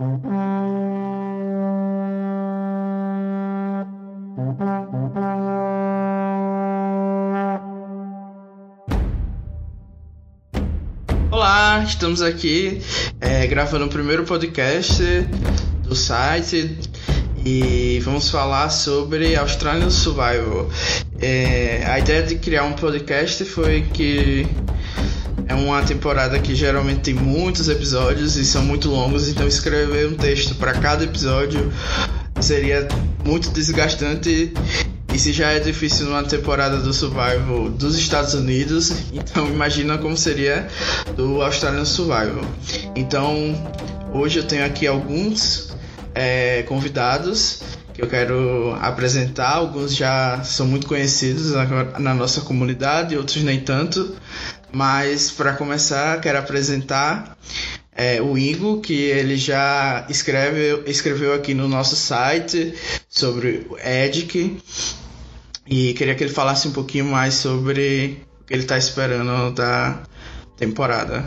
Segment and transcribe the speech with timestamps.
[0.00, 0.12] Olá,
[11.84, 12.80] estamos aqui
[13.20, 15.02] é, gravando o primeiro podcast
[15.82, 16.78] do site
[17.44, 20.70] e vamos falar sobre Australian Survival.
[21.20, 24.46] É, a ideia de criar um podcast foi que
[25.48, 30.14] é uma temporada que geralmente tem muitos episódios e são muito longos, então escrever um
[30.14, 31.72] texto para cada episódio
[32.40, 32.86] seria
[33.24, 34.52] muito desgastante.
[35.12, 40.16] E se já é difícil numa temporada do Survival dos Estados Unidos, então imagina como
[40.16, 40.68] seria
[41.16, 42.44] do Australian Survival.
[42.94, 43.54] Então
[44.12, 45.74] hoje eu tenho aqui alguns
[46.14, 47.62] é, convidados
[47.94, 49.54] que eu quero apresentar.
[49.54, 51.64] Alguns já são muito conhecidos na,
[51.98, 54.14] na nossa comunidade, outros nem tanto.
[54.72, 57.36] Mas para começar, quero apresentar
[57.92, 62.74] é, o Ingo, que ele já escreve, escreveu aqui no nosso site
[63.08, 64.62] sobre o Edic.
[65.66, 70.02] E queria que ele falasse um pouquinho mais sobre o que ele está esperando da
[70.56, 71.24] temporada.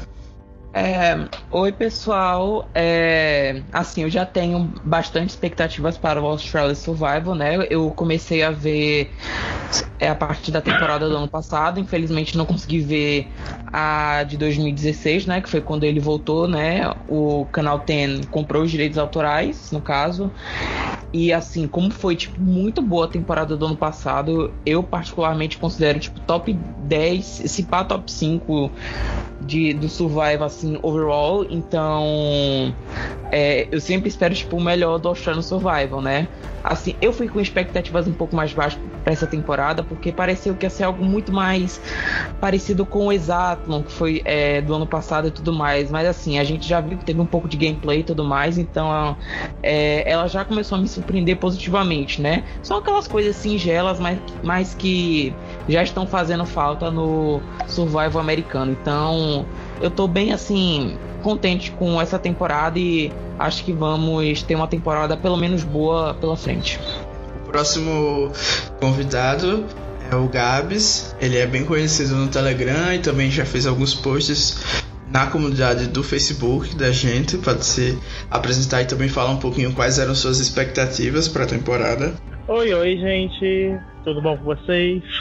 [0.74, 7.68] É, oi pessoal, é, assim eu já tenho bastante expectativas para o Australia Survival, né?
[7.70, 9.14] Eu comecei a ver
[10.00, 13.28] é, a partir da temporada do ano passado, infelizmente não consegui ver
[13.72, 15.42] a de 2016, né?
[15.42, 16.92] Que foi quando ele voltou, né?
[17.08, 20.32] O canal 10 comprou os direitos autorais, no caso.
[21.14, 26.00] E assim, como foi tipo muito boa a temporada do ano passado, eu particularmente considero
[26.00, 28.72] tipo top 10, se pá top 5
[29.42, 31.46] de, do Survival, assim, overall.
[31.50, 32.74] Então,
[33.32, 36.28] é, eu sempre espero, tipo, o melhor do Australian Survival, né?
[36.64, 40.66] Assim, eu fui com expectativas um pouco mais baixas para essa temporada, porque pareceu que
[40.66, 41.82] ia ser algo muito mais
[42.40, 45.90] parecido com o Exatlon, que foi é, do ano passado e tudo mais.
[45.90, 48.58] Mas, assim, a gente já viu que teve um pouco de gameplay e tudo mais,
[48.58, 49.16] então
[49.64, 52.44] é, ela já começou a me surpreender positivamente, né?
[52.62, 55.34] São aquelas coisas singelas, mas, mas que
[55.68, 58.72] já estão fazendo falta no Survival americano.
[58.72, 59.46] Então,
[59.82, 65.16] eu tô bem assim contente com essa temporada e acho que vamos ter uma temporada
[65.16, 66.80] pelo menos boa pela frente.
[67.52, 68.32] Próximo
[68.80, 69.66] convidado
[70.10, 71.14] é o Gabs.
[71.20, 74.82] Ele é bem conhecido no Telegram e também já fez alguns posts
[75.12, 80.00] na comunidade do Facebook da gente para se apresentar e também falar um pouquinho quais
[80.00, 82.14] eram suas expectativas para a temporada.
[82.48, 83.78] Oi, oi, gente.
[84.06, 85.04] Tudo bom com vocês?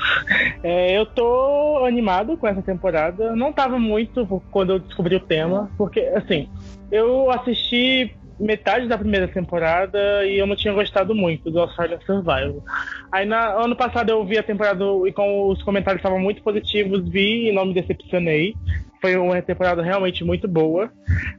[0.63, 3.35] É, eu tô animado com essa temporada.
[3.35, 6.51] Não tava muito quando eu descobri o tema, porque, assim,
[6.93, 12.65] eu assisti metade da primeira temporada e eu não tinha gostado muito do Australian Survival.
[13.13, 17.09] Aí, na, ano passado, eu vi a temporada e com os comentários estavam muito positivos,
[17.09, 18.55] vi e não me decepcionei.
[19.01, 20.91] Foi uma temporada realmente muito boa.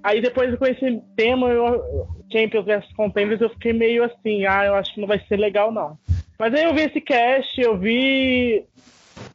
[0.04, 4.76] Aí, depois com esse tema, eu, Champions vs Contenders, eu fiquei meio assim, ah, eu
[4.76, 5.98] acho que não vai ser legal, não.
[6.40, 8.66] Mas aí eu vi esse cast, eu vi.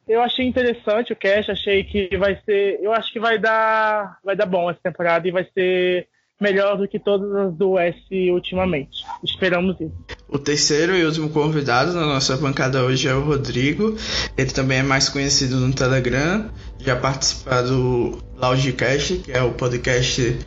[0.09, 2.81] Eu achei interessante o cast, achei que vai ser.
[2.83, 4.19] Eu acho que vai dar.
[4.25, 6.09] Vai dar bom essa temporada e vai ser
[6.41, 9.05] melhor do que todas as do S ultimamente.
[9.25, 9.95] Esperamos isso.
[10.29, 13.97] O terceiro e último convidado na nossa bancada hoje é o Rodrigo.
[14.37, 20.39] Ele também é mais conhecido no Telegram, já participa do Loudcast, que é o podcast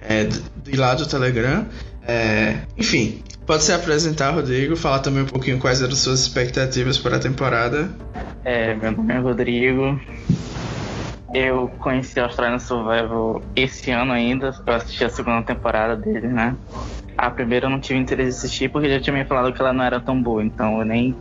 [0.00, 1.66] é, de lá do Telegram.
[2.06, 7.16] É, enfim, Pode se apresentar, Rodrigo, falar também um pouquinho quais eram suas expectativas para
[7.16, 7.90] a temporada.
[8.44, 10.00] É, meu nome é Rodrigo.
[11.32, 14.54] Eu conheci a Australian Survival esse ano ainda.
[14.66, 16.56] Eu assisti a segunda temporada dele, né?
[17.16, 19.72] A primeira eu não tive interesse em assistir porque já tinha me falado que ela
[19.72, 20.42] não era tão boa.
[20.42, 21.14] Então eu nem,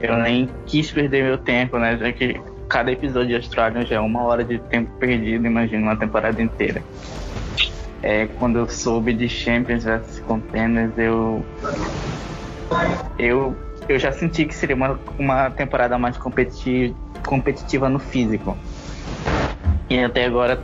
[0.00, 1.96] eu nem quis perder meu tempo, né?
[1.96, 5.96] Já que cada episódio de Australian já é uma hora de tempo perdido, imagina uma
[5.96, 6.82] temporada inteira
[8.02, 11.44] é, quando eu soube de Champions vs Contenders, eu,
[13.18, 13.56] eu,
[13.88, 18.58] eu já senti que seria uma, uma temporada mais competitiva no físico.
[19.88, 20.60] E até agora,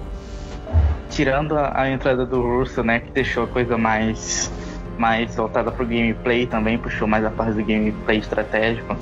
[1.11, 4.51] tirando a, a entrada do Russo, né, que deixou a coisa mais,
[4.97, 8.97] mais voltada pro gameplay também, puxou mais a parte do gameplay estratégico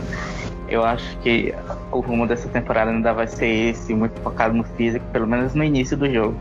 [0.69, 1.55] eu acho que
[1.93, 5.63] o rumo dessa temporada ainda vai ser esse, muito focado no físico, pelo menos no
[5.63, 6.37] início do jogo.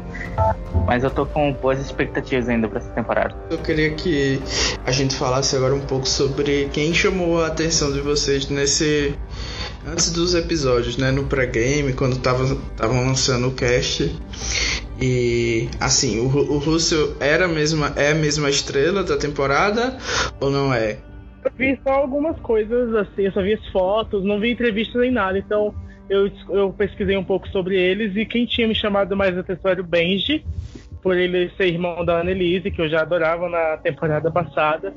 [0.88, 3.36] Mas eu tô com boas expectativas ainda para essa temporada.
[3.50, 4.42] Eu queria que
[4.86, 9.16] a gente falasse agora um pouco sobre quem chamou a atenção de vocês nesse
[9.88, 14.12] antes dos episódios, né, no pré-game, quando estavam lançando o cast.
[15.02, 19.98] E assim, o, o Russell era mesma, é a mesma estrela da temporada
[20.40, 20.98] ou não é?
[21.44, 25.12] Eu vi só algumas coisas, assim, eu só vi as fotos, não vi entrevistas nem
[25.12, 25.76] nada, então
[26.10, 29.82] eu, eu pesquisei um pouco sobre eles e quem tinha me chamado mais atenção era
[29.82, 30.46] o Benji,
[31.02, 34.92] por ele ser irmão da Annelise, que eu já adorava na temporada passada.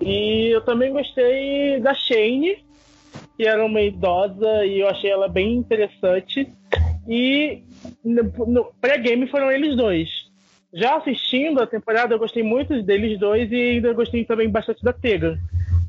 [0.00, 2.63] E eu também gostei da Shane,
[3.36, 6.48] que era uma idosa e eu achei ela bem interessante.
[7.08, 7.62] E
[8.04, 10.08] no, pré-game foram eles dois.
[10.72, 14.92] Já assistindo a temporada, eu gostei muito deles dois e ainda gostei também bastante da
[14.92, 15.38] Tegan.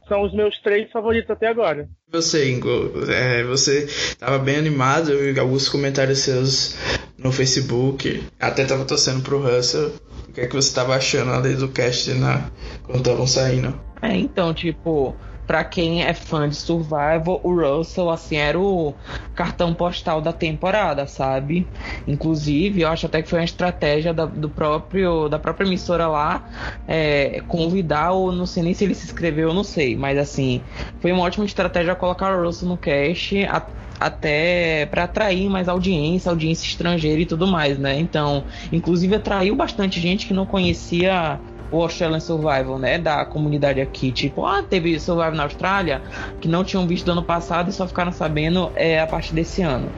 [0.08, 1.90] São os meus três favoritos até agora.
[2.12, 6.78] Você, Ingo, é, você estava bem animado, eu vi alguns comentários seus
[7.18, 9.92] no Facebook, até estava torcendo pro Russell.
[10.30, 12.52] O que é que você estava achando ali do cast na,
[12.84, 13.74] quando estavam saindo?
[14.04, 15.16] É, então, tipo,
[15.48, 18.94] para quem é fã de Survival, o Russell, assim, era o
[19.36, 21.68] cartão postal da temporada, sabe?
[22.08, 26.44] Inclusive, eu acho até que foi uma estratégia da, do próprio, da própria emissora lá
[26.88, 30.62] é, convidar, ou não sei nem se ele se inscreveu, eu não sei, mas assim,
[31.00, 33.44] foi uma ótima estratégia colocar o Russell no cast.
[33.46, 33.62] A,
[33.98, 37.98] até para atrair mais audiência, audiência estrangeira e tudo mais, né?
[37.98, 41.40] Então, inclusive atraiu bastante gente que não conhecia
[41.72, 46.02] o Australian Survival, né, da comunidade aqui, tipo, ah, teve Survival na Austrália,
[46.40, 49.62] que não tinham visto do ano passado e só ficaram sabendo é, a partir desse
[49.62, 49.90] ano.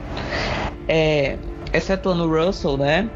[0.86, 1.36] É,
[1.72, 3.08] excetuando o Russell, né,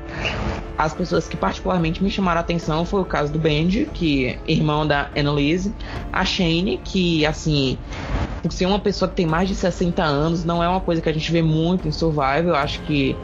[0.76, 4.86] as pessoas que particularmente me chamaram a atenção foi o caso do Benji, que irmão
[4.86, 5.72] da Annalise,
[6.12, 7.78] a Shane, que assim,
[8.42, 11.08] por ser uma pessoa que tem mais de 60 anos, não é uma coisa que
[11.08, 12.54] a gente vê muito em Survival.
[12.56, 13.16] Acho que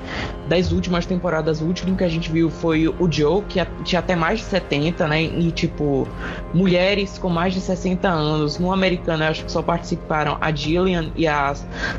[0.48, 4.14] das últimas temporadas, o último que a gente viu foi o Joe, que tinha até
[4.14, 5.22] mais de 70, né?
[5.22, 6.06] E tipo,
[6.54, 8.58] mulheres com mais de 60 anos.
[8.58, 11.54] No americano, acho que só participaram a Jillian e a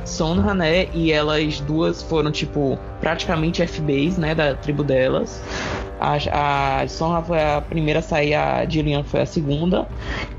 [0.06, 0.88] Sonra, né?
[0.94, 4.34] E elas duas foram, tipo, praticamente FBs, né?
[4.34, 5.42] Da tribo delas.
[6.00, 9.88] A, a Sonra foi a primeira a sair, a Jillian foi a segunda.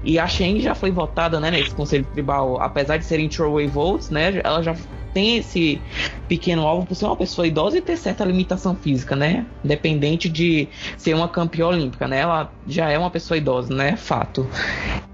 [0.03, 4.11] E a Shane já foi votada né, nesse conselho tribal, apesar de serem throwaway votes,
[4.11, 4.41] né?
[4.43, 4.75] Ela já
[5.13, 5.81] tem esse
[6.29, 9.45] pequeno alvo por ser uma pessoa idosa e ter certa limitação física, né?
[9.65, 12.21] Independente de ser uma campeã olímpica, né?
[12.21, 13.97] Ela já é uma pessoa idosa, né?
[13.97, 14.49] Fato.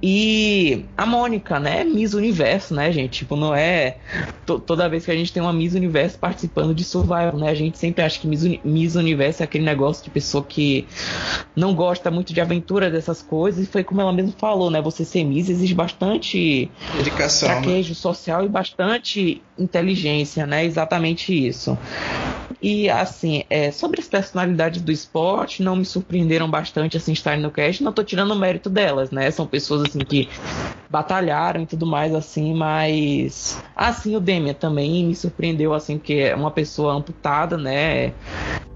[0.03, 1.85] E a Mônica, né?
[1.85, 3.21] Miss Universo, né, gente?
[3.21, 3.97] Tipo, não é
[4.45, 7.49] toda vez que a gente tem uma Miss Universo participando de Survival, né?
[7.49, 10.87] A gente sempre acha que Miss, Uni Miss Universo é aquele negócio de pessoa que
[11.55, 13.65] não gosta muito de aventura dessas coisas.
[13.65, 14.81] E foi como ela mesmo falou, né?
[14.83, 17.95] Você ser Miss exige bastante dedicação, traquejo né?
[17.95, 19.86] social e bastante inteligência,
[20.47, 20.65] né?
[20.65, 21.79] Exatamente isso.
[22.61, 27.51] E assim, é, sobre as personalidades do esporte, não me surpreenderam bastante assim estarem no
[27.51, 27.83] cast.
[27.83, 29.31] Não tô tirando o mérito delas, né?
[29.31, 30.29] São pessoas assim que
[30.89, 36.35] batalharam e tudo mais assim, mas assim o Demian também me surpreendeu assim porque é
[36.35, 38.13] uma pessoa amputada, né?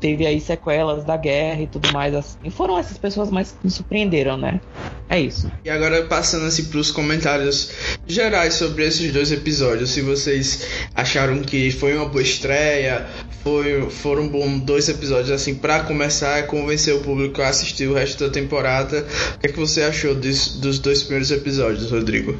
[0.00, 2.50] Teve aí sequelas da guerra e tudo mais assim.
[2.50, 4.60] Foram essas pessoas mais que me surpreenderam, né?
[5.08, 5.50] É isso.
[5.64, 10.66] E agora passando assim para os comentários gerais sobre esses dois episódios, se vocês
[11.00, 13.06] acharam que foi uma boa estreia,
[13.42, 17.94] foi, foram bom dois episódios assim para começar a convencer o público a assistir o
[17.94, 19.06] resto da temporada.
[19.34, 22.36] O que é que você achou dos, dos dois primeiros episódios, Rodrigo?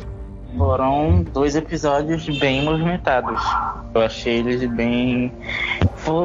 [0.57, 3.41] Foram dois episódios bem movimentados.
[3.93, 5.33] Eu achei eles bem.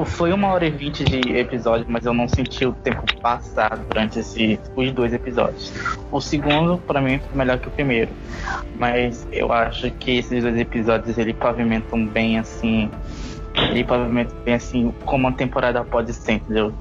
[0.05, 4.19] Foi uma hora e vinte de episódio, mas eu não senti o tempo passar durante
[4.19, 5.73] esse, os dois episódios.
[6.11, 8.11] O segundo, para mim, foi melhor que o primeiro.
[8.77, 12.89] Mas eu acho que esses dois episódios ele pavimentam bem assim.
[13.55, 16.73] Ele pavimentam bem assim como a temporada pode ser, entendeu?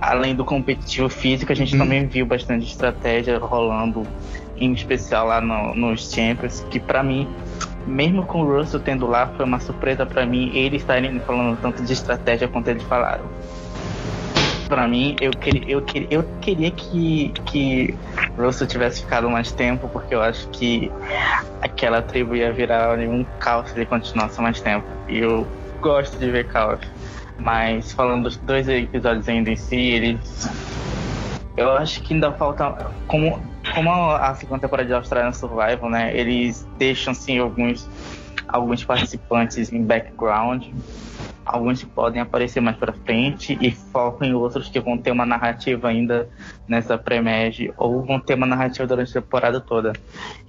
[0.00, 1.78] Além do competitivo físico, a gente hum.
[1.78, 4.04] também viu bastante estratégia rolando
[4.56, 7.28] em especial lá no, nos Champions, que para mim,
[7.86, 11.82] mesmo com o Russell tendo lá, foi uma surpresa para mim eles estarem falando tanto
[11.82, 13.24] de estratégia quanto eles falaram.
[14.68, 17.94] Para mim, eu, queria, eu, queria, eu queria que, que
[18.38, 20.90] Russell tivesse ficado mais tempo, porque eu acho que
[21.60, 24.86] aquela tribo ia virar um caos se ele continuasse mais tempo.
[25.08, 25.46] E eu
[25.80, 26.80] gosto de ver caos.
[27.38, 30.48] Mas falando dos dois episódios ainda em si, eles.
[31.54, 32.90] Eu acho que ainda falta.
[33.06, 33.42] Como
[33.74, 37.88] como a segunda temporada de Australian Survival, né, eles deixam assim alguns
[38.48, 40.64] alguns participantes em background
[41.44, 45.26] alguns que podem aparecer mais para frente e focam em outros que vão ter uma
[45.26, 46.28] narrativa ainda
[46.68, 49.92] nessa pré-merge ou vão ter uma narrativa durante a temporada toda.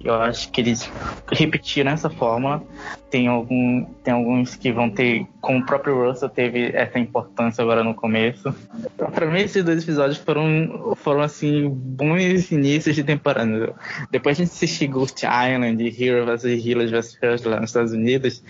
[0.02, 0.90] Eu acho que eles
[1.30, 2.62] repetiram essa fórmula.
[3.10, 7.84] Tem, algum, tem alguns que vão ter, como o próprio Russell teve essa importância agora
[7.84, 8.52] no começo.
[8.96, 13.72] Para mim, esses dois episódios foram, foram assim, bons inícios de temporada.
[14.10, 16.44] Depois a gente assistiu Ghost Island, Hero vs.
[16.44, 17.14] Healers vs.
[17.14, 18.42] First lá nos Estados Unidos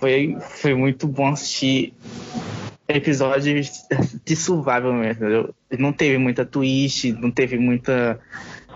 [0.00, 1.94] foi, foi muito bom assistir
[2.88, 3.84] episódios
[4.24, 5.54] de survival mesmo.
[5.78, 8.20] Não teve muita twist, não teve muita.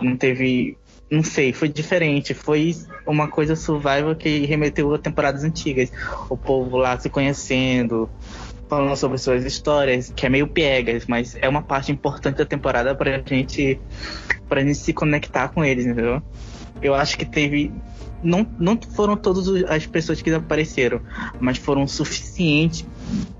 [0.00, 0.76] Não teve.
[1.11, 2.35] Não sei, foi diferente.
[2.35, 2.75] Foi
[3.06, 5.92] uma coisa survival que remeteu a temporadas antigas.
[6.28, 8.09] O povo lá se conhecendo,
[8.68, 12.94] falando sobre suas histórias, que é meio piegas, mas é uma parte importante da temporada
[12.94, 13.78] pra gente,
[14.49, 16.23] pra gente se conectar com eles, entendeu?
[16.83, 17.71] Eu acho que teve.
[18.25, 21.00] Não, não foram todas as pessoas que apareceram,
[21.38, 22.85] mas foram suficientes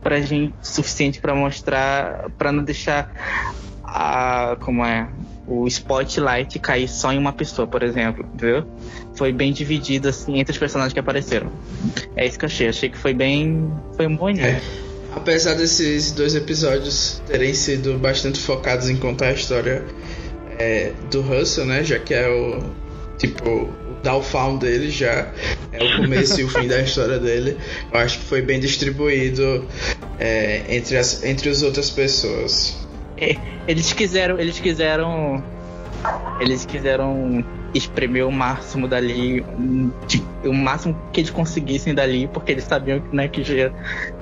[0.03, 0.55] pra gente.
[0.63, 2.31] Suficiente para mostrar.
[2.39, 3.11] para não deixar
[3.83, 4.57] a.
[4.61, 5.09] como é?
[5.47, 8.65] o spotlight cair só em uma pessoa, por exemplo, entendeu?
[9.15, 11.53] Foi bem dividido assim entre os personagens que apareceram.
[12.17, 12.69] É isso que eu achei.
[12.69, 14.31] Achei que foi bem, foi um bom.
[14.31, 14.61] É.
[15.15, 19.85] Apesar desses dois episódios terem sido bastante focados em contar a história
[20.59, 21.85] é, do Russell, né?
[21.85, 22.63] Já que é o
[23.19, 23.69] tipo
[24.05, 25.29] o downfall dele já
[25.73, 27.57] é o começo e o fim da história dele.
[27.91, 29.67] Eu acho que foi bem distribuído
[30.19, 32.87] é, entre as entre as outras pessoas.
[33.17, 35.43] É, eles quiseram, eles quiseram,
[36.39, 39.45] eles quiseram espremer o máximo dali,
[40.45, 43.73] o máximo que eles conseguissem dali, porque eles sabiam né, que já,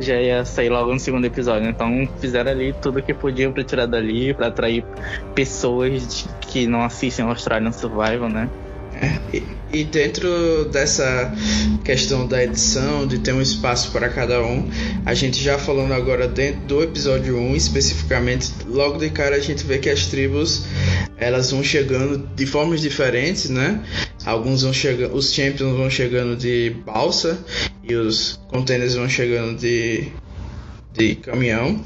[0.01, 1.69] já ia sair logo no segundo episódio.
[1.69, 4.85] Então fizeram ali tudo o que podiam para tirar dali, para atrair
[5.35, 8.49] pessoas que não assistem Australian Survival, né?
[9.33, 11.35] E, e, dentro dessa
[11.85, 14.69] questão da edição, de ter um espaço para cada um,
[15.05, 19.65] a gente já falando agora dentro do episódio 1 especificamente, logo de cara a gente
[19.65, 20.65] vê que as tribos
[21.17, 23.83] elas vão chegando de formas diferentes, né?
[24.25, 27.39] Alguns vão chegando, os champions vão chegando de balsa
[27.83, 30.13] e os containers vão chegando de
[30.93, 31.83] de caminhão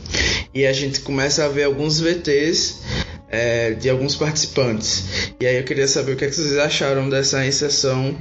[0.53, 2.83] e a gente começa a ver alguns VTs
[3.29, 5.33] é, de alguns participantes.
[5.41, 8.17] E aí eu queria saber o que, é que vocês acharam dessa inserção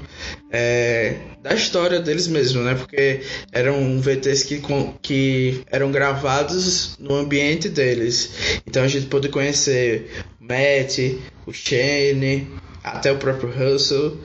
[0.52, 2.76] é, da história deles mesmo, né?
[2.76, 3.22] Porque
[3.52, 4.62] eram VTs que,
[5.02, 8.62] que eram gravados no ambiente deles.
[8.66, 10.10] Então a gente pôde conhecer
[10.42, 11.00] o Matt,
[11.46, 12.48] o Shane,
[12.84, 14.20] até o próprio Russell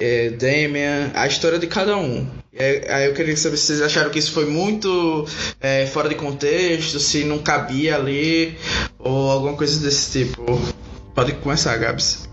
[0.00, 2.26] é, Damian, a história de cada um.
[2.52, 5.24] É, aí eu queria saber se vocês acharam que isso foi muito
[5.60, 8.58] é, fora de contexto, se não cabia ali,
[8.98, 10.44] ou alguma coisa desse tipo.
[11.14, 12.28] Pode começar, Gabs.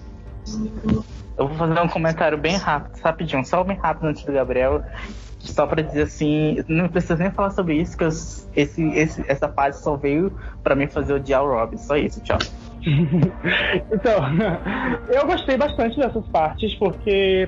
[1.38, 4.84] Eu vou fazer um comentário bem rápido, rapidinho, só bem rápido antes do Gabriel.
[5.40, 9.48] Só pra dizer assim, não precisa nem falar sobre isso, que eu, esse, esse, essa
[9.48, 11.78] parte só veio pra mim fazer odiar o Rob.
[11.78, 12.40] Só isso, tchau.
[13.92, 14.20] então,
[15.14, 17.48] eu gostei bastante dessas partes, porque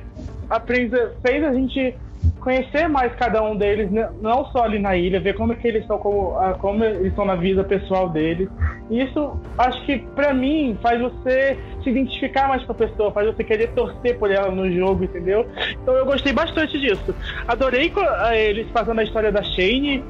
[0.49, 1.95] a Prince fez a gente
[2.39, 5.81] conhecer mais cada um deles, né, não só ali na ilha, ver como que eles
[5.81, 8.49] estão, como, como eles estão na vida pessoal deles.
[8.89, 13.27] E isso, acho que para mim, faz você se identificar mais com a pessoa, faz
[13.27, 15.45] você querer torcer por ela no jogo, entendeu?
[15.81, 17.13] Então eu gostei bastante disso.
[17.47, 17.91] Adorei
[18.33, 20.03] eles fazendo a história da Shane,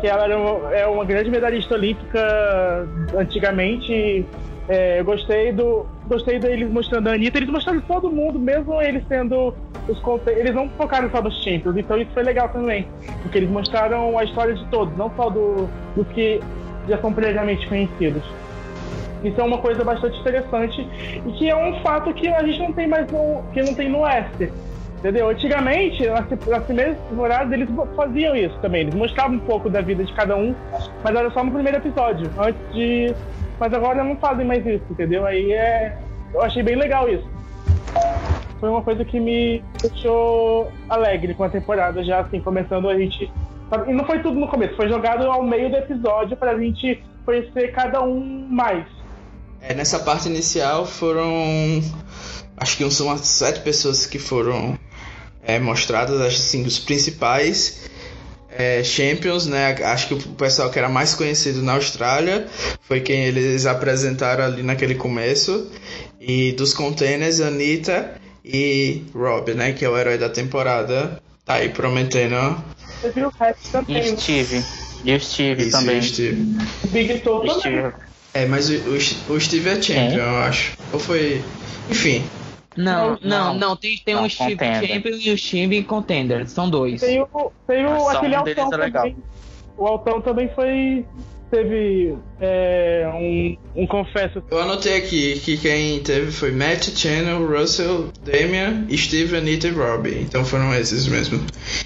[0.00, 4.26] que ela era uma, é uma grande medalhista olímpica antigamente
[4.68, 5.86] é, eu gostei do.
[6.08, 9.52] Gostei deles mostrando a Anitta, eles mostraram todo mundo, mesmo eles sendo
[9.88, 12.86] os Eles não focaram só nos Champions, então isso foi legal também.
[13.22, 16.40] Porque eles mostraram a história de todos, não só do, dos que
[16.88, 18.22] já são previamente conhecidos.
[19.24, 20.86] Isso é uma coisa bastante interessante
[21.26, 23.88] e que é um fato que a gente não tem mais no, que não tem
[23.88, 24.52] no Wester.
[24.98, 25.28] Entendeu?
[25.28, 28.82] Antigamente, nas primeiras temporadas, eles faziam isso também.
[28.82, 30.54] Eles mostravam um pouco da vida de cada um,
[31.02, 33.14] mas era só no primeiro episódio, antes de
[33.58, 35.26] mas agora não fazem mais isso, entendeu?
[35.26, 35.96] Aí é.
[36.34, 37.26] Eu achei bem legal isso.
[38.60, 43.30] Foi uma coisa que me deixou alegre com a temporada, já assim, começando a gente.
[43.86, 47.72] E não foi tudo no começo, foi jogado ao meio do episódio pra gente conhecer
[47.72, 48.86] cada um mais.
[49.60, 51.82] É, nessa parte inicial foram.
[52.56, 54.78] Acho que umas sete pessoas que foram
[55.42, 57.90] é, mostradas, acho assim, os principais
[58.58, 59.76] é, Champions, né?
[59.82, 62.46] Acho que o pessoal que era mais conhecido na Austrália
[62.82, 65.70] foi quem eles apresentaram ali naquele começo.
[66.20, 69.72] E dos containers, Anitta e Rob, né?
[69.72, 71.20] Que é o herói da temporada.
[71.44, 72.56] Tá aí prometendo.
[73.00, 73.98] Você viu o resto também.
[73.98, 74.64] E Steve.
[75.04, 75.96] E o Steve Isso, também.
[75.96, 76.56] E o Steve.
[76.88, 77.92] Big Toe também.
[78.34, 80.28] É, mas o, o, o Steve é champion, é?
[80.28, 80.72] eu acho.
[80.92, 81.42] Ou foi.
[81.88, 82.24] Enfim,
[82.76, 87.00] não, não, não, tem, tem não, um Steve Champion e o Steve Contender, são dois.
[87.00, 89.16] Tem o, tem o aquele um Altão é também.
[89.76, 91.04] O Altão também foi.
[91.48, 94.42] Teve é, um, um confesso.
[94.50, 100.18] Eu anotei aqui que quem teve foi Matt, Channel, Russell, Damian, Steve, Anita e Robbie.
[100.22, 101.40] Então foram esses mesmo.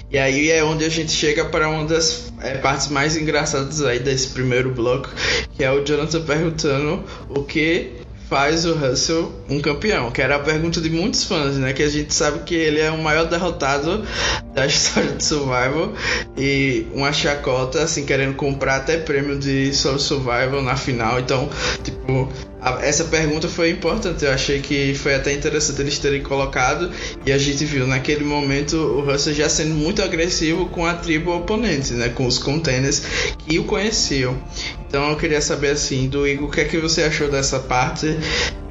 [0.09, 3.99] E aí é onde a gente chega para uma das é, partes mais engraçadas aí
[3.99, 5.09] desse primeiro bloco,
[5.55, 8.00] que é o Jonathan perguntando o que
[8.31, 10.09] faz o Russell um campeão?
[10.09, 11.73] Que era a pergunta de muitos fãs, né?
[11.73, 14.05] Que a gente sabe que ele é o maior derrotado
[14.55, 15.91] da história de Survival
[16.37, 21.19] e uma chacota, assim, querendo comprar até prêmio de Solo Survival na final.
[21.19, 21.49] Então,
[21.83, 22.31] tipo,
[22.81, 24.23] essa pergunta foi importante.
[24.23, 26.91] Eu achei que foi até interessante eles terem colocado.
[27.25, 31.35] E a gente viu naquele momento o Russell já sendo muito agressivo com a tribo
[31.35, 32.09] oponente, né?
[32.09, 33.01] Com os contenders
[33.39, 34.37] que o conheciam.
[34.87, 38.17] Então eu queria saber assim, do Igor, o que é que você achou dessa parte?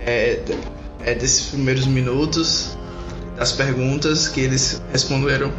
[0.06, 0.38] É,
[1.04, 2.78] é desses primeiros minutos,
[3.36, 5.52] das perguntas que eles responderam.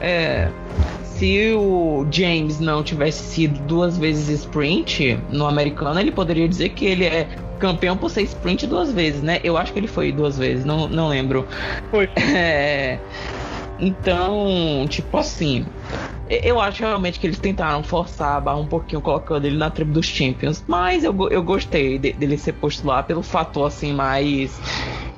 [0.00, 0.48] É,
[1.16, 6.84] se o James não tivesse sido duas vezes sprint no americano, ele poderia dizer que
[6.84, 7.28] ele é
[7.58, 9.40] campeão por ser sprint duas vezes, né?
[9.42, 11.46] Eu acho que ele foi duas vezes, não, não lembro.
[11.90, 12.08] Foi.
[12.36, 12.98] É,
[13.78, 15.64] então, tipo assim,
[16.28, 19.92] eu acho realmente que eles tentaram forçar a barra um pouquinho colocando ele na tribo
[19.92, 24.58] dos Champions, mas eu, eu gostei de, dele ser posto lá pelo fator assim mais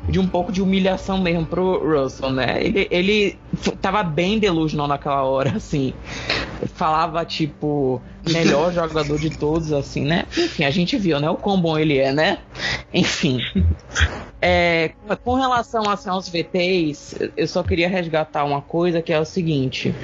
[0.09, 2.63] de um pouco de humilhação mesmo pro Russell, né?
[2.65, 3.39] Ele, ele
[3.81, 5.93] tava bem delusional naquela hora, assim.
[6.75, 10.25] Falava, tipo, melhor jogador de todos, assim, né?
[10.37, 11.29] Enfim, a gente viu, né?
[11.31, 12.39] O quão bom ele é, né?
[12.93, 13.41] Enfim.
[14.41, 14.93] É,
[15.25, 19.95] com relação assim, aos VTs, eu só queria resgatar uma coisa que é o seguinte.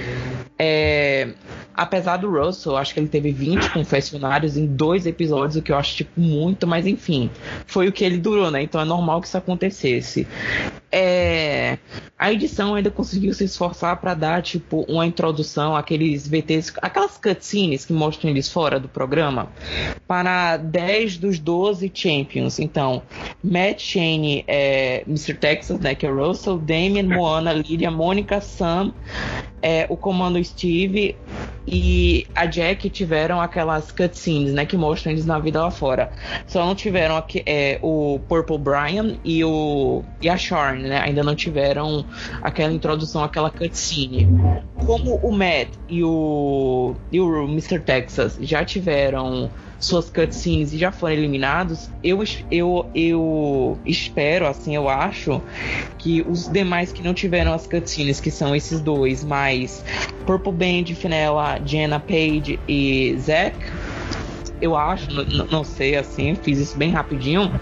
[0.59, 1.29] É,
[1.75, 5.76] apesar do Russell, acho que ele teve 20 confessionários em dois episódios, o que eu
[5.76, 7.31] acho tipo muito, mas enfim,
[7.67, 8.62] foi o que ele durou, né?
[8.62, 10.26] Então é normal que isso acontecesse.
[10.91, 11.79] É,
[12.23, 17.85] a edição ainda conseguiu se esforçar para dar tipo uma introdução àqueles VTs, aquelas cutscenes
[17.85, 19.49] que mostram eles fora do programa,
[20.07, 22.61] para 10 dos 12 champions.
[22.61, 23.02] Então,
[23.43, 25.35] Matt Shane, é, Mr.
[25.35, 28.95] Texas, né, que é Russell, Damien, Moana, Lydia, Mônica, Sam,
[29.61, 31.17] é, o comando Steve
[31.66, 36.11] e a Jack tiveram aquelas cutscenes, né, que mostram eles na vida lá fora.
[36.47, 41.23] Só não tiveram aqui, é, o Purple Brian e o e a Sharn, né, ainda
[41.23, 42.04] não tiveram
[42.42, 44.28] aquela introdução, aquela cutscene.
[44.85, 47.81] Como o Matt e o e o Mr.
[47.81, 49.50] Texas já tiveram
[49.84, 55.42] suas cutscenes e já foram eliminados, eu, eu, eu espero, assim, eu acho
[55.98, 59.84] que os demais que não tiveram as cutscenes, que são esses dois, mais
[60.26, 63.58] Purple Band, Finella, Jenna Page e Zack
[64.62, 65.09] eu acho,
[65.50, 67.52] não sei, assim, fiz isso bem rapidinho,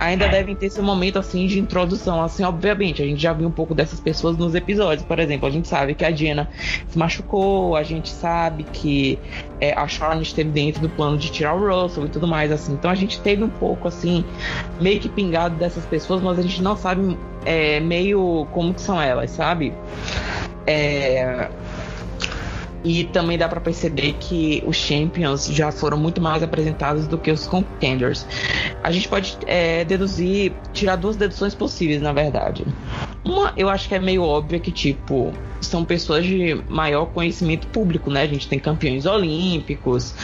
[0.00, 3.52] ainda devem ter esse momento, assim, de introdução, assim, obviamente, a gente já viu um
[3.52, 6.50] pouco dessas pessoas nos episódios, por exemplo, a gente sabe que a Jenna
[6.88, 9.20] se machucou, a gente sabe que
[9.60, 12.72] é, a Charlotte esteve dentro do plano de tirar o Russell e tudo mais, assim,
[12.72, 14.24] então a gente teve um pouco, assim,
[14.80, 19.00] meio que pingado dessas pessoas, mas a gente não sabe é, meio como que são
[19.00, 19.72] elas, sabe?
[20.66, 21.48] É,
[22.84, 27.30] e também dá para perceber que os Champions já foram muito mais apresentados do que
[27.30, 28.26] os Contenders.
[28.82, 32.66] A gente pode é, deduzir, tirar duas deduções possíveis, na verdade.
[33.24, 38.10] Uma, eu acho que é meio óbvio que, tipo, são pessoas de maior conhecimento público,
[38.10, 38.22] né?
[38.22, 40.14] A gente tem campeões olímpicos,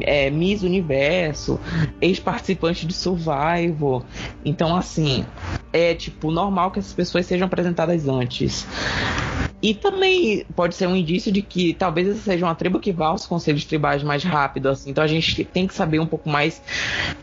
[0.00, 1.60] é, Miss Universo,
[2.00, 4.04] ex-participante de Survival.
[4.44, 5.24] Então, assim,
[5.72, 8.66] é, tipo, normal que essas pessoas sejam apresentadas antes.
[9.62, 13.08] E também pode ser um indício de que talvez essa seja uma tribo que vá
[13.08, 14.90] aos conselhos tribais mais rápido, assim.
[14.90, 16.62] Então a gente tem que saber um pouco mais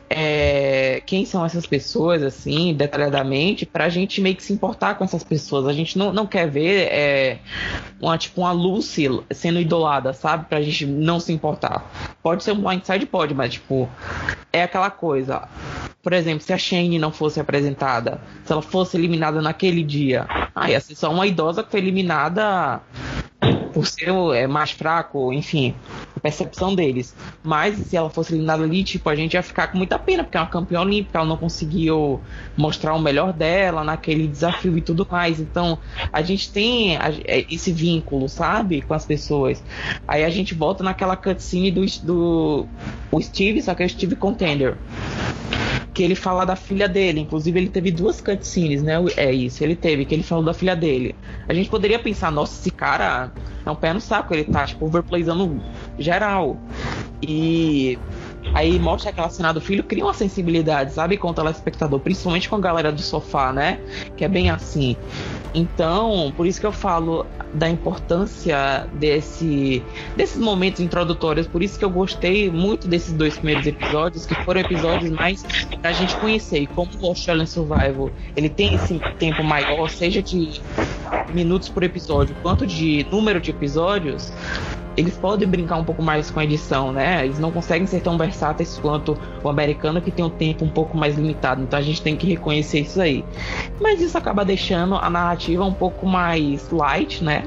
[0.10, 5.24] é, quem são essas pessoas, assim, detalhadamente, pra gente meio que se importar com essas
[5.24, 5.66] pessoas.
[5.66, 7.40] A gente não, não quer ver é,
[8.00, 10.46] uma, tipo, uma Lucy sendo idolada, sabe?
[10.46, 11.90] Pra gente não se importar.
[12.22, 13.90] Pode ser um blindside, pode, mas, tipo,
[14.54, 15.48] é aquela coisa.
[16.02, 20.70] Por exemplo, se a Shane não fosse apresentada, se ela fosse eliminada naquele dia, ah,
[20.70, 22.27] ia ser só uma idosa que foi eliminada
[23.74, 25.76] por ser é, mais fraco, enfim,
[26.20, 27.16] percepção deles.
[27.44, 30.38] Mas se ela fosse eliminada ali, tipo, a gente ia ficar com muita pena, porque
[30.38, 32.20] é uma campeã olímpica, ela não conseguiu
[32.56, 35.40] mostrar o melhor dela naquele desafio e tudo mais.
[35.40, 35.78] Então,
[36.12, 39.64] a gente tem é, esse vínculo, sabe, com as pessoas.
[40.08, 42.68] Aí a gente volta naquela cutscene do, do
[43.12, 44.78] o Steve, só que é o Steve Contender
[45.98, 47.22] que ele fala da filha dele.
[47.22, 48.94] Inclusive, ele teve duas cutscenes, né?
[49.18, 51.16] É isso, ele teve, que ele falou da filha dele.
[51.50, 53.32] A gente poderia pensar, nossa, esse cara
[53.66, 55.60] é um pé no saco, ele tá, tipo, overplayzando
[56.08, 56.58] geral.
[57.22, 58.00] E
[58.54, 62.56] aí mostra aquela cena do filho, cria uma sensibilidade, sabe, com o telespectador, principalmente com
[62.56, 63.80] a galera do sofá, né?
[64.16, 64.96] Que é bem assim.
[65.54, 69.84] Então, por isso que eu falo da importância desse,
[70.16, 74.62] desses momentos introdutórios, por isso que eu gostei muito desses dois primeiros episódios, que foram
[74.62, 75.44] episódios mais
[75.82, 76.60] pra gente conhecer.
[76.60, 80.62] E como o Australian Survival ele tem esse tempo maior, seja de
[81.34, 84.32] minutos por episódio, quanto de número de episódios,
[84.98, 87.24] eles podem brincar um pouco mais com a edição, né?
[87.24, 90.98] Eles não conseguem ser tão versáteis quanto o americano, que tem um tempo um pouco
[90.98, 91.62] mais limitado.
[91.62, 93.24] Então a gente tem que reconhecer isso aí.
[93.80, 97.44] Mas isso acaba deixando a narrativa um pouco mais light, né?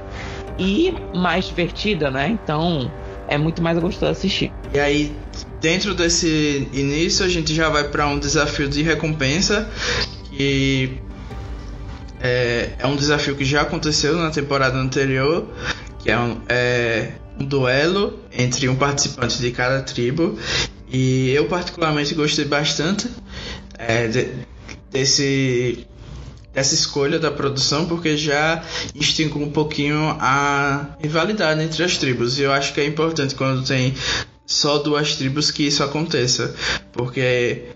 [0.57, 2.39] E mais divertida, né?
[2.43, 2.89] Então
[3.27, 4.53] é muito mais gostoso assistir.
[4.73, 5.13] E aí,
[5.61, 9.69] dentro desse início a gente já vai para um desafio de recompensa
[10.31, 11.01] que
[12.21, 15.49] é, é, um desafio que já aconteceu na temporada anterior,
[15.99, 20.39] que é um, é um duelo entre um participante de cada tribo.
[20.93, 23.09] E eu particularmente gostei bastante
[23.79, 24.29] é, de,
[24.91, 25.87] desse
[26.53, 32.39] dessa escolha da produção porque já extingue um pouquinho a rivalidade entre as tribos.
[32.39, 33.95] E eu acho que é importante quando tem
[34.45, 36.53] só duas tribos que isso aconteça
[36.93, 37.67] porque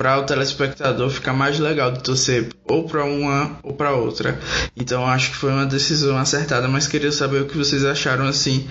[0.00, 4.40] para o telespectador ficar mais legal de torcer ou para uma ou para outra.
[4.74, 8.66] Então acho que foi uma decisão acertada, mas queria saber o que vocês acharam assim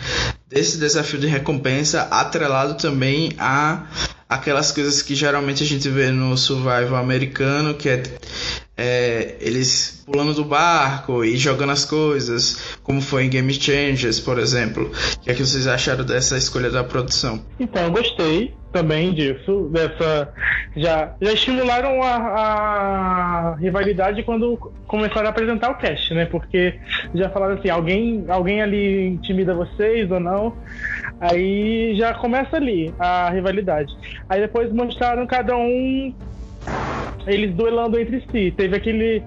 [0.47, 3.83] desse desafio de recompensa atrelado também a
[4.27, 8.01] aquelas coisas que geralmente a gente vê no survival americano, que é
[8.79, 14.39] é, eles pulando do barco e jogando as coisas, como foi em Game Changers, por
[14.39, 14.85] exemplo.
[14.85, 17.43] O que é que vocês acharam dessa escolha da produção?
[17.59, 20.31] Então, eu gostei também disso, dessa
[20.77, 24.55] já já estimularam a, a, rivalidade quando
[24.87, 26.25] começaram a apresentar o cast, né?
[26.25, 26.79] Porque
[27.13, 30.55] já falaram assim, alguém alguém ali intimida vocês ou não?
[31.19, 33.91] Aí já começa ali a rivalidade.
[34.29, 36.13] Aí depois mostraram cada um
[37.27, 38.51] eles duelando entre si.
[38.55, 39.23] Teve aquele.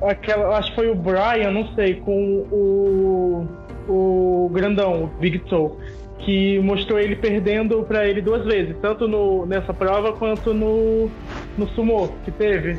[0.00, 3.46] Aquela, acho que foi o Brian, não sei, com o.
[3.88, 5.72] O grandão, o Big Toe,
[6.18, 11.10] que mostrou ele perdendo para ele duas vezes, tanto no, nessa prova quanto no,
[11.56, 12.78] no sumo que teve.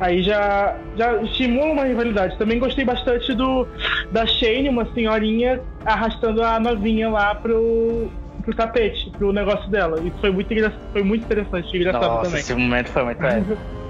[0.00, 2.38] Aí já, já estimula uma rivalidade.
[2.38, 3.66] Também gostei bastante do
[4.10, 8.10] da Shane, uma senhorinha arrastando a novinha lá pro,
[8.46, 10.00] pro tapete, pro negócio dela.
[10.00, 10.48] Isso foi muito,
[10.92, 12.40] foi muito interessante e engraçado Nossa, também.
[12.40, 13.20] Esse momento foi muito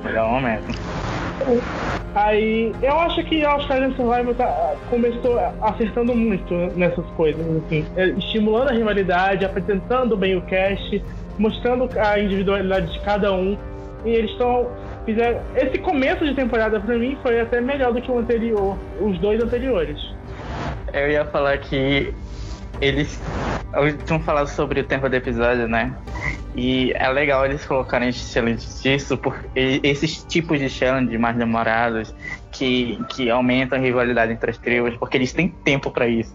[0.02, 0.66] melhor momento.
[2.14, 8.08] Aí eu acho que a Australian Survival tá, começou acertando muito nessas coisas, assim, é,
[8.08, 11.04] estimulando a rivalidade, apresentando bem o cast,
[11.38, 13.58] mostrando a individualidade de cada um.
[14.04, 14.66] E eles estão
[15.04, 19.18] fizeram esse começo de temporada para mim foi até melhor do que o anterior, os
[19.18, 20.00] dois anteriores.
[20.92, 22.14] Eu ia falar que
[22.80, 23.20] eles
[24.04, 25.94] tinham falado sobre o tempo do episódio, né?
[26.54, 32.14] E é legal eles colocarem challenge disso, porque esses tipos de challenge mais demorados
[32.50, 36.34] que, que aumentam a rivalidade entre as tribos, porque eles têm tempo para isso.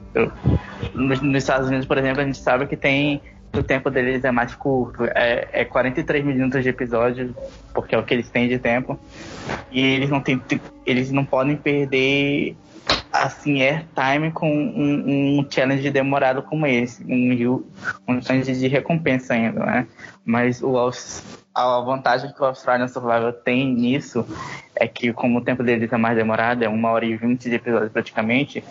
[0.93, 3.21] Nos, nos, Estados Unidos, por exemplo, a gente sabe que tem
[3.53, 7.35] o tempo deles é mais curto, é, é 43 minutos de episódio,
[7.73, 8.99] porque é o que eles têm de tempo.
[9.71, 10.41] E eles não têm,
[10.85, 12.55] eles não podem perder
[13.11, 17.63] assim, airtime com um, um, challenge demorado como esse, um,
[18.07, 19.87] um challenge de recompensa ainda, né?
[20.23, 20.77] Mas o,
[21.53, 24.25] a vantagem que o Australian Survival tem nisso
[24.75, 27.55] é que, como o tempo deles é mais demorado, é uma hora e vinte de
[27.55, 28.63] episódio praticamente,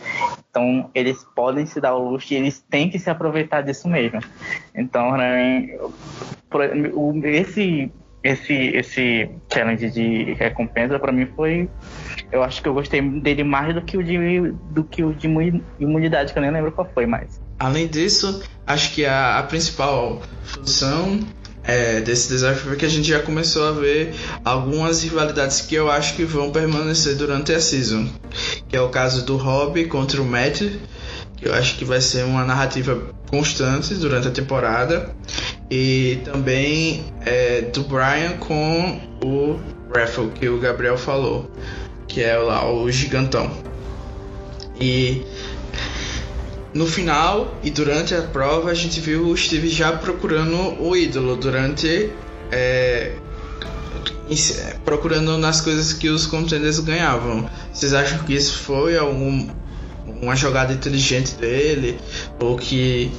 [0.50, 4.20] então eles podem se dar o luxo e eles têm que se aproveitar disso mesmo.
[4.74, 5.68] Então, né,
[7.24, 7.92] esse
[8.23, 11.69] esse esse challenge de recompensa para mim foi
[12.31, 15.27] eu acho que eu gostei dele mais do que o de, do que o de
[15.79, 17.41] imunidade, que eu nem lembro qual foi mais.
[17.59, 21.21] Além disso, acho que a, a principal função
[21.65, 25.91] é, desse desafio foi que a gente já começou a ver algumas rivalidades que eu
[25.91, 28.09] acho que vão permanecer durante a season.
[28.69, 30.63] Que é o caso do Rob contra o Matt,
[31.37, 35.15] que eu acho que vai ser uma narrativa constante durante a temporada.
[35.71, 39.61] E também é, do Brian com o
[39.95, 41.49] Raffle, que o Gabriel falou
[42.11, 43.51] que é lá o gigantão.
[44.79, 45.23] E
[46.75, 51.37] no final e durante a prova a gente viu o Steve já procurando o ídolo
[51.37, 52.11] durante
[52.51, 53.13] é,
[54.85, 57.49] procurando nas coisas que os contenders ganhavam.
[57.73, 59.49] Vocês acham que isso foi algum
[60.21, 61.99] uma jogada inteligente dele
[62.41, 63.13] ou que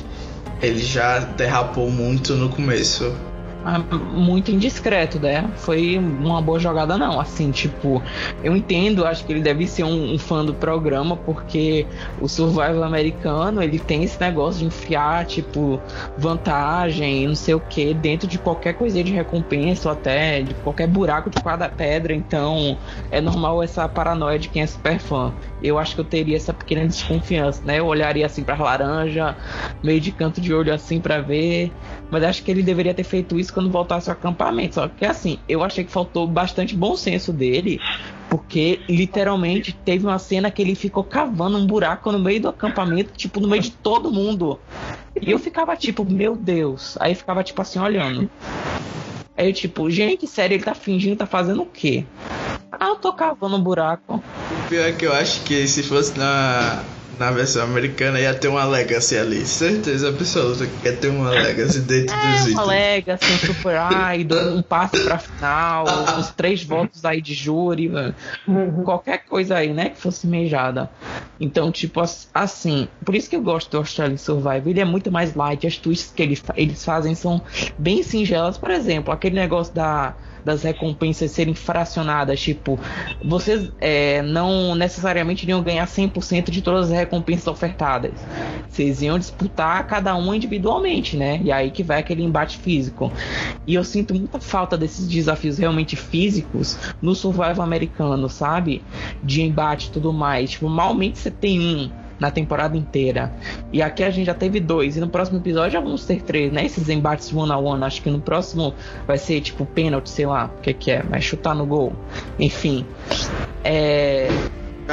[0.61, 3.30] ele já derrapou muito no começo?
[3.63, 5.47] Ah, muito indiscreto, né?
[5.57, 7.19] Foi uma boa jogada, não.
[7.19, 8.01] Assim, tipo,
[8.43, 11.85] eu entendo, acho que ele deve ser um, um, fã do programa, porque
[12.19, 15.79] o survival americano ele tem esse negócio de enfiar, tipo,
[16.17, 20.87] vantagem, não sei o que, dentro de qualquer coisa de recompensa, ou até de qualquer
[20.87, 22.15] buraco de cada pedra.
[22.15, 22.75] Então,
[23.11, 25.31] é normal essa paranoia de quem é super fã.
[25.61, 27.77] Eu acho que eu teria essa pequena desconfiança, né?
[27.77, 29.35] Eu olharia assim pra laranja,
[29.83, 31.71] meio de canto de olho assim para ver.
[32.09, 34.75] Mas acho que ele deveria ter feito isso quando voltasse ao acampamento.
[34.75, 37.79] Só que assim, eu achei que faltou bastante bom senso dele,
[38.29, 43.11] porque literalmente teve uma cena que ele ficou cavando um buraco no meio do acampamento,
[43.15, 44.59] tipo, no meio de todo mundo.
[45.21, 46.97] E eu ficava tipo, meu Deus.
[46.99, 48.29] Aí ficava tipo assim, olhando.
[49.37, 52.05] Aí eu, tipo, gente, sério, ele tá fingindo, tá fazendo o quê?
[52.71, 54.15] Ah, eu tô cavando um buraco.
[54.15, 56.83] O pior é que eu acho que se fosse na
[57.21, 59.45] na versão americana ia ter uma Legacy ali.
[59.45, 62.67] Certeza absoluta que ia ter uma Legacy dentro É, dos uma itens.
[62.67, 63.75] Legacy, um Super
[64.19, 65.85] Idol, um passe pra final,
[66.19, 68.15] os três votos aí de júri, mano.
[68.83, 70.89] qualquer coisa aí, né, que fosse mejada.
[71.39, 75.11] Então, tipo, as- assim, por isso que eu gosto do Australian Survival, ele é muito
[75.11, 77.41] mais light, as twists que ele fa- eles fazem são
[77.77, 82.79] bem singelas, por exemplo, aquele negócio da das recompensas serem fracionadas, tipo,
[83.23, 88.13] vocês é, não necessariamente iriam ganhar 100% de todas as recompensas ofertadas.
[88.69, 91.39] Vocês iam disputar cada um individualmente, né?
[91.43, 93.11] E aí que vai aquele embate físico.
[93.67, 98.83] E eu sinto muita falta desses desafios realmente físicos no survival americano, sabe?
[99.23, 100.51] De embate e tudo mais.
[100.51, 101.89] Tipo, malmente você tem um
[102.21, 103.33] na temporada inteira.
[103.73, 104.95] E aqui a gente já teve dois.
[104.95, 106.63] E no próximo episódio já vamos ter três, né?
[106.63, 107.83] Esses embates one on one.
[107.83, 108.75] Acho que no próximo
[109.07, 110.45] vai ser tipo pênalti, sei lá.
[110.45, 111.01] O que, que é?
[111.01, 111.93] Vai chutar no gol.
[112.37, 112.85] Enfim.
[113.63, 114.29] É.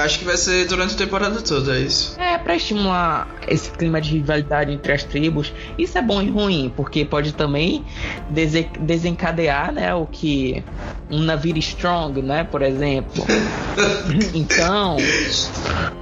[0.04, 2.18] Acho que vai ser durante a temporada toda, é isso.
[2.20, 5.52] É, pra estimular esse clima de rivalidade entre as tribos.
[5.78, 7.84] Isso é bom e ruim, porque pode também
[8.30, 10.62] dese- desencadear, né, o que
[11.10, 13.24] um navire strong, né, por exemplo.
[14.34, 14.96] Então,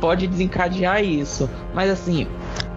[0.00, 1.50] pode desencadear isso.
[1.74, 2.26] Mas assim,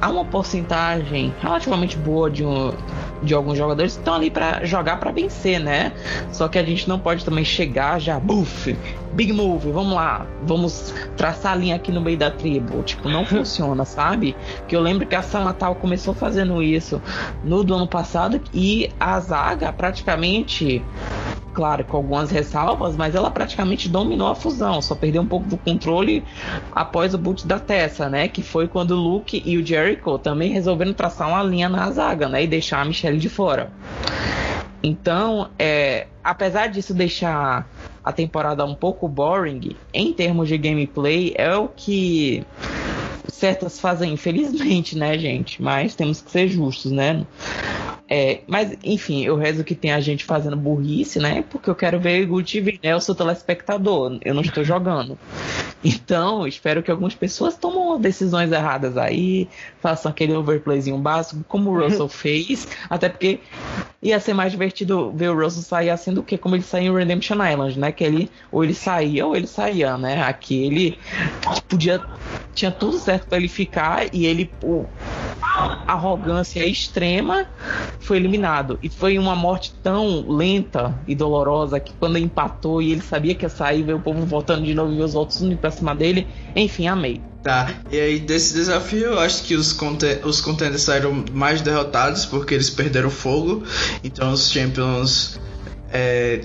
[0.02, 2.74] há uma porcentagem relativamente boa de um
[3.22, 5.92] de alguns jogadores que estão ali pra jogar pra vencer, né?
[6.32, 8.78] Só que a gente não pode também chegar já, buff,
[9.14, 12.82] big move, vamos lá, vamos traçar a linha aqui no meio da tribo.
[12.84, 14.36] Tipo, não funciona, sabe?
[14.68, 17.02] Que eu lembro que a Samatal começou fazendo isso
[17.44, 20.82] no do ano passado e a zaga praticamente
[21.54, 25.58] claro, com algumas ressalvas, mas ela praticamente dominou a fusão, só perdeu um pouco do
[25.58, 26.24] controle
[26.72, 28.28] após o boot da Tessa, né?
[28.28, 32.30] Que foi quando o Luke e o Jericho também resolveram traçar uma linha na zaga,
[32.30, 32.44] né?
[32.44, 33.72] E deixar a Michelle de fora.
[34.82, 37.68] Então, é, apesar disso deixar
[38.04, 42.46] a temporada um pouco boring, em termos de gameplay, é o que
[43.34, 45.62] certas fazem, infelizmente, né, gente?
[45.62, 47.26] Mas temos que ser justos, né?
[48.10, 51.44] É, mas, enfim, eu rezo que tem a gente fazendo burrice, né?
[51.50, 52.94] Porque eu quero ver o TV, né?
[52.94, 55.18] Eu sou telespectador, eu não estou jogando.
[55.84, 59.48] Então, espero que algumas pessoas tomem decisões erradas aí,
[59.80, 62.68] façam aquele overplayzinho básico, como o Russell fez.
[62.90, 63.40] Até porque
[64.02, 66.98] ia ser mais divertido ver o Russell sair assim do que como ele saiu em
[66.98, 67.92] Redemption Island, né?
[67.92, 70.22] Que ele ou ele saía ou ele saía, né?
[70.24, 71.00] Aqui ele
[71.68, 72.02] podia.
[72.54, 74.88] Tinha tudo certo para ele ficar e ele, por
[75.88, 77.48] arrogância extrema,
[78.00, 78.80] foi eliminado.
[78.82, 83.46] E foi uma morte tão lenta e dolorosa que quando empatou e ele sabia que
[83.46, 86.28] ia sair, veio o povo voltando de novo e os outros indo pra cima dele.
[86.56, 87.22] Enfim, amei.
[87.44, 89.78] Tá, e aí desse desafio eu acho que os,
[90.26, 93.64] os contenders saíram mais derrotados porque eles perderam fogo.
[94.04, 95.40] Então os champions
[95.92, 96.42] é,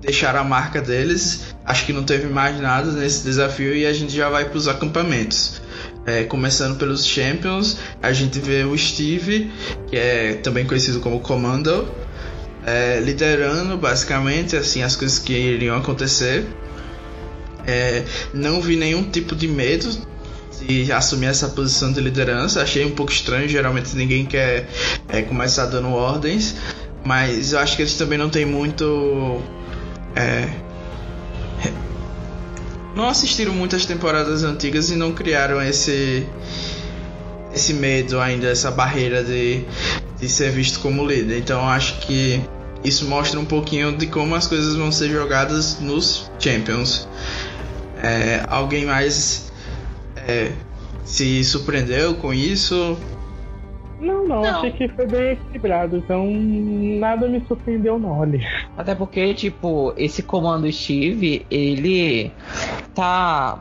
[0.00, 1.54] deixaram a marca deles.
[1.64, 4.68] Acho que não teve mais nada nesse desafio e a gente já vai para os
[4.68, 5.60] acampamentos.
[6.06, 9.50] É, começando pelos Champions, a gente vê o Steve,
[9.88, 11.88] que é também conhecido como Commando,
[12.64, 16.46] é, liderando basicamente assim as coisas que iriam acontecer.
[17.66, 19.88] É, não vi nenhum tipo de medo
[20.60, 22.62] de assumir essa posição de liderança.
[22.62, 24.68] Achei um pouco estranho, geralmente ninguém quer
[25.08, 26.56] é, começar dando ordens,
[27.04, 29.40] mas eu acho que eles também não têm muito.
[30.14, 30.48] É,
[32.96, 36.26] não assistiram muitas temporadas antigas e não criaram esse
[37.54, 39.64] esse medo ainda, essa barreira de,
[40.18, 41.38] de ser visto como líder.
[41.38, 42.42] Então acho que
[42.84, 47.08] isso mostra um pouquinho de como as coisas vão ser jogadas nos Champions.
[48.02, 49.50] É, alguém mais
[50.16, 50.52] é,
[51.04, 52.98] se surpreendeu com isso?
[53.98, 54.46] Não, não, Não.
[54.46, 58.40] achei que foi bem equilibrado, então nada me surpreendeu não, olha.
[58.76, 62.30] Até porque, tipo, esse comando Steve, ele
[62.94, 63.58] tá.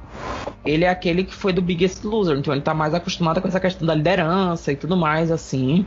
[0.65, 3.60] Ele é aquele que foi do Biggest Loser, então ele tá mais acostumado com essa
[3.60, 5.86] questão da liderança e tudo mais, assim.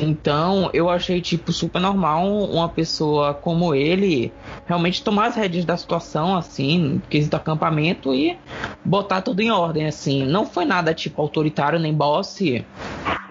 [0.00, 4.32] Então, eu achei, tipo, super normal uma pessoa como ele
[4.66, 8.38] realmente tomar as rédeas da situação, assim, quesito acampamento e
[8.84, 10.24] botar tudo em ordem, assim.
[10.24, 12.38] Não foi nada, tipo, autoritário nem boss.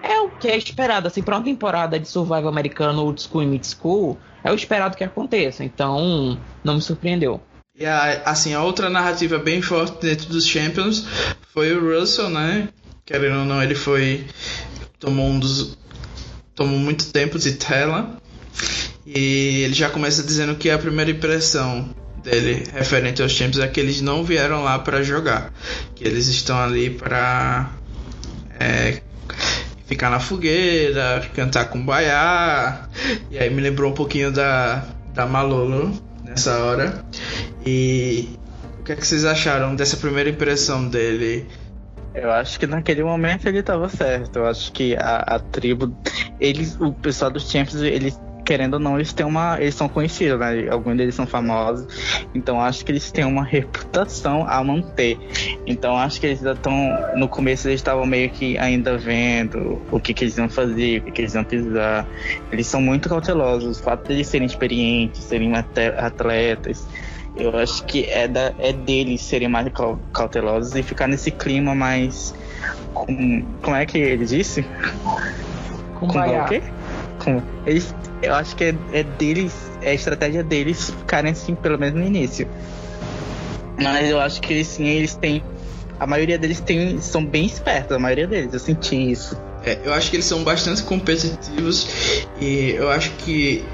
[0.02, 3.46] É o que é esperado, assim, pra uma temporada de survival americano old school e
[3.46, 5.64] mid school, é o esperado que aconteça.
[5.64, 7.40] Então, não me surpreendeu.
[7.78, 11.06] E a, assim, a outra narrativa bem forte dentro dos Champions
[11.52, 12.68] foi o Russell, né?
[13.06, 14.26] Querendo ou não, ele foi.
[14.98, 15.78] tomou um dos.
[16.58, 18.18] Tomou muito tempo de tela.
[19.06, 21.88] E ele já começa dizendo que a primeira impressão
[22.22, 25.52] dele referente aos Champions é que eles não vieram lá para jogar.
[25.94, 27.70] Que eles estão ali para.
[28.58, 29.00] É,
[29.86, 32.88] ficar na fogueira, cantar com baiá.
[33.30, 37.04] E aí me lembrou um pouquinho da, da Malolo nessa hora.
[37.64, 38.28] E
[38.80, 41.46] o que, é que vocês acharam dessa primeira impressão dele?
[42.22, 44.40] Eu acho que naquele momento ele estava certo.
[44.40, 45.96] Eu acho que a, a tribo,
[46.40, 49.60] eles, o pessoal dos Champions, eles querendo ou não, eles têm uma.
[49.60, 50.68] Eles são conhecidos, né?
[50.70, 51.86] Alguns deles são famosos.
[52.34, 55.18] Então acho que eles têm uma reputação a manter.
[55.66, 56.74] Então acho que eles ainda estão.
[57.14, 61.04] No começo eles estavam meio que ainda vendo o que, que eles iam fazer, o
[61.04, 62.06] que, que eles iam pisar.
[62.50, 63.80] Eles são muito cautelosos.
[63.80, 66.86] O fato de eles serem experientes, serem atletas.
[67.36, 69.68] Eu acho que é, da, é deles serem mais
[70.12, 72.34] cautelosos e ficar nesse clima mais.
[72.94, 74.64] Com, como é que ele disse?
[75.98, 76.62] Com, com o quê?
[77.18, 81.78] Com, eles eu acho que é, é deles, é a estratégia deles ficarem assim, pelo
[81.78, 82.48] menos no início.
[83.80, 85.42] Mas eu acho que eles sim, eles têm.
[86.00, 89.40] A maioria deles tem, são bem espertos, a maioria deles, eu senti isso.
[89.64, 93.64] É, eu acho que eles são bastante competitivos e eu acho que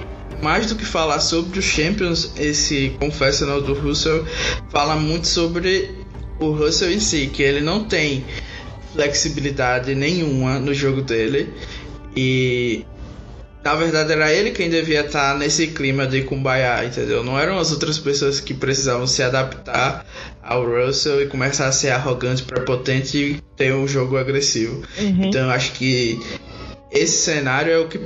[0.45, 4.27] mais do que falar sobre os Champions, esse Confessional do Russell
[4.71, 5.91] fala muito sobre
[6.39, 8.23] o Russell em si, que ele não tem
[8.93, 11.51] flexibilidade nenhuma no jogo dele
[12.15, 12.85] e
[13.65, 17.25] na verdade, era ele quem devia estar nesse clima de kumbaya, entendeu?
[17.25, 20.05] Não eram as outras pessoas que precisavam se adaptar
[20.43, 24.83] ao Russell e começar a ser arrogante, prepotente e ter um jogo agressivo.
[24.99, 25.25] Uhum.
[25.25, 26.21] Então, acho que
[26.93, 27.99] esse cenário é o que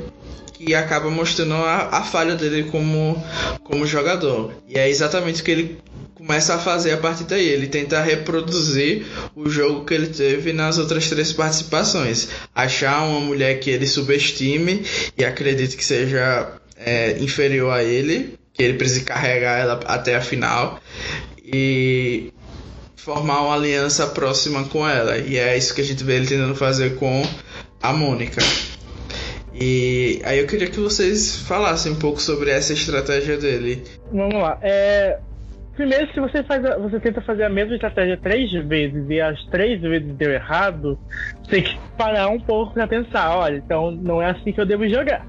[0.58, 3.22] que acaba mostrando a, a, falha dele como,
[3.62, 4.52] como jogador.
[4.68, 5.78] E é exatamente o que ele
[6.14, 7.48] começa a fazer a partir daí.
[7.48, 12.28] Ele tenta reproduzir o jogo que ele teve nas outras três participações.
[12.52, 14.84] Achar uma mulher que ele subestime
[15.16, 20.20] e acredite que seja é, inferior a ele, que ele precise carregar ela até a
[20.20, 20.80] final.
[21.44, 22.32] E
[22.96, 25.16] formar uma aliança próxima com ela.
[25.16, 27.24] E é isso que a gente vê ele tentando fazer com
[27.80, 28.42] a Mônica.
[29.60, 33.82] E aí eu queria que vocês falassem um pouco sobre essa estratégia dele.
[34.12, 34.58] Vamos lá.
[34.62, 35.18] É,
[35.78, 39.40] Primeiro, se você faz a, você tenta fazer a mesma estratégia três vezes e as
[39.44, 40.98] três vezes deu errado,
[41.40, 44.66] você tem que parar um pouco para pensar, olha, então não é assim que eu
[44.66, 45.24] devo jogar.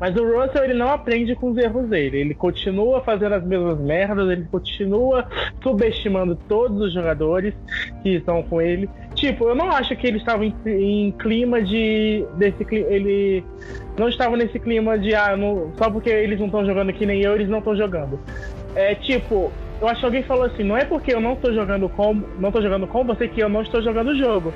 [0.00, 2.20] Mas o Russell ele não aprende com os erros dele.
[2.20, 5.28] Ele continua fazendo as mesmas merdas, ele continua
[5.62, 7.52] subestimando todos os jogadores
[8.02, 8.88] que estão com ele.
[9.20, 12.24] Tipo, eu não acho que ele estava em, em clima de.
[12.38, 13.44] desse Ele
[13.98, 17.20] não estava nesse clima de ah, não, só porque eles não estão jogando que nem
[17.20, 18.18] eu, eles não estão jogando.
[18.74, 21.86] É tipo, eu acho que alguém falou assim, não é porque eu não estou jogando
[21.90, 24.54] com, não tô jogando com você que eu não estou jogando o jogo.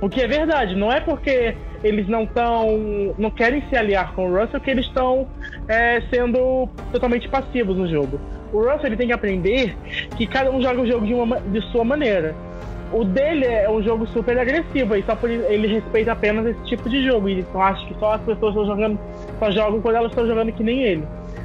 [0.00, 4.28] O que é verdade, não é porque eles não estão, não querem se aliar com
[4.28, 5.28] o Russell que eles estão
[5.68, 8.20] é, sendo totalmente passivos no jogo.
[8.52, 9.76] O Russell ele tem que aprender
[10.16, 12.34] que cada um joga o jogo de, uma, de sua maneira.
[12.94, 16.88] O dele é um jogo super agressivo e só por ele respeita apenas esse tipo
[16.88, 17.28] de jogo.
[17.28, 18.98] Então acho que só as pessoas estão jogando,
[19.38, 21.04] só jogam quando elas estão jogando que nem ele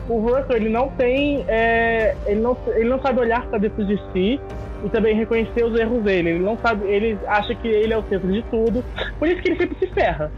[0.09, 3.95] o Russell ele não tem, é, ele não, ele não sabe olhar para dentro de
[4.11, 4.41] si
[4.83, 6.31] e também reconhecer os erros dele.
[6.31, 8.83] Ele não sabe, ele acha que ele é o centro de tudo,
[9.17, 10.31] por isso que ele sempre se ferra.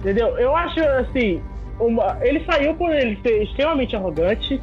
[0.00, 0.36] Entendeu?
[0.38, 1.40] Eu acho assim,
[1.80, 4.60] uma, ele saiu por ele ser extremamente arrogante,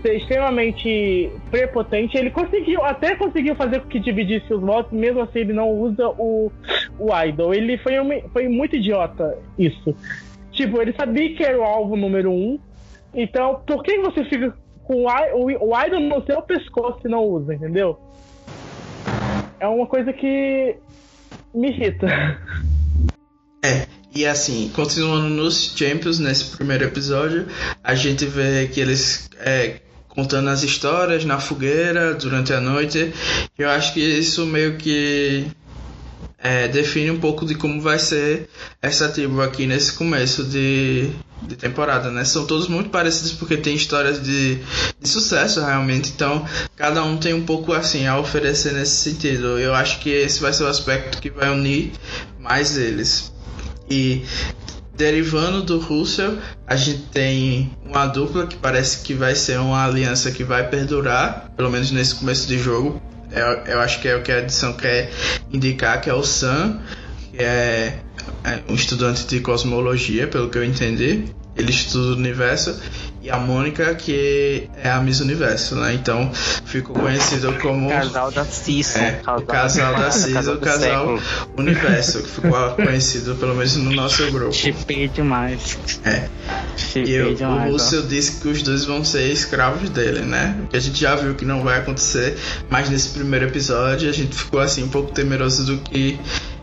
[0.00, 2.16] ser extremamente prepotente.
[2.16, 6.08] Ele conseguiu, até conseguiu fazer com que dividisse os votos, mesmo assim ele não usa
[6.08, 6.50] o,
[6.98, 7.54] o idol.
[7.54, 9.94] Ele foi, um, foi muito idiota isso.
[10.52, 12.58] Tipo, ele sabia que era o alvo número um,
[13.14, 17.54] então, por que você fica com o, o idol no seu pescoço e não usa,
[17.54, 17.98] entendeu?
[19.60, 20.76] É uma coisa que
[21.54, 22.06] me irrita.
[23.64, 27.46] É, e assim, continuando nos Champions, nesse primeiro episódio,
[27.82, 33.12] a gente vê que eles é, contando as histórias na fogueira durante a noite.
[33.58, 35.46] Eu acho que isso meio que
[36.38, 38.50] é, define um pouco de como vai ser
[38.82, 41.08] essa tribo aqui nesse começo de,
[41.40, 42.24] de temporada, né?
[42.24, 44.56] São todos muito parecidos porque tem histórias de,
[45.00, 46.44] de sucesso realmente, então
[46.76, 49.58] cada um tem um pouco assim a oferecer nesse sentido.
[49.58, 51.92] Eu acho que esse vai ser o aspecto que vai unir
[52.38, 53.31] mais eles.
[53.90, 54.22] E
[54.96, 60.30] derivando do Russell, a gente tem uma dupla que parece que vai ser uma aliança
[60.30, 63.00] que vai perdurar, pelo menos nesse começo de jogo,
[63.32, 65.10] eu, eu acho que é o que a edição quer
[65.50, 66.80] indicar, que é o Sam,
[67.30, 67.98] que é,
[68.44, 71.24] é um estudante de cosmologia, pelo que eu entendi.
[71.56, 72.74] Ele estuda o universo
[73.22, 75.94] e a Mônica, que é a Miss Universo, né?
[75.94, 76.28] Então
[76.64, 77.86] ficou conhecido como.
[77.86, 78.96] O casal da Cis.
[78.96, 81.18] É, o casal da Cis, o casal
[81.56, 84.52] Universo, que ficou conhecido pelo menos no nosso grupo.
[84.52, 85.78] Chipei demais.
[86.04, 86.28] É.
[86.76, 90.58] Chipei e eu, demais, o Lúcio disse que os dois vão ser escravos dele, né?
[90.68, 92.36] Que a gente já viu que não vai acontecer,
[92.68, 96.18] mas nesse primeiro episódio a gente ficou assim um pouco temeroso do que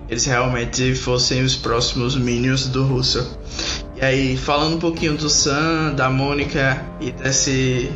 [0.10, 3.26] eles realmente fossem os próximos Minions do Russell.
[4.02, 7.92] E aí, falando um pouquinho do Sam, da Mônica e desse.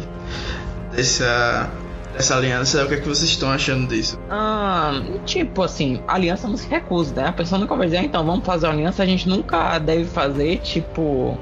[0.91, 1.71] dessa
[2.15, 2.83] essa aliança.
[2.83, 4.19] O que é que vocês estão achando disso?
[4.29, 7.27] Ah, tipo assim, aliança não se recusa, né?
[7.27, 10.57] A pessoa nunca vai dizer, ah, então vamos fazer aliança, a gente nunca deve fazer,
[10.57, 11.37] tipo.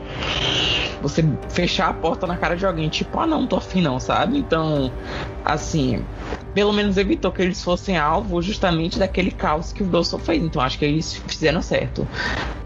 [1.02, 4.38] Você fechar a porta na cara de alguém, tipo, ah não, tô afim não, sabe?
[4.38, 4.92] Então,
[5.44, 6.04] assim,
[6.54, 10.44] pelo menos evitou que eles fossem alvo justamente daquele caos que o Dawson fez.
[10.44, 12.08] Então acho que eles fizeram certo.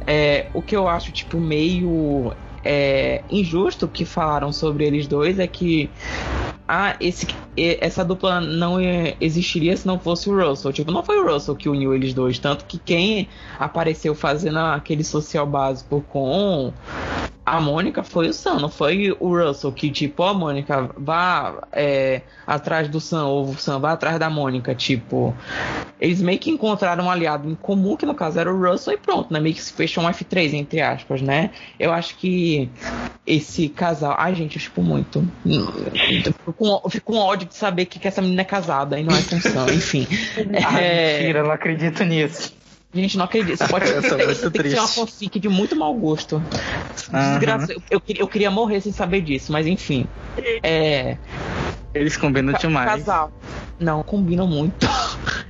[0.06, 2.34] É, o que eu acho, tipo, meio
[2.64, 5.90] é, injusto que falaram sobre eles dois é que
[6.68, 8.78] ah, esse, essa dupla não
[9.22, 10.74] existiria se não fosse o Russell.
[10.74, 12.40] Tipo, não foi o Russell que uniu eles dois.
[12.40, 13.28] Tanto que quem
[13.60, 16.74] apareceu fazendo aquele social básico com
[17.46, 21.68] a Mônica foi o Sam, não foi o Russell que, tipo, ó, oh, Mônica, vá
[21.72, 25.36] é, atrás do Sam, ou o Sam vá atrás da Mônica, tipo.
[26.02, 28.98] Eles meio que encontraram um aliado em comum, que no caso era o Russell, e
[28.98, 29.40] pronto, né?
[29.40, 31.52] Meio que se fechou um F3, entre aspas, né?
[31.80, 32.68] Eu acho que
[33.28, 34.16] esse casal.
[34.18, 35.26] Ai, gente, eu tipo muito.
[35.46, 39.04] Eu fico com, fico com ódio de saber que, que essa menina é casada e
[39.04, 40.08] não é função, enfim.
[40.38, 41.20] É...
[41.20, 42.65] mentira, eu não acredito nisso.
[42.96, 43.58] Gente, não acredito.
[43.58, 46.42] Você pode ter, tem que ser uma fanfic de muito mau gosto.
[47.12, 47.74] Desgraça.
[47.74, 50.06] Eu, eu, eu, queria morrer sem saber disso, mas enfim.
[50.64, 51.18] É.
[51.94, 52.90] Eles combinam demais.
[52.90, 53.32] Casal.
[53.78, 54.88] Não, combinam muito.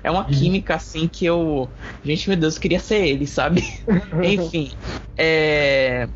[0.04, 1.68] É uma química assim que eu.
[2.04, 3.68] Gente, meu Deus, eu queria ser ele, sabe?
[4.24, 4.72] enfim.
[5.18, 6.08] É.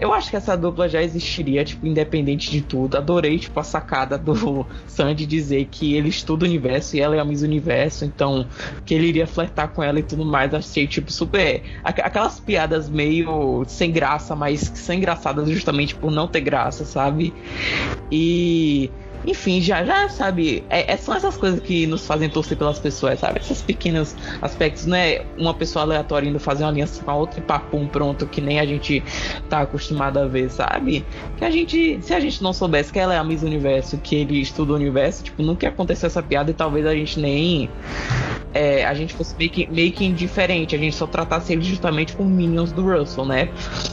[0.00, 2.96] Eu acho que essa dupla já existiria, tipo, independente de tudo.
[2.96, 7.20] Adorei, tipo, a sacada do Sandy dizer que ele estuda o universo e ela é
[7.20, 8.46] a Miss Universo, então
[8.84, 10.54] que ele iria flertar com ela e tudo mais.
[10.54, 11.62] Achei, tipo, super.
[11.82, 17.34] Aquelas piadas meio sem graça, mas que são engraçadas justamente por não ter graça, sabe?
[18.10, 18.90] E
[19.28, 23.20] enfim, já, já sabe, é, é, são essas coisas que nos fazem torcer pelas pessoas,
[23.20, 23.40] sabe?
[23.40, 27.38] Esses pequenos aspectos, não é uma pessoa aleatória indo fazer uma aliança com a outra
[27.38, 29.02] e papum pronto, que nem a gente
[29.50, 31.04] tá acostumado a ver, sabe?
[31.36, 34.16] Que a gente, se a gente não soubesse que ela é a Miss Universo, que
[34.16, 37.68] ele estuda o universo, tipo, nunca ia acontecer essa piada e talvez a gente nem.
[38.54, 42.16] É, a gente fosse meio que, meio que indiferente, a gente só tratasse ele justamente
[42.16, 43.50] com minions do Russell, né?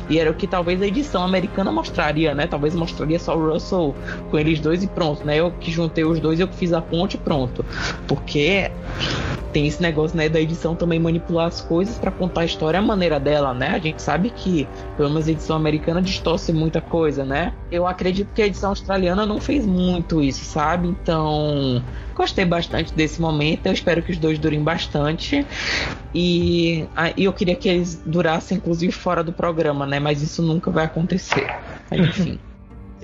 [0.10, 2.48] E era o que talvez a edição americana mostraria, né?
[2.48, 3.94] Talvez mostraria só o Russell
[4.32, 5.38] com eles dois e pronto né?
[5.38, 7.66] Eu que juntei os dois, eu que fiz a ponte pronto.
[8.08, 8.72] Porque
[9.56, 12.82] tem esse negócio, né, da edição também manipular as coisas para contar a história à
[12.82, 13.70] maneira dela, né?
[13.70, 14.68] A gente sabe que,
[14.98, 17.54] pelo menos a edição americana distorce muita coisa, né?
[17.72, 20.90] Eu acredito que a edição australiana não fez muito isso, sabe?
[20.90, 21.82] Então,
[22.14, 23.68] gostei bastante desse momento.
[23.68, 25.48] Eu espero que os dois durem bastante.
[26.14, 30.02] E, e eu queria que eles durassem, inclusive, fora do programa, né?
[30.02, 31.48] Mas isso nunca vai acontecer.
[31.90, 32.38] Enfim.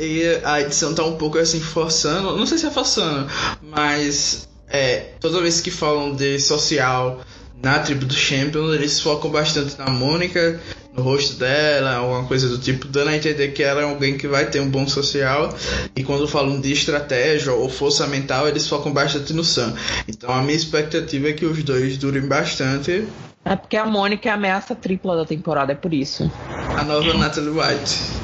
[0.01, 3.27] E a edição tá um pouco assim forçando, não sei se é forçando,
[3.61, 7.21] mas é, toda vez que falam de social
[7.61, 10.59] na tribo do Champion, eles focam bastante na Mônica,
[10.91, 14.27] no rosto dela, alguma coisa do tipo, dando a entender que ela é alguém que
[14.27, 15.55] vai ter um bom social.
[15.95, 19.75] E quando falam de estratégia ou força mental, eles focam bastante no Sam.
[20.07, 23.05] Então a minha expectativa é que os dois durem bastante.
[23.45, 26.31] É porque a Mônica é a ameaça tripla da temporada, é por isso.
[26.75, 28.20] A nova Natalie White.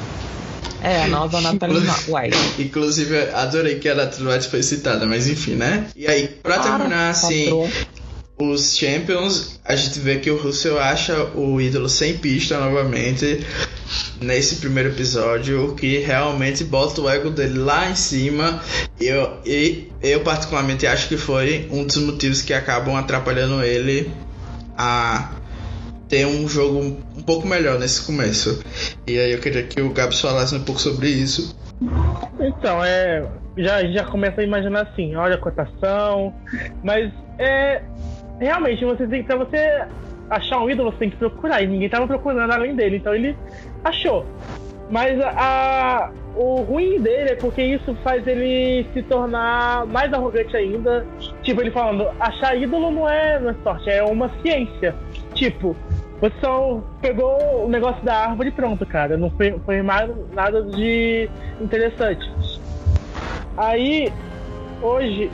[0.81, 2.37] É, a nova Natalie White.
[2.61, 5.87] Inclusive, adorei que a Natalie White foi citada, mas enfim, né?
[5.95, 7.49] E aí, pra terminar, assim,
[8.39, 13.43] os Champions, a gente vê que o Russell acha o ídolo sem pista novamente
[14.21, 18.61] nesse primeiro episódio, o que realmente bota o ego dele lá em cima.
[18.99, 24.11] Eu, e eu particularmente acho que foi um dos motivos que acabam atrapalhando ele
[24.77, 25.36] a
[26.07, 28.63] ter um jogo um pouco melhor nesse começo.
[29.05, 31.55] E aí eu queria que o Gabs falasse um pouco sobre isso.
[32.39, 33.25] Então, é.
[33.57, 36.33] Já, já começa a imaginar assim, olha a cotação,
[36.83, 37.81] mas é.
[38.39, 39.87] Realmente, você tem, pra você
[40.29, 43.35] achar um ídolo, você tem que procurar, e ninguém tava procurando além dele, então ele
[43.83, 44.25] achou.
[44.89, 51.05] Mas a, o ruim dele é porque isso faz ele se tornar mais arrogante ainda.
[51.41, 54.95] Tipo, ele falando, achar ídolo não é, não é sorte, é uma ciência.
[55.33, 55.75] Tipo,
[56.19, 59.15] você só pegou o negócio da árvore e pronto, cara.
[59.17, 61.29] Não foi, foi mais nada de
[61.61, 62.27] interessante.
[63.55, 64.11] Aí,
[64.81, 65.29] hoje.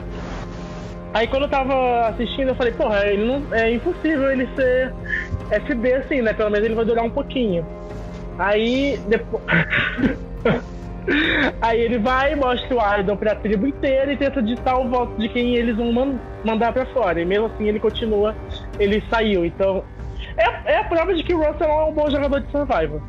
[1.14, 4.92] Aí quando eu tava assistindo, eu falei, porra, ele não, é impossível ele ser
[5.64, 6.32] FB assim, né?
[6.32, 7.64] Pelo menos ele vai durar um pouquinho.
[8.38, 9.44] Aí depois.
[11.60, 15.28] Aí ele vai, mostra o Arden pra tribo inteira e tenta ditar o voto de
[15.28, 17.20] quem eles vão man mandar pra fora.
[17.20, 18.34] E mesmo assim ele continua,
[18.78, 19.44] ele saiu.
[19.44, 19.84] Então
[20.36, 23.02] é, é a prova de que o Russell é um bom jogador de survival.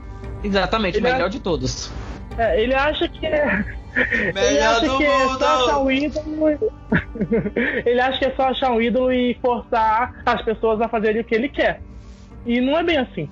[0.44, 1.30] Exatamente, ele melhor é...
[1.30, 1.92] de todos.
[2.38, 3.64] É, ele acha que é.
[3.96, 5.36] Melhor ele acha do que mundo.
[5.36, 6.60] é só achar um ídolo.
[7.86, 11.24] ele acha que é só achar um ídolo e forçar as pessoas a fazerem o
[11.24, 11.82] que ele quer.
[12.46, 13.30] E não é bem assim.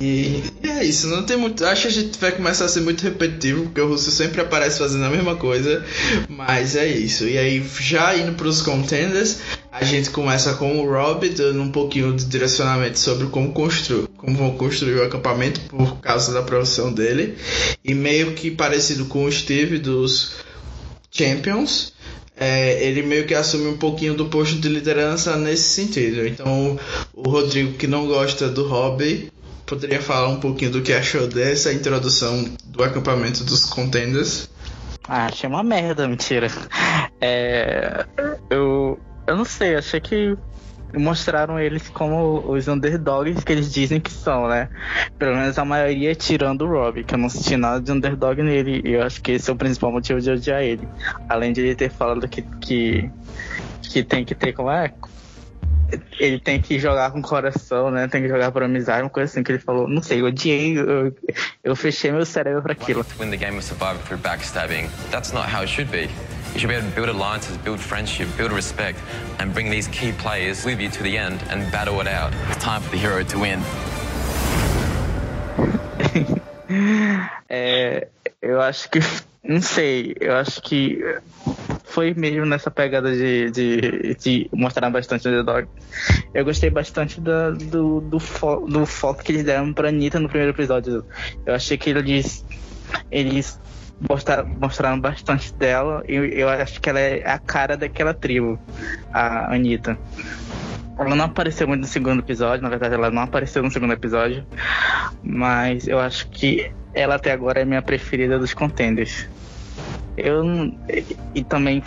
[0.00, 1.64] E, e, é isso, não tem muito.
[1.64, 4.78] Acho que a gente vai começar a ser muito repetitivo, porque o Russo sempre aparece
[4.78, 5.84] fazendo a mesma coisa.
[6.28, 7.24] Mas é isso.
[7.24, 9.38] E aí, já indo pros contenders,
[9.72, 14.36] a gente começa com o Rob dando um pouquinho de direcionamento sobre como construir, como
[14.36, 17.36] vão construir o acampamento por causa da profissão dele.
[17.84, 20.32] E meio que parecido com o Steve dos
[21.10, 21.92] Champions.
[22.40, 26.24] É, ele meio que assume um pouquinho do posto de liderança nesse sentido.
[26.24, 26.78] Então,
[27.12, 29.28] o Rodrigo, que não gosta do Rob,
[29.68, 34.48] poderia falar um pouquinho do que achou dessa introdução do acampamento dos contenders?
[35.06, 36.48] Ah, achei uma merda, mentira.
[37.20, 38.06] É,
[38.50, 40.36] eu, eu não sei, achei que
[40.96, 44.70] mostraram eles como os underdogs que eles dizem que são, né?
[45.18, 48.80] Pelo menos a maioria tirando o Rob, que eu não senti nada de underdog nele.
[48.84, 50.88] E eu acho que esse é o principal motivo de odiar ele.
[51.28, 53.10] Além de ele ter falado que, que,
[53.82, 54.92] que tem que ter como é
[56.18, 58.08] ele tem que jogar com coração, né?
[58.08, 59.88] Tem que jogar por amizade, uma coisa assim que ele falou.
[59.88, 61.14] Não sei, eu odiei, eu,
[61.64, 63.04] eu fechei meu cérebro para aquilo.
[63.18, 64.88] Win the game of Survivor through backstabbing.
[65.10, 66.08] That's not how it should be.
[66.54, 68.98] You should be able to build alliances, build friendship, build respect,
[69.38, 72.32] and bring these key players with you to the end and battle it out.
[72.50, 73.60] It's time for the hero to win.
[77.48, 78.08] é,
[78.42, 79.00] eu acho que.
[79.44, 81.00] Não sei, eu acho que
[81.98, 85.66] foi mesmo nessa pegada de, de, de mostrar bastante o underdog.
[86.32, 90.28] Eu gostei bastante da, do, do, fo, do foco que eles deram pra Anitta no
[90.28, 91.04] primeiro episódio.
[91.44, 92.46] Eu achei que eles,
[93.10, 93.60] eles
[94.08, 98.56] mostraram, mostraram bastante dela e eu, eu acho que ela é a cara daquela tribo,
[99.12, 99.98] a Anitta.
[100.96, 104.46] Ela não apareceu muito no segundo episódio, na verdade ela não apareceu no segundo episódio,
[105.20, 109.26] mas eu acho que ela até agora é minha preferida dos contenders.
[110.18, 110.44] Eu
[111.34, 111.82] e também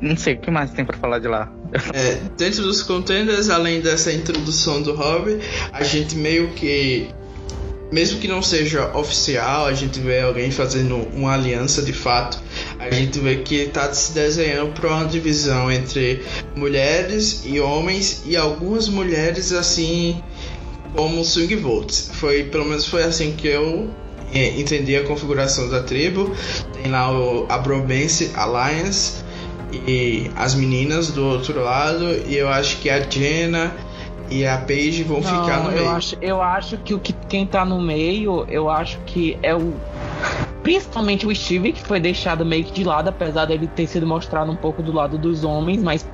[0.00, 1.50] não sei o que mais tem para falar de lá.
[1.94, 5.40] É, dentro dos contenders, além dessa introdução do hobby,
[5.72, 7.08] a gente meio que
[7.90, 12.38] mesmo que não seja oficial, a gente vê alguém fazendo uma aliança de fato.
[12.78, 16.22] A gente vê que está se desenhando para uma divisão entre
[16.56, 20.20] mulheres e homens e algumas mulheres assim
[20.94, 22.10] como swing votes.
[22.14, 23.88] Foi pelo menos foi assim que eu
[24.32, 26.34] entender a configuração da tribo.
[26.72, 29.24] Tem lá o, a Bromance Alliance
[29.86, 32.04] e as meninas do outro lado.
[32.26, 33.74] E eu acho que a Jenna
[34.30, 35.88] e a Paige vão Não, ficar no eu meio.
[35.90, 39.74] Acho, eu acho que o que quem tá no meio, eu acho que é o.
[40.62, 44.50] Principalmente o Steve, que foi deixado meio que de lado, apesar dele ter sido mostrado
[44.50, 46.04] um pouco do lado dos homens, mas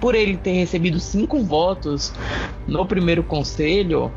[0.00, 2.12] por ele ter recebido cinco votos
[2.66, 4.10] no primeiro conselho,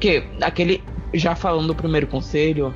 [0.00, 0.82] que aquele
[1.14, 2.74] já falando do primeiro conselho,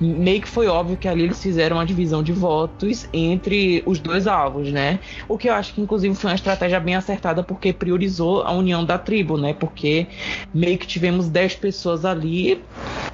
[0.00, 4.26] meio que foi óbvio que ali eles fizeram uma divisão de votos entre os dois
[4.26, 5.00] alvos, né?
[5.28, 8.84] O que eu acho que inclusive foi uma estratégia bem acertada porque priorizou a união
[8.84, 9.52] da tribo, né?
[9.52, 10.06] Porque
[10.54, 12.62] meio que tivemos 10 pessoas ali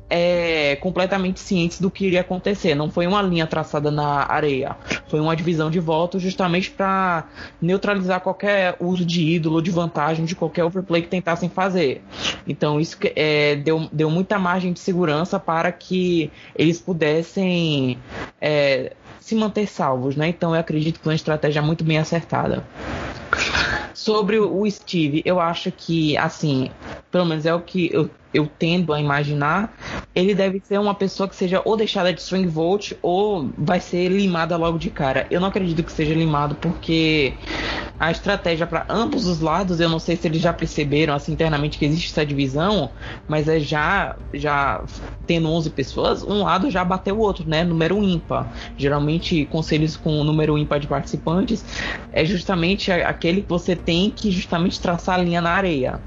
[0.09, 2.75] é, completamente cientes do que iria acontecer.
[2.75, 4.77] Não foi uma linha traçada na areia,
[5.09, 7.25] foi uma divisão de votos justamente para
[7.61, 12.03] neutralizar qualquer uso de ídolo, de vantagem, de qualquer overplay que tentassem fazer.
[12.47, 16.31] Então isso é, deu, deu muita margem de segurança para que
[16.75, 17.99] eles pudessem
[18.41, 20.29] é, se manter salvos, né?
[20.29, 22.65] Então eu acredito que foi uma estratégia muito bem acertada.
[23.95, 26.71] Sobre o Steve, eu acho que, assim,
[27.11, 29.73] pelo menos é o que eu, eu tendo a imaginar,
[30.15, 34.09] ele deve ser uma pessoa que seja ou deixada de swing vote ou vai ser
[34.09, 35.27] limada logo de cara.
[35.31, 37.33] Eu não acredito que seja limado porque
[38.05, 41.79] a estratégia para ambos os lados, eu não sei se eles já perceberam assim internamente
[41.79, 42.91] que existe essa divisão,
[43.27, 44.83] mas é já já
[45.27, 47.65] tendo 11 pessoas, um lado já bateu o outro, né?
[47.65, 48.53] Número ímpar.
[48.77, 51.65] Geralmente conselhos com número ímpar de participantes
[52.13, 55.99] é justamente aquele que você tem que justamente traçar a linha na areia.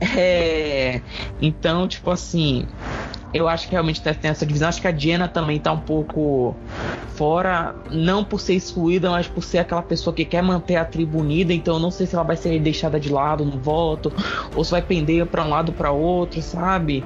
[0.00, 1.02] É,
[1.42, 2.64] então, tipo assim,
[3.32, 4.68] eu acho que realmente tem essa divisão.
[4.68, 6.56] Acho que a Diana também tá um pouco
[7.14, 11.18] fora, não por ser excluída, mas por ser aquela pessoa que quer manter a tribo
[11.18, 11.52] unida.
[11.52, 14.12] Então eu não sei se ela vai ser deixada de lado no voto,
[14.54, 17.04] ou se vai pender para um lado para outro, sabe?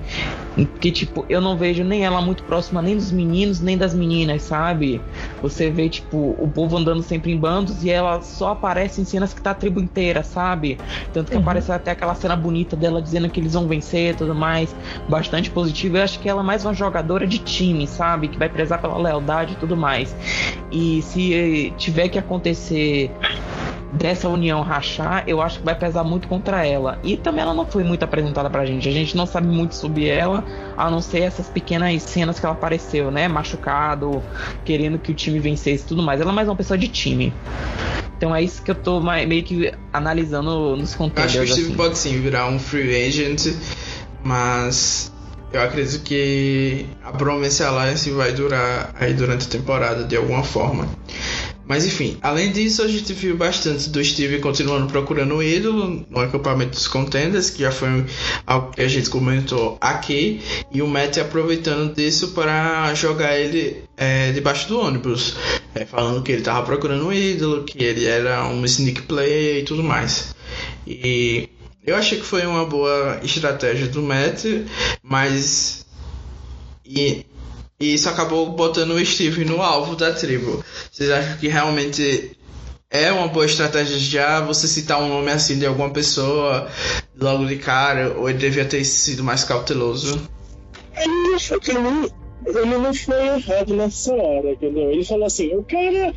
[0.80, 4.42] Que tipo, eu não vejo nem ela muito próxima nem dos meninos, nem das meninas,
[4.42, 5.00] sabe?
[5.40, 9.32] Você vê, tipo, o povo andando sempre em bandos e ela só aparece em cenas
[9.32, 10.78] que tá a tribo inteira, sabe?
[11.12, 11.42] Tanto que uhum.
[11.42, 14.74] aparece até aquela cena bonita dela dizendo que eles vão vencer e tudo mais.
[15.08, 15.96] Bastante positivo.
[15.96, 18.28] Eu acho que ela é mais uma jogadora de time, sabe?
[18.28, 20.14] Que vai prezar pela lealdade e tudo mais.
[20.70, 23.10] E se tiver que acontecer
[23.92, 26.98] dessa união rachar, eu acho que vai pesar muito contra ela.
[27.04, 28.88] E também ela não foi muito apresentada pra gente.
[28.88, 30.44] A gente não sabe muito sobre ela,
[30.76, 33.28] a não ser essas pequenas cenas que ela apareceu, né?
[33.28, 34.22] Machucado,
[34.64, 36.20] querendo que o time vencesse e tudo mais.
[36.20, 37.32] Ela é mais uma pessoa de time.
[38.16, 41.36] Então é isso que eu tô meio que analisando nos conteúdos.
[41.36, 41.76] Acho que o Steve assim.
[41.76, 43.48] pode sim virar um free agent,
[44.24, 45.11] mas
[45.52, 50.88] eu acredito que a Bromance Alliance vai durar aí durante a temporada de alguma forma.
[51.66, 56.20] Mas enfim, além disso, a gente viu bastante do Steve continuando procurando o ídolo no
[56.20, 58.04] acampamento dos contenders, que já foi
[58.46, 60.40] algo que a gente comentou aqui,
[60.72, 65.36] e o Matt aproveitando disso para jogar ele é, debaixo do ônibus,
[65.74, 69.64] é, falando que ele estava procurando um ídolo, que ele era um sneak player e
[69.64, 70.34] tudo mais.
[70.86, 71.48] E
[71.84, 74.44] eu achei que foi uma boa estratégia do Matt,
[75.02, 75.86] mas.
[76.84, 77.26] E
[77.82, 80.64] e isso acabou botando o Steve no alvo da tribo.
[80.88, 82.38] Vocês acham que realmente
[82.88, 86.70] é uma boa estratégia já você citar um nome assim de alguma pessoa
[87.20, 88.16] logo de cara?
[88.16, 90.22] Ou ele devia ter sido mais cauteloso?
[90.96, 91.80] Ele achou que ele,
[92.46, 94.90] ele não foi errado nessa hora, entendeu?
[94.90, 96.14] Ele falou assim: o cara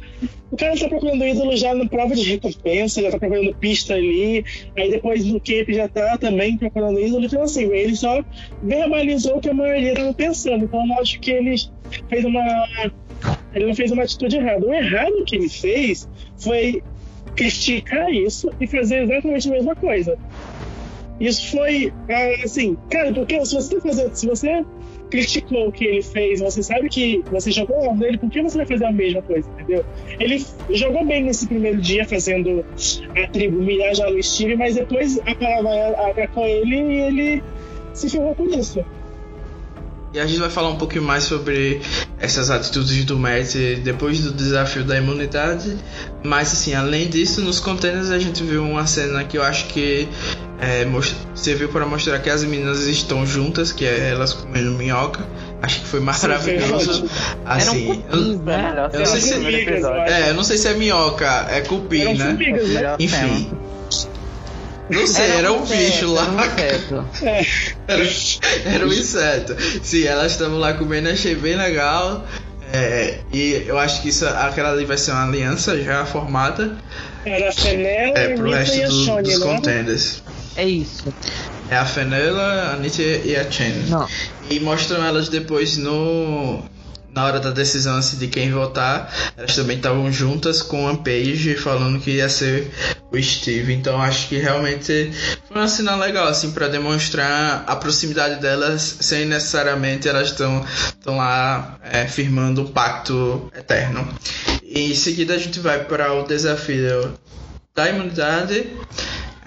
[0.52, 4.46] o cara tá procurando ídolo já na prova de recompensa, já tá procurando pista ali,
[4.78, 7.26] aí depois no Cape já tá também procurando ídolo.
[7.26, 8.24] Então, assim, ele só
[8.64, 10.66] verbalizou o que a maioria tava pensando.
[10.66, 11.56] Então, eu acho que ele
[12.10, 12.42] fez uma.
[13.54, 14.66] Ele não fez uma atitude errada.
[14.66, 16.08] O errado que ele fez
[16.38, 16.82] foi
[17.36, 20.18] criticar isso e fazer exatamente a mesma coisa.
[21.20, 24.66] Isso foi, ah, assim, cara, porque se você tá fazendo, se você
[25.10, 28.58] criticou o que ele fez, você sabe que você jogou a dele, por que você
[28.58, 29.86] vai fazer a mesma coisa, entendeu?
[30.20, 32.66] Ele jogou bem nesse primeiro dia, fazendo
[33.16, 37.44] a tribo mirar já no Steve, mas depois a palavra atacou ele e ele
[37.94, 38.84] se ferrou com isso.
[40.16, 41.82] E a gente vai falar um pouquinho mais sobre
[42.18, 43.54] essas atitudes do Matt
[43.84, 45.76] depois do desafio da imunidade.
[46.24, 50.08] Mas assim, além disso, nos containers a gente viu uma cena que eu acho que
[50.60, 50.86] é,
[51.34, 55.26] serviu para mostrar que as meninas estão juntas, que é elas comendo minhoca.
[55.62, 57.10] Acho que foi maravilhoso.
[57.46, 58.90] Assim, eu, né?
[58.94, 62.34] eu não sei se é, eu não sei se é minhoca, é cupim, né?
[62.34, 62.96] né?
[63.00, 63.52] Enfim.
[64.88, 66.28] Não sei, era, era um, bicho lá.
[67.88, 68.04] Era,
[68.66, 69.56] era um inseto.
[69.82, 72.24] Sim, elas estavam lá comendo, achei bem legal.
[72.72, 76.76] É, e eu acho que isso, aquela ali vai ser uma aliança já formada.
[77.26, 79.46] Era a Fenella, é, pro resto do, dos né?
[79.46, 80.24] contenders.
[80.56, 81.14] É isso.
[81.70, 83.74] É a Fenella, a Anitta e a Chen.
[83.90, 84.08] Não.
[84.50, 86.64] E mostram elas depois no
[87.16, 91.56] na hora da decisão assim, de quem votar, elas também estavam juntas com a Paige
[91.56, 92.70] falando que ia ser
[93.10, 93.74] o Steve.
[93.74, 95.14] Então acho que realmente
[95.48, 101.16] foi um sinal legal assim para demonstrar a proximidade delas sem necessariamente elas estão estão
[101.16, 104.06] lá é, firmando um pacto eterno.
[104.62, 107.14] E em seguida a gente vai para o desafio
[107.74, 108.68] da imunidade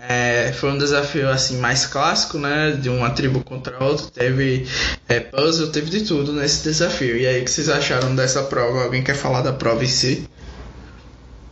[0.09, 2.71] é, foi um desafio assim mais clássico, né?
[2.71, 4.07] De uma tribo contra outra.
[4.07, 4.67] Teve
[5.07, 7.15] é, puzzle, teve de tudo nesse desafio.
[7.15, 8.85] E aí, o que vocês acharam dessa prova?
[8.85, 10.27] Alguém quer falar da prova em si?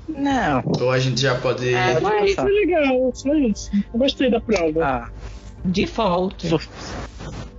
[0.08, 0.62] Não.
[0.80, 1.74] Ou a gente já pode.
[1.74, 3.70] É, foi, foi legal, foi isso.
[3.92, 4.82] Eu gostei da prova.
[4.82, 5.08] Ah.
[5.62, 6.48] Default.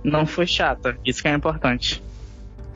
[0.02, 2.02] Não foi chata, isso que é importante.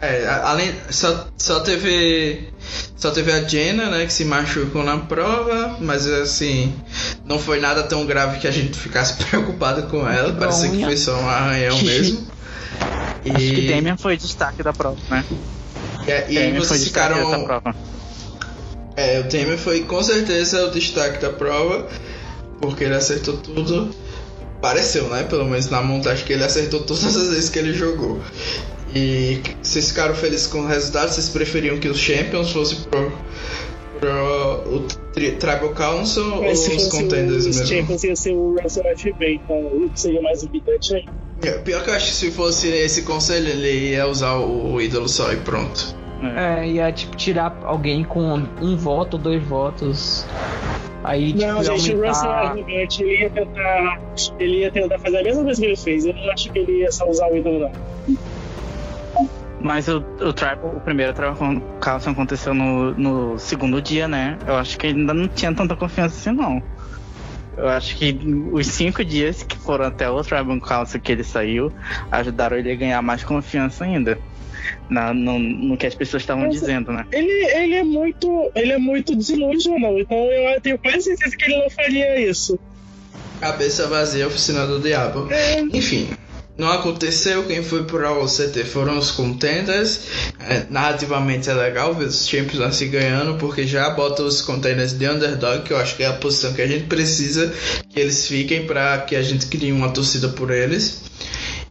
[0.02, 0.74] É, além.
[0.90, 2.48] Só, só teve.
[2.96, 6.74] Só teve a Jenna, né, que se machucou na prova, mas assim,
[7.24, 10.32] não foi nada tão grave que a gente ficasse preocupado com ela.
[10.32, 12.26] Parecia que foi só um arranhão mesmo.
[13.24, 13.30] E...
[13.30, 15.24] Acho que Damian foi destaque da prova, né?
[16.28, 17.48] E, e vocês ficaram.
[18.96, 21.86] É, o Damian foi com certeza o destaque da prova,
[22.60, 23.94] porque ele acertou tudo.
[24.60, 25.22] Pareceu, né?
[25.24, 28.20] Pelo menos na montagem que ele acertou todas as vezes que ele jogou.
[28.94, 31.10] E vocês ficaram felizes com o resultado?
[31.10, 33.12] Vocês preferiam que os Champions fossem pro,
[33.98, 34.80] pro o
[35.12, 37.62] tri, Tribal Council Mas ou os Contenders os mesmo?
[37.62, 41.04] Os Champions ia ser o Russell FB, então seria mais humilhante aí.
[41.42, 44.80] É, pior que eu acho que se fosse esse conselho, ele ia usar o, o
[44.80, 45.96] ídolo só e pronto.
[46.36, 50.24] É, ia tipo tirar alguém com um voto, dois votos.
[51.02, 52.06] Aí, não, tipo, gente, aumentar...
[52.06, 54.00] o Russell é arrogante, ele ia tentar.
[54.38, 56.06] Ele ia tentar fazer a mesma coisa que ele fez.
[56.06, 57.72] Eu não acho que ele ia só usar o ídolo, não.
[59.62, 61.36] Mas o, o, tribal, o primeiro Tribal
[61.80, 64.36] Council aconteceu no, no segundo dia, né?
[64.46, 66.62] Eu acho que ele ainda não tinha tanta confiança assim, não.
[67.56, 68.18] Eu acho que
[68.50, 71.72] os cinco dias que foram até o Tribal Council que ele saiu
[72.10, 74.18] ajudaram ele a ganhar mais confiança ainda.
[74.88, 77.04] Na, no, no que as pessoas estavam dizendo, né?
[77.12, 78.50] Ele, ele é muito.
[78.54, 82.58] Ele é muito desiludional, então eu tenho quase certeza que ele não faria isso.
[83.40, 85.28] Cabeça vazia, oficina do diabo.
[85.32, 85.60] É.
[85.60, 86.08] Enfim,
[86.56, 90.00] não aconteceu, quem foi para o CT foram os contenders.
[90.38, 95.08] É, narrativamente é legal ver os Champions assim ganhando, porque já bota os contenders de
[95.08, 97.52] underdog, que eu acho que é a posição que a gente precisa
[97.88, 101.02] que eles fiquem para que a gente crie uma torcida por eles.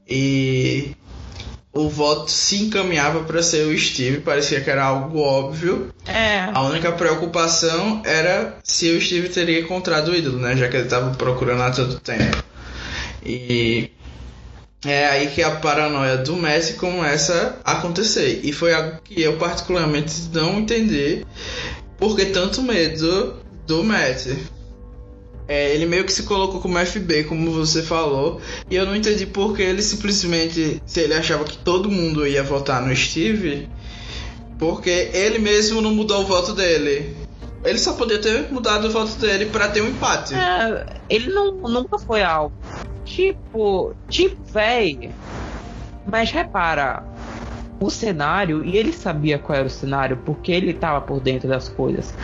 [0.09, 0.91] E
[1.71, 5.93] o voto se encaminhava para ser o Steve, parecia que era algo óbvio.
[6.05, 6.49] É.
[6.53, 10.57] A única preocupação era se o Steve teria encontrado o ídolo, né?
[10.57, 12.43] Já que ele estava procurando há tanto tempo.
[13.23, 13.91] E
[14.85, 18.41] é aí que a paranoia do Messi começa a acontecer.
[18.43, 21.25] E foi algo que eu particularmente não entendi
[21.97, 23.35] porque tanto medo
[23.67, 24.37] do Messi.
[25.47, 29.25] É, ele meio que se colocou como FB, como você falou, e eu não entendi
[29.25, 33.67] porque ele simplesmente, se ele achava que todo mundo ia votar no Steve,
[34.57, 37.15] porque ele mesmo não mudou o voto dele.
[37.63, 40.33] Ele só podia ter mudado o voto dele para ter um empate.
[40.33, 42.55] É, ele não, nunca foi algo.
[43.15, 45.11] Tipo, tipo, véi.
[46.09, 47.03] Mas repara,
[47.81, 51.67] o cenário, e ele sabia qual era o cenário, porque ele estava por dentro das
[51.67, 52.17] coisas.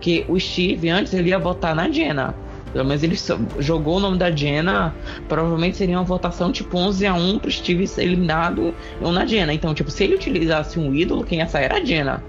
[0.00, 2.34] Que o Steve, antes, ele ia votar na Jenna.
[2.74, 3.16] Pelo menos ele
[3.60, 4.94] jogou o nome da Jenna.
[5.28, 9.54] Provavelmente seria uma votação tipo 11 a 1 pro Steve ser eliminado ou na Jenna.
[9.54, 12.22] Então, tipo, se ele utilizasse um ídolo, quem ia sair era a Jenna.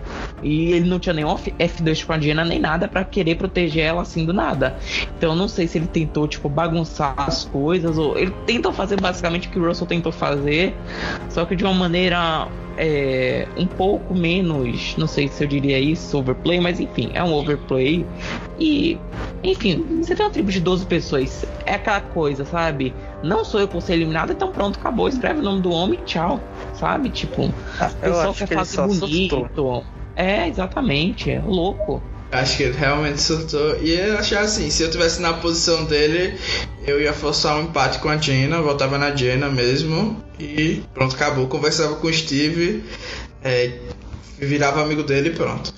[0.44, 4.04] E ele não tinha nenhum F2 com a Jenna nem nada para querer proteger ela
[4.04, 4.78] assim do nada.
[5.18, 9.48] Então, não sei se ele tentou, tipo, bagunçar as coisas ou ele tentou fazer basicamente
[9.48, 10.76] o que o Russell tentou fazer,
[11.30, 16.18] só que de uma maneira é, um pouco menos, não sei se eu diria isso,
[16.18, 18.06] overplay, mas enfim, é um overplay.
[18.60, 18.98] E,
[19.44, 22.94] enfim, você tem uma tribo de 12 pessoas, é aquela coisa, sabe?
[23.24, 25.08] Não sou eu por ser eliminado, então pronto, acabou.
[25.08, 26.40] Escreve o nome do homem tchau,
[26.74, 27.10] sabe?
[27.10, 29.36] Tipo, ah, o pessoal quer que fazer bonito.
[29.36, 29.86] Assustou.
[30.16, 32.02] É, exatamente, é louco.
[32.32, 33.78] Acho que ele realmente surtou.
[33.82, 36.38] E eu achava assim, se eu tivesse na posição dele,
[36.86, 40.22] eu ia forçar um empate com a Jenna, voltava na Jenna mesmo.
[40.40, 41.48] E pronto, acabou.
[41.48, 42.84] Conversava com o Steve,
[43.44, 43.80] é,
[44.38, 45.74] virava amigo dele e pronto.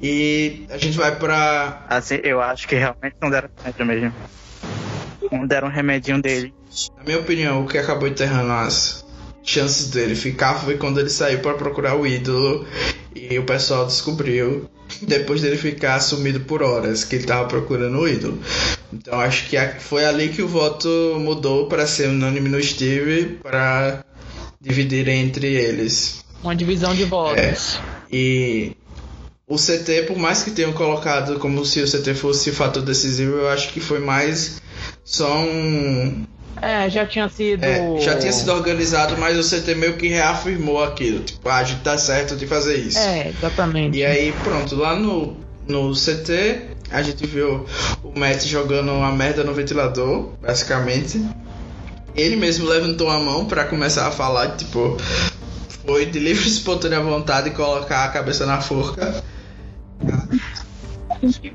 [0.00, 1.84] E a gente vai pra.
[1.88, 4.14] Assim, eu acho que realmente não deram remédio mesmo.
[5.30, 6.54] Não deram um remedinho dele.
[6.96, 9.04] Na minha opinião, o que acabou enterrando as
[9.42, 12.66] chances dele ficar foi quando ele saiu para procurar o ídolo
[13.14, 14.68] e o pessoal descobriu
[15.02, 18.40] depois dele ficar sumido por horas que ele tava procurando o ídolo.
[18.92, 20.88] Então acho que foi ali que o voto
[21.18, 24.04] mudou para ser unânime no Steve para
[24.60, 26.24] dividir entre eles.
[26.42, 27.38] Uma divisão de votos.
[27.38, 27.80] É.
[28.12, 28.76] E
[29.50, 33.36] o CT, por mais que tenham colocado como se o CT fosse o fator decisivo,
[33.36, 34.62] eu acho que foi mais
[35.04, 36.24] só um
[36.62, 37.64] é, já tinha sido.
[37.64, 41.20] É, já tinha sido organizado, mas o CT meio que reafirmou aquilo.
[41.20, 42.98] Tipo, ah, a gente tá certo de fazer isso.
[42.98, 43.96] É, exatamente.
[43.96, 45.36] E aí, pronto, lá no,
[45.66, 47.64] no CT, a gente viu
[48.04, 51.24] o Matt jogando uma merda no ventilador, basicamente.
[52.14, 54.98] Ele mesmo levantou a mão para começar a falar, tipo,
[55.86, 59.24] foi de livre espontânea vontade colocar a cabeça na forca.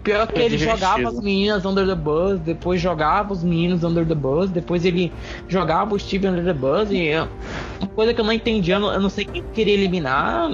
[0.03, 4.13] Pior que ele jogava as meninas under the bus, depois jogava os meninos under the
[4.13, 5.11] bus, depois ele
[5.47, 7.11] jogava o Steve under the bus e
[7.79, 10.49] uma coisa que eu não entendia, eu não sei quem queria eliminar.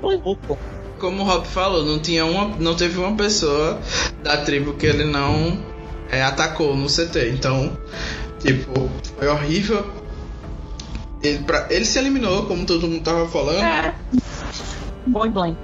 [0.00, 0.56] louco.
[1.00, 3.80] Como o Rob falou, não tinha uma, não teve uma pessoa
[4.22, 5.58] da tribo que ele não
[6.10, 7.30] é, atacou no CT.
[7.30, 7.76] Então,
[8.38, 8.88] tipo,
[9.18, 9.84] foi horrível.
[11.22, 13.62] Ele, pra, ele se eliminou, como todo mundo tava falando.
[13.62, 13.94] É.
[15.10, 15.56] Point blank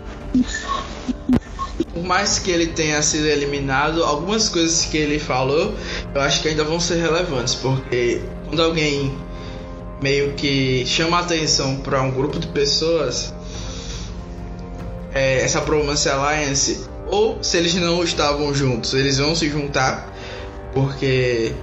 [1.92, 5.74] por mais que ele tenha sido eliminado, algumas coisas que ele falou
[6.14, 9.14] eu acho que ainda vão ser relevantes, porque quando alguém
[10.00, 13.34] meio que chama atenção para um grupo de pessoas,
[15.14, 20.12] é, essa Bromance Alliance, ou se eles não estavam juntos, eles vão se juntar,
[20.74, 21.54] porque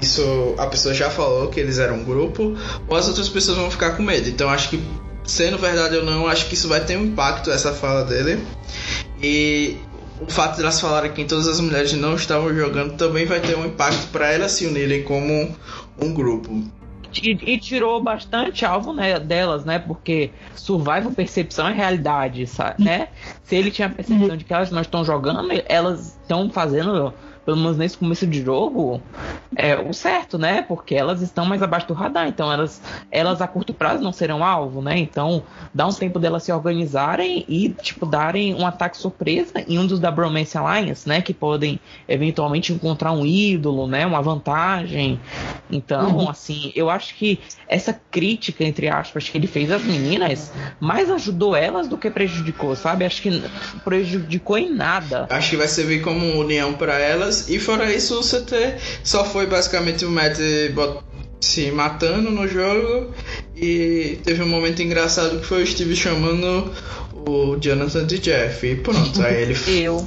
[0.00, 2.56] isso a pessoa já falou que eles eram um grupo,
[2.88, 4.28] ou as outras pessoas vão ficar com medo.
[4.28, 4.82] Então acho que,
[5.24, 8.42] sendo verdade ou não, acho que isso vai ter um impacto essa fala dele.
[9.22, 9.76] E
[10.20, 13.56] o fato de elas falarem que todas as mulheres não estavam jogando também vai ter
[13.56, 15.54] um impacto para elas se unirem como
[16.00, 16.62] um grupo.
[17.22, 19.78] E, e, tirou bastante alvo né, delas, né?
[19.78, 23.08] Porque survival percepção é realidade, sabe, né?
[23.44, 27.12] Se ele tinha a percepção de que elas não estão jogando, elas estão fazendo
[27.44, 29.00] pelo menos nesse começo de jogo,
[29.56, 30.62] é o certo, né?
[30.62, 32.80] Porque elas estão mais abaixo do radar, então elas,
[33.10, 34.98] elas a curto prazo não serão alvo, né?
[34.98, 35.42] Então
[35.74, 39.98] dá um tempo delas se organizarem e, tipo, darem um ataque surpresa em um dos
[39.98, 41.20] da Bromance Alliance, né?
[41.20, 44.06] Que podem eventualmente encontrar um ídolo, né?
[44.06, 45.20] Uma vantagem.
[45.70, 46.28] Então, uhum.
[46.28, 51.56] assim, eu acho que essa crítica, entre aspas, que ele fez às meninas, mais ajudou
[51.56, 53.04] elas do que prejudicou, sabe?
[53.04, 53.42] Acho que
[53.84, 55.26] prejudicou em nada.
[55.30, 59.46] Acho que vai servir como união para elas e fora isso, o CT só foi
[59.46, 60.38] basicamente o Matt
[61.40, 63.12] se matando no jogo.
[63.56, 66.72] E teve um momento engraçado que foi o Steve chamando
[67.26, 68.66] o Jonathan de Jeff.
[68.66, 69.56] E pronto, aí ele.
[69.84, 70.06] Eu.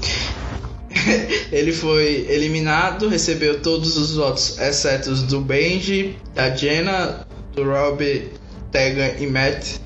[1.52, 8.32] ele foi eliminado, recebeu todos os votos, exceto os do Benji, da Jenna, do Rob,
[8.72, 9.80] Tegan e Matt.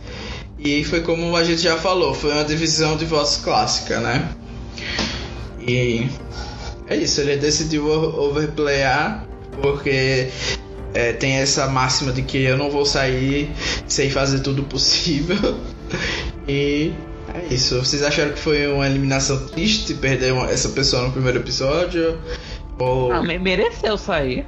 [0.60, 4.30] E foi como a gente já falou, foi uma divisão de votos clássica, né?
[5.68, 6.08] E
[6.90, 9.26] é isso, ele decidiu overplayar
[9.62, 10.30] porque
[10.94, 13.52] é, tem essa máxima de que eu não vou sair
[13.88, 15.60] sem fazer tudo possível.
[16.48, 16.94] e
[17.34, 17.80] é isso.
[17.80, 22.18] Vocês acharam que foi uma eliminação triste perder uma, essa pessoa no primeiro episódio?
[22.80, 23.12] Ou...
[23.12, 24.46] Ah, mereceu sair.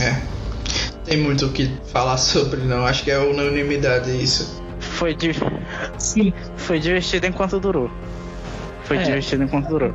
[0.00, 0.20] É.
[1.04, 2.86] Tem muito o que falar sobre, não.
[2.86, 4.62] Acho que é unanimidade isso.
[4.78, 5.32] Foi, di...
[6.56, 7.90] foi divertido enquanto durou.
[8.90, 9.02] Foi é.
[9.04, 9.94] divertido enquanto durou.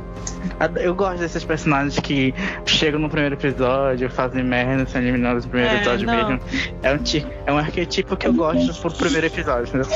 [0.76, 2.34] Eu gosto desses personagens que
[2.64, 6.16] chegam no primeiro episódio, fazem merda, são eliminados no primeiro é, episódio não.
[6.16, 6.40] mesmo.
[6.82, 6.98] É um,
[7.44, 9.86] é um arquetipo que eu gosto pro primeiro episódio, entendeu?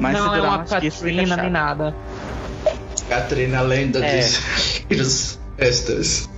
[0.00, 1.94] Mas não se é uma Catrina nem nada.
[3.08, 4.26] Catrina, lenda é.
[4.88, 6.28] dos Estes.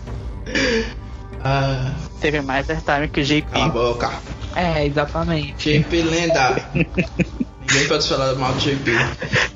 [1.43, 1.91] Ah.
[2.21, 3.47] Teve mais airtime que o JP.
[3.51, 4.12] Cala a boca.
[4.55, 5.81] É, exatamente.
[5.81, 6.68] JP lenda.
[6.75, 8.91] Ninguém pode falar mal do JP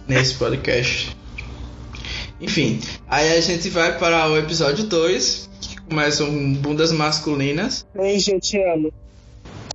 [0.08, 1.14] nesse podcast.
[2.44, 2.78] Enfim,
[3.08, 7.86] aí a gente vai para o episódio 2, que começam bundas masculinas.
[7.98, 8.92] Ei, gente, amo.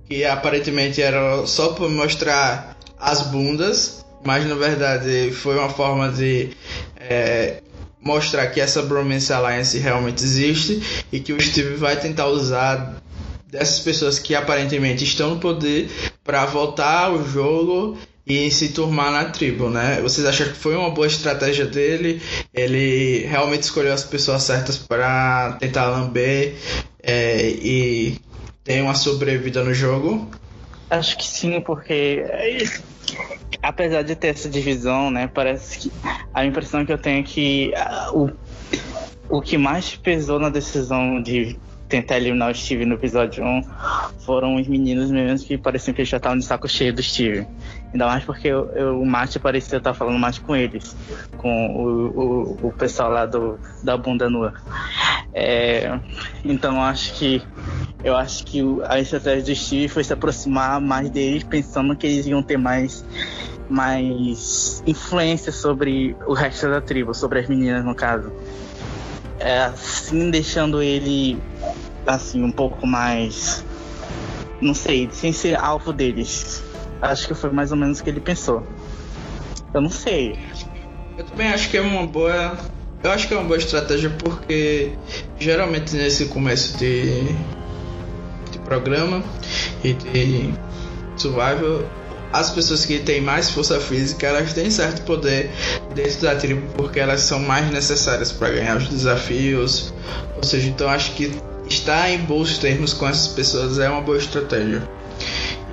[0.08, 6.50] Que aparentemente era só para mostrar as bundas, mas na verdade foi uma forma de
[6.96, 7.60] é,
[8.00, 13.02] mostrar que essa Bromance Alliance realmente existe e que o Steve vai tentar usar
[13.48, 15.90] dessas pessoas que aparentemente estão no poder
[16.22, 17.98] para voltar ao jogo
[18.30, 20.00] e se turmar na tribo, né?
[20.00, 22.22] Vocês acham que foi uma boa estratégia dele?
[22.54, 26.54] Ele realmente escolheu as pessoas certas para tentar lamber
[27.02, 28.20] é, e
[28.62, 30.30] ter uma sobrevida no jogo?
[30.88, 32.24] Acho que sim, porque
[33.60, 35.92] apesar de ter essa divisão, né, parece que
[36.32, 37.72] a impressão que eu tenho é que
[38.12, 38.30] uh,
[39.28, 41.58] o, o que mais pesou na decisão de
[41.88, 43.62] tentar eliminar o Steve no episódio 1
[44.20, 47.46] foram os meninos mesmo que pareciam que já estavam de saco cheio do Steve.
[47.92, 50.96] Ainda mais porque eu, eu, o Mate parecia estar falando mais com eles,
[51.36, 54.54] com o, o, o pessoal lá do, da bunda nua.
[55.32, 55.98] É,
[56.44, 57.42] então acho que
[58.02, 62.26] eu acho que a estratégia do Steve foi se aproximar mais deles, pensando que eles
[62.26, 63.04] iam ter mais
[63.68, 68.32] mais influência sobre o resto da tribo, sobre as meninas no caso.
[69.38, 71.38] É, assim deixando ele
[72.06, 73.64] assim um pouco mais
[74.60, 76.62] não sei, sem ser alvo deles.
[77.00, 78.66] Acho que foi mais ou menos o que ele pensou.
[79.72, 80.38] Eu não sei.
[81.16, 82.58] Eu também acho que é uma boa.
[83.02, 84.92] Eu acho que é uma boa estratégia porque
[85.38, 87.22] geralmente nesse começo de,
[88.50, 89.22] de programa
[89.82, 90.52] e de
[91.16, 91.82] survival
[92.32, 95.50] as pessoas que têm mais força física elas têm certo poder
[95.94, 99.92] dentro da tribo porque elas são mais necessárias para ganhar os desafios.
[100.36, 101.32] Ou seja, então acho que
[101.68, 104.82] estar em bons termos com essas pessoas é uma boa estratégia.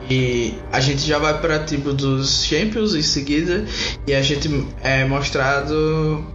[0.09, 3.65] E a gente já vai para a tribo dos Champions em seguida
[4.05, 4.49] e a gente
[4.81, 6.25] é mostrado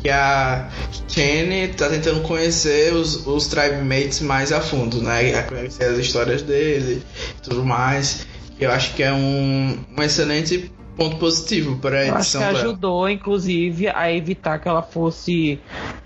[0.00, 0.68] que a
[1.08, 5.42] Kenny tá tentando conhecer os, os tribe mates mais a fundo, né?
[5.42, 7.02] Conhecer as histórias dele
[7.38, 8.26] e tudo mais.
[8.60, 12.42] Eu acho que é um, um excelente ponto positivo para a edição.
[12.42, 13.12] Acho que ajudou, dela.
[13.12, 15.60] inclusive, a evitar que ela fosse.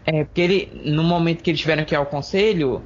[0.05, 2.83] É, porque ele, no momento que eles tiveram que ir ao conselho,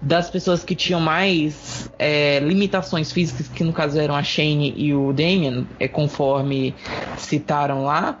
[0.00, 4.94] das pessoas que tinham mais é, limitações físicas, que no caso eram a Shane e
[4.94, 6.74] o Damien, é, conforme
[7.16, 8.20] citaram lá,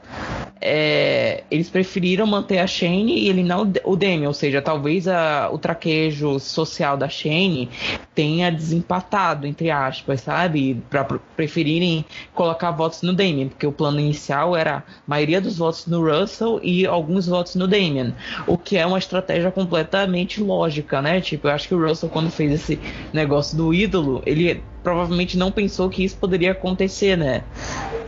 [0.60, 5.58] é, eles preferiram manter a Shane e eliminar o, Damien, ou seja, talvez a, o
[5.58, 7.68] traquejo social da Shane
[8.14, 10.82] tenha desempatado, entre aspas, sabe?
[10.88, 11.04] Para
[11.36, 16.02] preferirem colocar votos no Damien, porque o plano inicial era a maioria dos votos no
[16.02, 18.14] Russell e alguns votos no Damien,
[18.46, 21.20] o que é uma estratégia completamente lógica, né?
[21.20, 22.78] Tipo, eu acho que o Russell, quando fez esse
[23.12, 27.42] negócio do ídolo, ele provavelmente não pensou que isso poderia acontecer, né?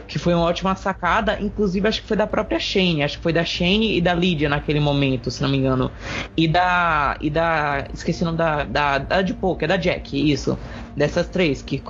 [0.07, 3.33] Que foi uma ótima sacada, inclusive acho que foi da própria Shane, acho que foi
[3.33, 5.91] da Shane e da Lydia naquele momento, se não me engano.
[6.37, 7.17] E da.
[7.21, 7.89] E da.
[7.93, 8.63] Esqueci o nome da.
[8.65, 10.57] Da, da de poker, da Jack, isso.
[10.95, 11.83] Dessas três, que,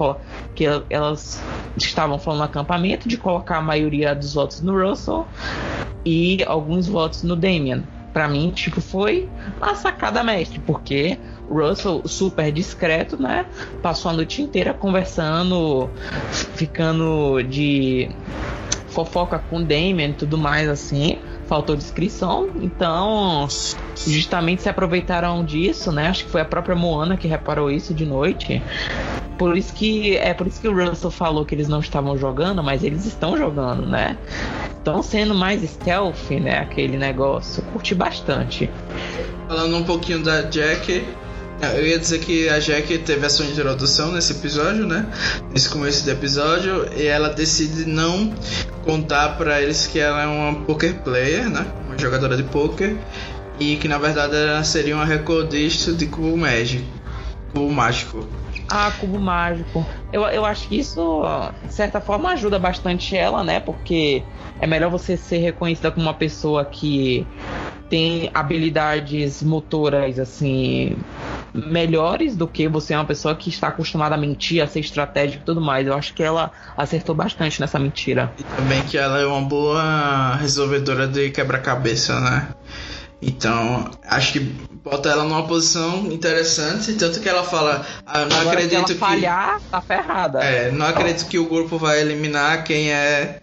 [0.55, 1.43] que elas
[1.77, 5.27] estavam falando no acampamento de colocar a maioria dos votos no Russell
[6.05, 7.85] e alguns votos no Damian.
[8.17, 9.29] Pra mim, tipo, foi
[9.61, 11.19] uma sacada mestre, porque
[11.51, 13.45] Russell super discreto, né?
[13.83, 15.91] Passou a noite inteira conversando,
[16.55, 18.09] ficando de
[18.89, 21.19] fofoca com Damien e tudo mais assim.
[21.47, 23.47] Faltou descrição, então
[24.07, 26.09] justamente se aproveitaram disso, né?
[26.09, 28.63] Acho que foi a própria Moana que reparou isso de noite.
[29.39, 32.63] Por isso que é por isso que o Russell falou que eles não estavam jogando,
[32.63, 34.17] mas eles estão jogando, né?
[34.77, 36.59] Estão sendo mais stealth, né?
[36.59, 37.63] Aquele negócio.
[37.73, 38.71] Curti bastante.
[39.49, 41.05] Falando um pouquinho da Jack,
[41.61, 45.07] é, eu ia dizer que a Jack teve a sua introdução nesse episódio, né?
[45.53, 48.33] Nesse começo do episódio, e ela decide não
[48.87, 51.67] contar para eles que ela é uma poker player, né?
[51.85, 52.97] Uma jogadora de poker,
[53.59, 56.85] e que na verdade ela seria uma recordista de cubo Magic.
[57.53, 58.27] cubo mágico.
[58.69, 59.85] Ah, cubo mágico.
[60.13, 61.23] Eu, eu acho que isso,
[61.65, 63.61] de certa forma, ajuda bastante ela, né?
[63.61, 64.23] Porque
[64.61, 67.27] é melhor você ser reconhecida como uma pessoa que
[67.89, 70.97] tem habilidades motoras, assim,
[71.57, 75.43] melhores do que você é uma pessoa que está acostumada a mentir, a ser estratégico
[75.43, 75.87] e tudo mais.
[75.87, 78.33] Eu acho que ela acertou bastante nessa mentira.
[78.39, 82.49] E também que ela é uma boa resolvedora de quebra-cabeça, né?
[83.21, 88.59] Então, acho que bota ela numa posição interessante, tanto que ela fala, ah, não Agora,
[88.59, 90.45] acredito se ela falhar, tá ferrada.
[90.45, 93.41] É, não acredito que o grupo vai eliminar quem é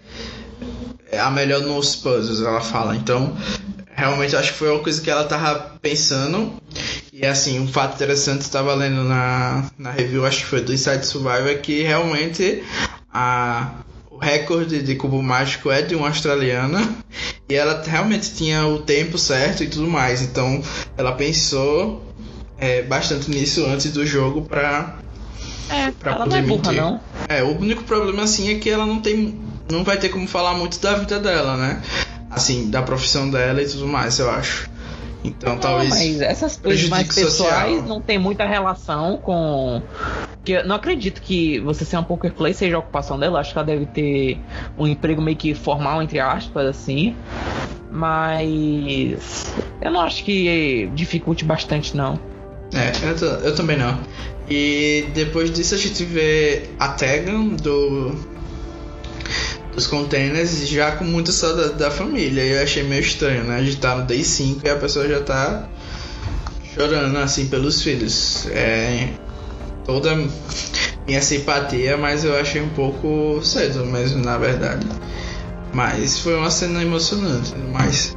[1.20, 2.96] a melhor nos puzzles, ela fala.
[2.96, 3.36] Então,
[3.96, 6.54] realmente acho que foi uma coisa que ela tava pensando.
[7.12, 11.06] E assim, um fato interessante estava lendo na, na review, acho que foi do Inside
[11.06, 12.64] Survivor, é que realmente
[13.14, 13.72] a
[14.10, 16.80] o recorde de cubo mágico é de uma australiana
[17.50, 20.22] e ela realmente tinha o tempo certo e tudo mais.
[20.22, 20.62] Então
[20.96, 22.04] ela pensou
[22.58, 24.98] é, bastante nisso antes do jogo pra,
[25.70, 26.82] É, pra ela não poder é burra, mentir.
[26.82, 27.02] não.
[27.28, 29.40] É, o único problema assim é que ela não tem.
[29.72, 31.82] não vai ter como falar muito da vida dela, né?
[32.36, 34.70] Assim, da profissão dela e tudo mais, eu acho.
[35.24, 35.90] Então Não, talvez.
[35.90, 37.32] mas essas coisas mais pessoais
[37.72, 37.88] social.
[37.88, 39.82] não tem muita relação com.
[40.44, 43.40] Que eu não acredito que você ser um poker play seja a ocupação dela.
[43.40, 44.38] Acho que ela deve ter
[44.78, 47.16] um emprego meio que formal, entre aspas, assim.
[47.90, 49.54] Mas.
[49.82, 52.20] Eu não acho que dificulte bastante, não.
[52.74, 53.98] É, eu, eu também não.
[54.50, 58.33] E depois disso a gente vê a Tegan do
[59.76, 62.44] dos containers já com muita saudade da família.
[62.44, 63.58] E eu achei meio estranho, né?
[63.58, 65.68] A gente tá no day 5 e a pessoa já tá
[66.76, 68.48] chorando assim pelos filhos.
[68.52, 69.10] É
[69.86, 70.16] toda
[71.08, 74.86] minha simpatia, mas eu achei um pouco cedo mesmo, na verdade.
[75.74, 78.16] Mas foi uma cena emocionante, mas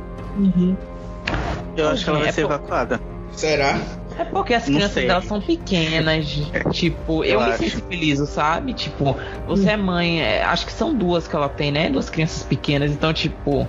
[1.76, 2.48] Eu acho que ela vai É, ser pô.
[2.48, 3.00] evacuada.
[3.32, 3.80] será?
[4.18, 6.26] É porque as Não crianças delas são pequenas.
[6.72, 7.58] tipo, eu, Eu me acho.
[7.58, 8.72] sensibilizo, sabe?
[8.72, 11.90] Tipo, você é mãe, é, acho que são duas que ela tem, né?
[11.90, 12.90] Duas crianças pequenas.
[12.90, 13.68] Então, tipo.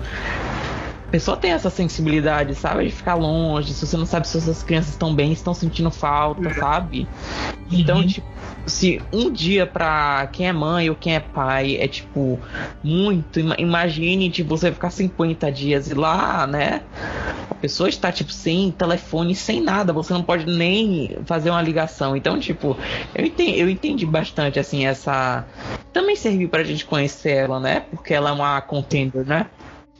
[1.07, 2.85] A pessoa tem essa sensibilidade, sabe?
[2.85, 6.53] De ficar longe, se você não sabe se suas crianças estão bem, estão sentindo falta,
[6.53, 7.07] sabe?
[7.71, 8.27] Então, tipo,
[8.65, 12.37] se um dia pra quem é mãe ou quem é pai é, tipo,
[12.83, 13.39] muito.
[13.39, 16.81] ima- Imagine, tipo, você ficar 50 dias e lá, né?
[17.49, 19.93] A pessoa está, tipo, sem telefone, sem nada.
[19.93, 22.15] Você não pode nem fazer uma ligação.
[22.17, 22.77] Então, tipo,
[23.15, 25.45] eu entendi, eu entendi bastante, assim, essa.
[25.93, 27.79] Também serviu pra gente conhecer ela, né?
[27.89, 29.47] Porque ela é uma contender, né?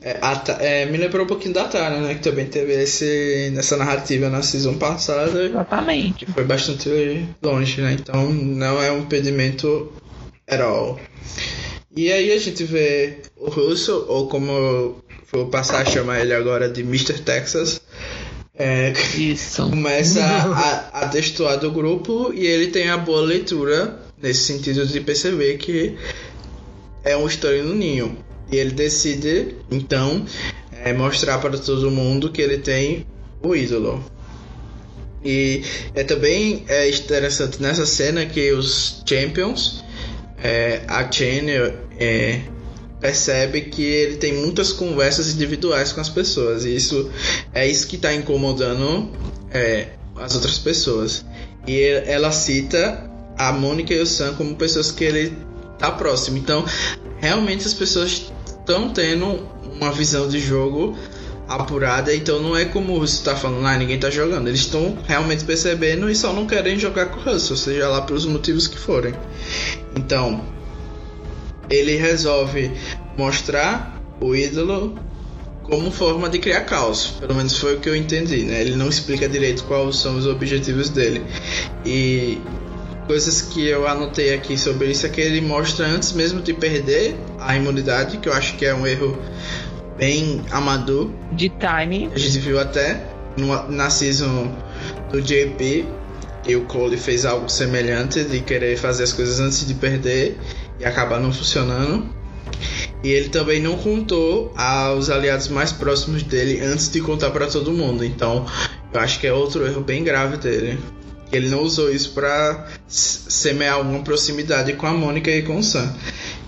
[0.02, 0.20] É,
[0.60, 2.14] é, me lembrou um pouquinho da Tara, né?
[2.16, 5.44] Que também teve esse, nessa narrativa na season passada.
[5.44, 6.26] Exatamente.
[6.28, 7.98] Foi bastante longe, né?
[8.00, 9.92] Então não é um impedimento
[10.48, 11.00] at all.
[11.96, 16.34] E aí a gente vê o Russell, ou como eu vou passar a chamar ele
[16.34, 17.20] agora de Mr.
[17.22, 17.82] Texas.
[18.54, 19.70] É, Isso.
[19.70, 25.00] começa a, a destoar do grupo e ele tem a boa leitura nesse sentido de
[25.00, 25.96] perceber que
[27.04, 28.27] é um estranho no ninho.
[28.52, 30.26] E ele decide, então,
[30.84, 33.06] é, mostrar para todo mundo que ele tem
[33.42, 34.04] o ídolo.
[35.24, 39.84] E é também é interessante nessa cena que os Champions,
[40.42, 41.50] é, a Chen
[42.00, 42.42] é,
[43.02, 46.66] percebe que ele tem muitas conversas individuais com as pessoas.
[46.66, 47.12] E isso
[47.54, 49.12] é isso que está incomodando
[49.52, 51.26] é, as outras pessoas.
[51.68, 55.34] E ela cita a Mônica e o Sam como pessoas que ele
[55.78, 56.38] tá próximo.
[56.38, 56.66] Então,
[57.20, 58.32] realmente as pessoas
[58.68, 59.48] estão tendo
[59.80, 60.98] uma visão de jogo
[61.48, 64.50] apurada, então não é como Russell tá falando, ah, ninguém tá jogando.
[64.50, 68.26] Eles estão realmente percebendo e só não querem jogar com o Russell, seja lá pelos
[68.26, 69.14] motivos que forem.
[69.96, 70.44] Então,
[71.70, 72.70] ele resolve
[73.18, 75.00] mostrar o ídolo
[75.64, 77.14] como forma de criar caos.
[77.22, 78.60] Pelo menos foi o que eu entendi, né?
[78.60, 81.24] Ele não explica direito quais são os objetivos dele.
[81.86, 82.42] E
[83.08, 87.16] coisas que eu anotei aqui sobre isso é que ele mostra antes mesmo de perder
[87.40, 89.18] a imunidade, que eu acho que é um erro
[89.98, 91.10] bem amador.
[91.32, 92.10] De time.
[92.14, 93.02] A gente viu até
[93.38, 94.54] no, na season
[95.10, 95.88] do JP
[96.46, 100.38] e o Cole fez algo semelhante de querer fazer as coisas antes de perder
[100.80, 102.16] e acabar não funcionando.
[103.04, 107.72] E ele também não contou aos aliados mais próximos dele antes de contar para todo
[107.72, 108.04] mundo.
[108.04, 108.46] Então,
[108.94, 110.80] eu acho que é outro erro bem grave dele.
[111.32, 115.94] Ele não usou isso para semear alguma proximidade com a Mônica e com o Sam.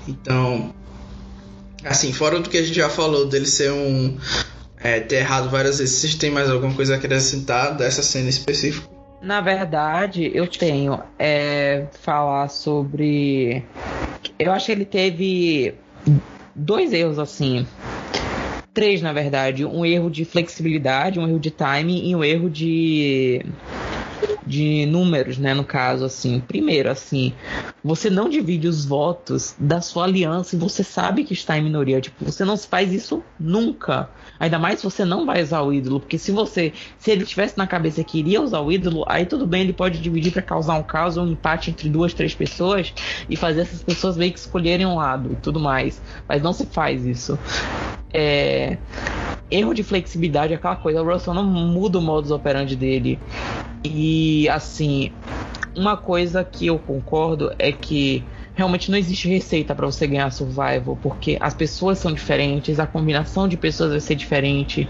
[0.07, 0.73] Então,
[1.83, 4.17] assim, fora do que a gente já falou dele ser um
[4.81, 8.87] é, ter errado várias vezes, vocês têm mais alguma coisa a acrescentar dessa cena específica?
[9.21, 13.63] Na verdade, eu tenho é, falar sobre.
[14.37, 15.75] Eu acho que ele teve
[16.55, 17.67] dois erros assim.
[18.73, 19.65] Três, na verdade.
[19.65, 23.45] Um erro de flexibilidade, um erro de timing e um erro de
[24.45, 25.53] de números, né?
[25.53, 27.33] No caso, assim, primeiro, assim,
[27.83, 32.01] você não divide os votos da sua aliança e você sabe que está em minoria.
[32.01, 34.09] Tipo, você não faz isso nunca.
[34.39, 37.57] Ainda mais se você não vai usar o ídolo, porque se você, se ele tivesse
[37.57, 40.75] na cabeça que iria usar o ídolo, aí tudo bem, ele pode dividir para causar
[40.75, 42.93] um caos ou um empate entre duas, três pessoas
[43.29, 46.01] e fazer essas pessoas meio que escolherem um lado e tudo mais.
[46.27, 47.37] Mas não se faz isso.
[48.11, 48.77] É
[49.51, 51.01] erro de flexibilidade aquela coisa.
[51.01, 53.19] O Russell não muda o modus operandi dele.
[53.83, 55.11] E assim,
[55.75, 58.23] uma coisa que eu concordo é que
[58.59, 63.47] realmente não existe receita para você ganhar survival, porque as pessoas são diferentes, a combinação
[63.47, 64.87] de pessoas vai ser diferente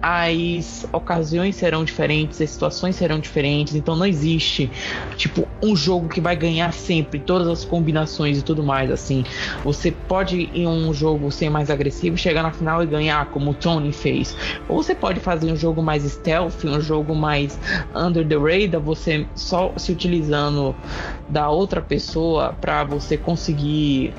[0.00, 4.70] as ocasiões serão diferentes, as situações serão diferentes, então não existe
[5.16, 9.24] tipo um jogo que vai ganhar sempre todas as combinações e tudo mais assim.
[9.64, 13.54] Você pode em um jogo ser mais agressivo, chegar na final e ganhar como o
[13.54, 14.36] Tony fez.
[14.68, 17.58] Ou você pode fazer um jogo mais stealth, um jogo mais
[17.94, 20.74] under the radar, você só se utilizando
[21.28, 24.14] da outra pessoa para você conseguir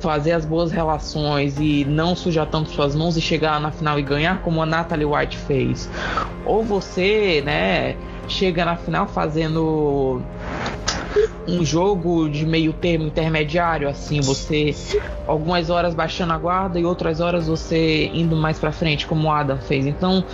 [0.00, 4.02] fazer as boas relações e não sujar tanto suas mãos e chegar na final e
[4.02, 5.88] ganhar como a Natalie White fez.
[6.44, 7.96] Ou você, né,
[8.28, 10.22] chega na final fazendo
[11.46, 14.74] um jogo de meio termo intermediário, assim, você
[15.26, 19.30] algumas horas baixando a guarda e outras horas você indo mais para frente, como o
[19.30, 19.86] Adam fez.
[19.86, 20.24] Então,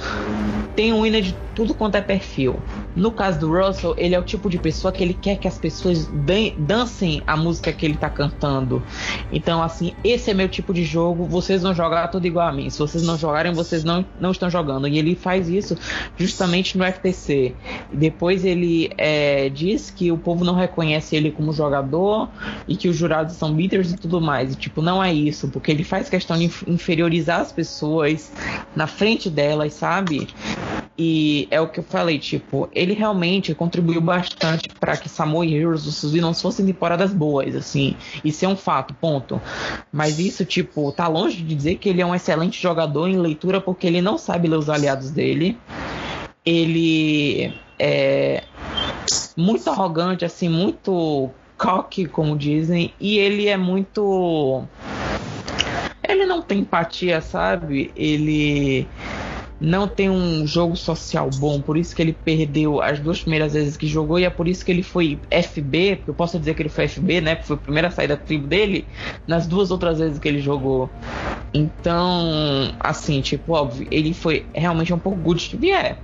[0.74, 2.56] tem um winner de tudo quanto é perfil.
[2.96, 5.58] No caso do Russell, ele é o tipo de pessoa que ele quer que as
[5.58, 8.82] pessoas dan dancem a música que ele tá cantando.
[9.30, 11.26] Então, assim, esse é meu tipo de jogo.
[11.26, 12.70] Vocês vão jogar tudo igual a mim.
[12.70, 14.88] Se vocês não jogarem, vocês não, não estão jogando.
[14.88, 15.76] E ele faz isso
[16.16, 17.54] justamente no FTC.
[17.92, 22.28] Depois ele é, diz que o povo não reconhece ele como jogador
[22.66, 24.54] e que os jurados são bitters e tudo mais.
[24.54, 28.32] E, tipo, não é isso, porque ele faz questão de inferiorizar as pessoas
[28.74, 30.28] na frente delas, sabe?
[30.98, 35.54] E é o que eu falei, tipo, ele realmente contribuiu bastante para que Samoa e
[35.54, 37.96] Heroes do não fossem temporadas boas, assim.
[38.24, 39.40] Isso é um fato, ponto.
[39.92, 43.60] Mas isso, tipo, tá longe de dizer que ele é um excelente jogador em leitura
[43.60, 45.58] porque ele não sabe ler os aliados dele.
[46.44, 48.44] Ele é
[49.36, 54.64] muito arrogante, assim, muito cocky, como dizem, e ele é muito.
[56.02, 57.90] Ele não tem empatia, sabe?
[57.96, 58.86] Ele
[59.60, 63.76] não tem um jogo social bom, por isso que ele perdeu as duas primeiras vezes
[63.76, 66.62] que jogou e é por isso que ele foi FB, porque eu posso dizer que
[66.62, 67.34] ele foi FB, né?
[67.34, 68.86] Porque foi a primeira saída da tribo dele,
[69.26, 70.90] nas duas outras vezes que ele jogou.
[71.54, 75.96] Então, assim, tipo, óbvio, ele foi realmente um pouco good TV, é.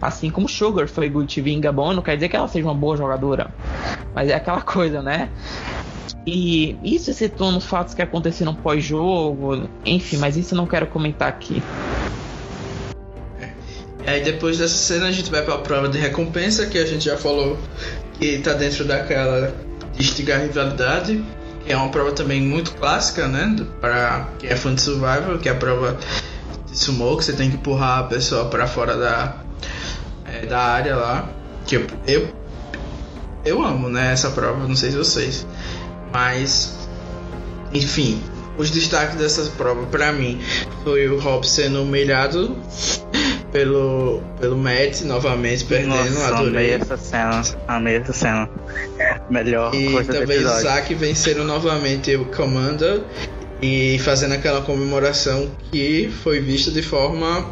[0.00, 2.74] Assim como Sugar foi good TV em Gabon, não quer dizer que ela seja uma
[2.74, 3.50] boa jogadora,
[4.14, 5.28] mas é aquela coisa, né?
[6.24, 11.28] E isso excetuando nos fatos que aconteceram pós-jogo, enfim, mas isso eu não quero comentar
[11.28, 11.60] aqui.
[14.06, 17.04] Aí depois dessa cena a gente vai para a prova de recompensa, que a gente
[17.04, 17.58] já falou
[18.18, 19.54] que tá dentro daquela
[19.96, 21.24] de rivalidade,
[21.64, 23.56] que é uma prova também muito clássica, né?
[23.80, 25.96] Para quem é fã de Survival, que é a prova
[26.66, 29.36] de sumo, que você tem que empurrar a pessoa para fora da,
[30.24, 31.28] é, da área lá.
[31.66, 32.28] Que eu, eu,
[33.44, 34.12] eu amo, né?
[34.12, 35.46] Essa prova, não sei se vocês.
[36.12, 36.76] Mas,
[37.72, 38.20] enfim,
[38.58, 40.40] os destaques dessa prova para mim
[40.82, 42.56] foi o Rob sendo humilhado
[43.52, 46.48] pelo, pelo Matt novamente, perdendo, Nossa, adorei.
[46.48, 48.48] Amei essa cena, amei essa cena.
[49.30, 50.62] Melhor e coisa também do episódio.
[50.62, 53.02] Zack vencendo novamente o Commander
[53.60, 57.46] e fazendo aquela comemoração que foi vista de forma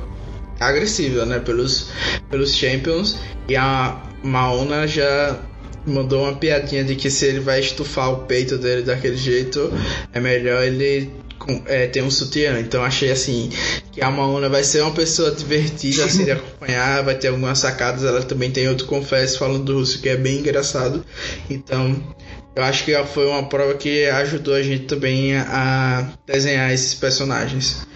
[0.59, 1.91] agressiva, né, pelos,
[2.31, 3.17] pelos Champions.
[3.47, 5.39] E a Maona já
[5.87, 9.73] mandou uma piadinha de que se ele vai estufar o peito dele daquele jeito,
[10.13, 11.11] é melhor ele
[11.41, 12.61] com- é, ter um sutiã.
[12.61, 13.51] Então achei assim
[13.91, 18.05] que a Maona vai ser uma pessoa divertida assim, de acompanhar, vai ter algumas sacadas.
[18.05, 21.05] Ela também tem outro confesso falando do russo que é bem engraçado.
[21.49, 22.15] Então
[22.55, 27.87] eu acho que foi uma prova que ajudou a gente também a desenhar esses personagens.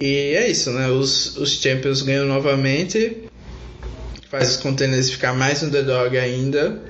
[0.00, 0.88] E é isso, né?
[0.88, 3.28] Os, os Champions ganham novamente.
[4.30, 6.82] Faz os contenders ficar mais underdog ainda.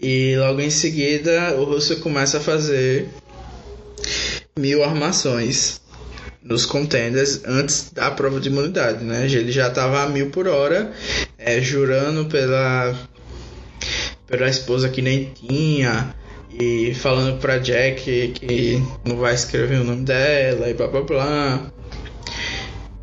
[0.00, 3.08] E logo em seguida o Russo começa a fazer
[4.58, 5.80] mil armações
[6.42, 9.26] nos contenders antes da prova de imunidade, né?
[9.26, 10.92] Ele já estava a mil por hora,
[11.38, 12.94] é, jurando pela
[14.26, 16.14] pela esposa que nem tinha
[16.52, 21.72] e falando pra Jack que, não vai escrever o nome dela e blá blá blá.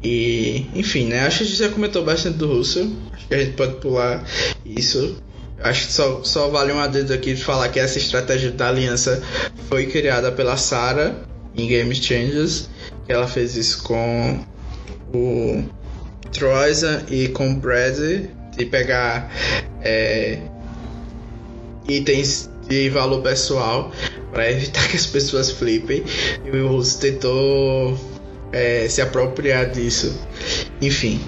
[0.04, 1.26] E enfim, né?
[1.26, 2.96] Acho que a gente já comentou bastante do Russo.
[3.12, 4.24] Acho que a gente pode pular
[4.66, 5.18] isso.
[5.60, 9.22] Acho que só, só vale um adendo aqui de falar que essa estratégia da aliança
[9.68, 11.16] foi criada pela Sarah
[11.58, 12.70] em Game Changers.
[13.06, 14.46] Que ela fez isso com
[15.14, 15.64] o
[16.32, 17.98] Troisa e com o Brad
[18.58, 19.32] de pegar
[19.82, 20.40] é,
[21.88, 23.92] itens de valor pessoal
[24.32, 26.04] para evitar que as pessoas flipem.
[26.46, 27.98] E o Russo tentou
[28.52, 30.20] é, se apropriar disso.
[30.82, 31.22] Enfim.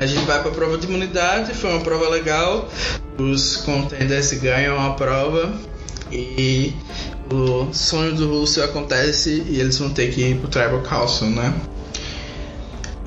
[0.00, 2.68] A gente vai para a prova de imunidade, foi uma prova legal.
[3.18, 5.52] Os contenders ganham a prova
[6.12, 6.72] e
[7.30, 11.54] o sonho do Russell acontece e eles vão ter que ir pro Tribal Council, né?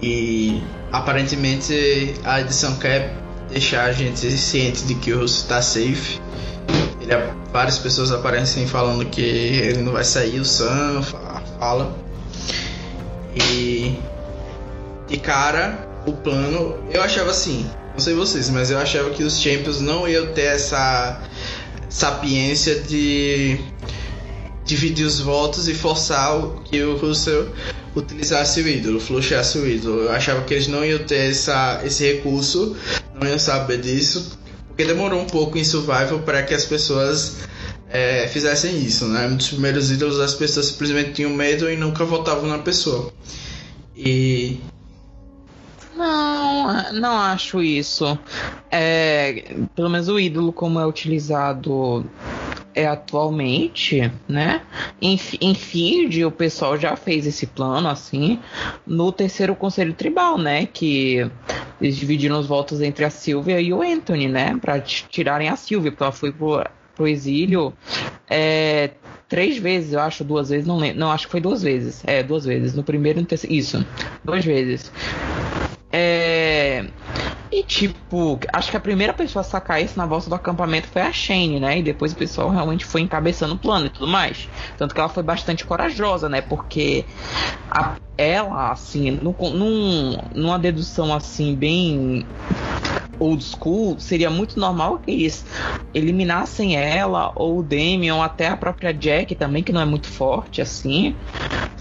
[0.01, 0.61] E
[0.91, 3.15] aparentemente a edição quer
[3.49, 6.19] deixar a gente ciente de que o Russell tá safe.
[7.01, 7.11] Ele,
[7.51, 11.01] várias pessoas aparecem falando que ele não vai sair, o Sam
[11.59, 11.95] fala.
[13.35, 13.97] E
[15.07, 19.39] de cara, o plano, eu achava assim, não sei vocês, mas eu achava que os
[19.39, 21.21] Champions não iam ter essa
[21.89, 23.59] sapiência de
[24.71, 27.49] dividir os votos e forçar o, que o Russell
[27.93, 30.03] utilizasse o ídolo, fluxasse o ídolo.
[30.03, 32.75] Eu achava que eles não iam ter essa, esse recurso,
[33.19, 37.39] não iam saber disso, porque demorou um pouco em Survival para que as pessoas
[37.89, 39.27] é, fizessem isso, né?
[39.27, 43.11] Nos primeiros ídolos as pessoas simplesmente tinham medo e nunca votavam na pessoa.
[43.93, 44.57] E
[45.93, 48.17] não, não acho isso.
[48.71, 52.05] É, pelo menos o ídolo como é utilizado
[52.73, 54.61] é atualmente, né?
[55.01, 58.39] Em, em o pessoal já fez esse plano, assim,
[58.85, 60.65] no terceiro conselho tribal, né?
[60.65, 61.29] Que
[61.79, 64.57] eles dividiram os votos entre a Silvia e o Anthony, né?
[64.61, 66.63] Pra tirarem a Silvia, porque ela foi pro,
[66.95, 67.73] pro exílio
[68.29, 68.91] é,
[69.27, 70.99] três vezes, eu acho, duas vezes, não lembro.
[70.99, 72.01] Não, acho que foi duas vezes.
[72.05, 72.73] É, duas vezes.
[72.73, 73.55] No primeiro e no terceiro.
[73.55, 73.85] Isso,
[74.23, 74.91] duas vezes.
[75.91, 76.85] É.
[77.51, 81.01] E tipo, acho que a primeira pessoa a sacar isso na volta do acampamento foi
[81.01, 81.79] a Shane, né?
[81.79, 84.47] E depois o pessoal realmente foi encabeçando o plano e tudo mais.
[84.77, 86.39] Tanto que ela foi bastante corajosa, né?
[86.39, 87.03] Porque
[87.69, 92.25] a, ela, assim, num, num, numa dedução assim, bem
[93.21, 95.45] old school, seria muito normal que eles
[95.93, 100.07] eliminassem ela ou o Damian ou até a própria Jack também, que não é muito
[100.07, 101.15] forte assim,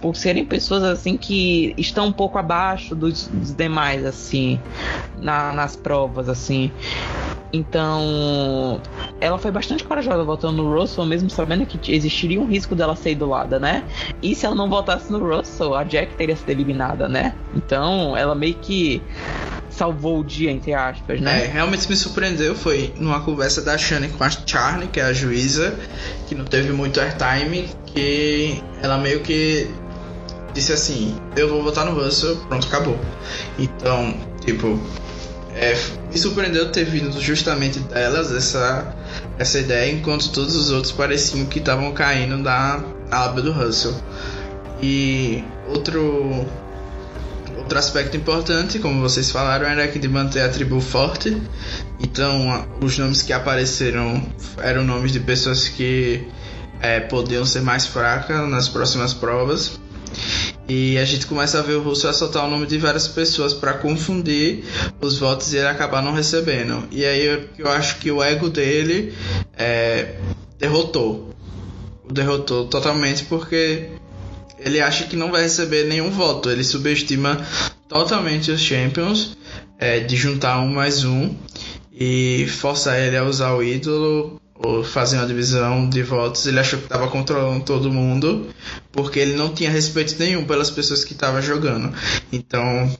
[0.02, 4.60] por serem pessoas assim que estão um pouco abaixo dos, dos demais assim
[5.18, 6.70] na, nas provas assim.
[7.52, 8.80] Então,
[9.20, 13.10] ela foi bastante corajosa voltando no Russell, mesmo sabendo que existiria um risco dela ser
[13.10, 13.84] idolada, né?
[14.22, 17.34] E se ela não voltasse no Russell, a Jack teria sido eliminada, né?
[17.54, 19.02] Então, ela meio que
[19.68, 21.44] salvou o dia, entre aspas, né?
[21.44, 22.54] É, realmente me surpreendeu.
[22.54, 25.76] Foi numa conversa da Shane com a Charlie, que é a juíza,
[26.28, 29.68] que não teve muito airtime, que ela meio que
[30.52, 32.98] disse assim: Eu vou votar no Russell, pronto, acabou.
[33.58, 34.14] Então,
[34.44, 34.78] tipo,
[35.60, 35.74] é,
[36.10, 38.94] me surpreendeu ter vindo justamente delas essa,
[39.38, 43.94] essa ideia, enquanto todos os outros pareciam que estavam caindo da aba do Russell.
[44.82, 46.46] E outro
[47.58, 51.40] outro aspecto importante, como vocês falaram, era que de manter a tribo forte.
[52.00, 54.26] Então, os nomes que apareceram
[54.58, 56.26] eram nomes de pessoas que
[56.80, 59.79] é, podiam ser mais fracas nas próximas provas.
[60.72, 63.72] E a gente começa a ver o Russo assaltar o nome de várias pessoas para
[63.72, 64.62] confundir
[65.00, 66.86] os votos e ele acabar não recebendo.
[66.92, 69.12] E aí eu, eu acho que o ego dele
[69.58, 70.14] é,
[70.60, 71.34] derrotou.
[72.08, 73.88] Derrotou totalmente porque
[74.60, 76.48] ele acha que não vai receber nenhum voto.
[76.48, 77.44] Ele subestima
[77.88, 79.36] totalmente os Champions
[79.76, 81.34] é, de juntar um mais um
[81.92, 84.39] e forçar ele a usar o ídolo
[84.84, 88.48] fazer uma divisão de votos, ele achou que estava controlando todo mundo,
[88.92, 91.94] porque ele não tinha respeito nenhum pelas pessoas que estavam jogando.
[92.30, 92.94] Então,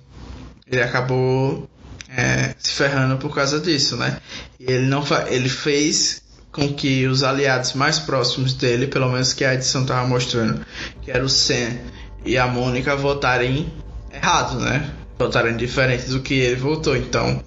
[0.67, 1.69] ele acabou
[2.09, 4.19] é, se ferrando por causa disso, né?
[4.59, 9.45] E ele não ele fez com que os aliados mais próximos dele, pelo menos que
[9.45, 10.65] a edição estava mostrando,
[11.03, 11.79] que era o Sam
[12.25, 13.73] e a Mônica, votarem
[14.13, 14.91] errado, né?
[15.19, 16.97] Votarem diferente do que ele votou.
[16.97, 17.43] Então,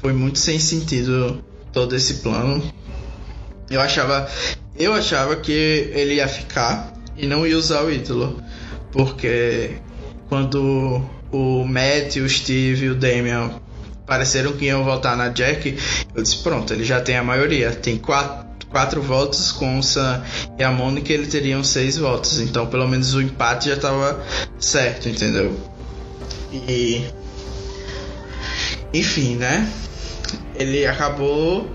[0.00, 2.62] foi muito sem sentido todo esse plano
[3.70, 4.28] eu achava,
[4.76, 8.42] eu achava que ele ia ficar e não ia usar o ídolo,
[8.90, 9.76] porque
[10.28, 13.50] quando o Matt, o Steve e o Damian
[14.06, 15.78] pareceram que iam votar na Jack,
[16.14, 20.24] eu disse pronto, ele já tem a maioria, tem quatro quatro votos com o Sam
[20.58, 24.24] e a Mônica ele teriam seis votos então pelo menos o empate já estava
[24.58, 25.54] certo entendeu?
[26.50, 27.04] E
[28.94, 29.70] enfim né?
[30.54, 31.68] Ele acabou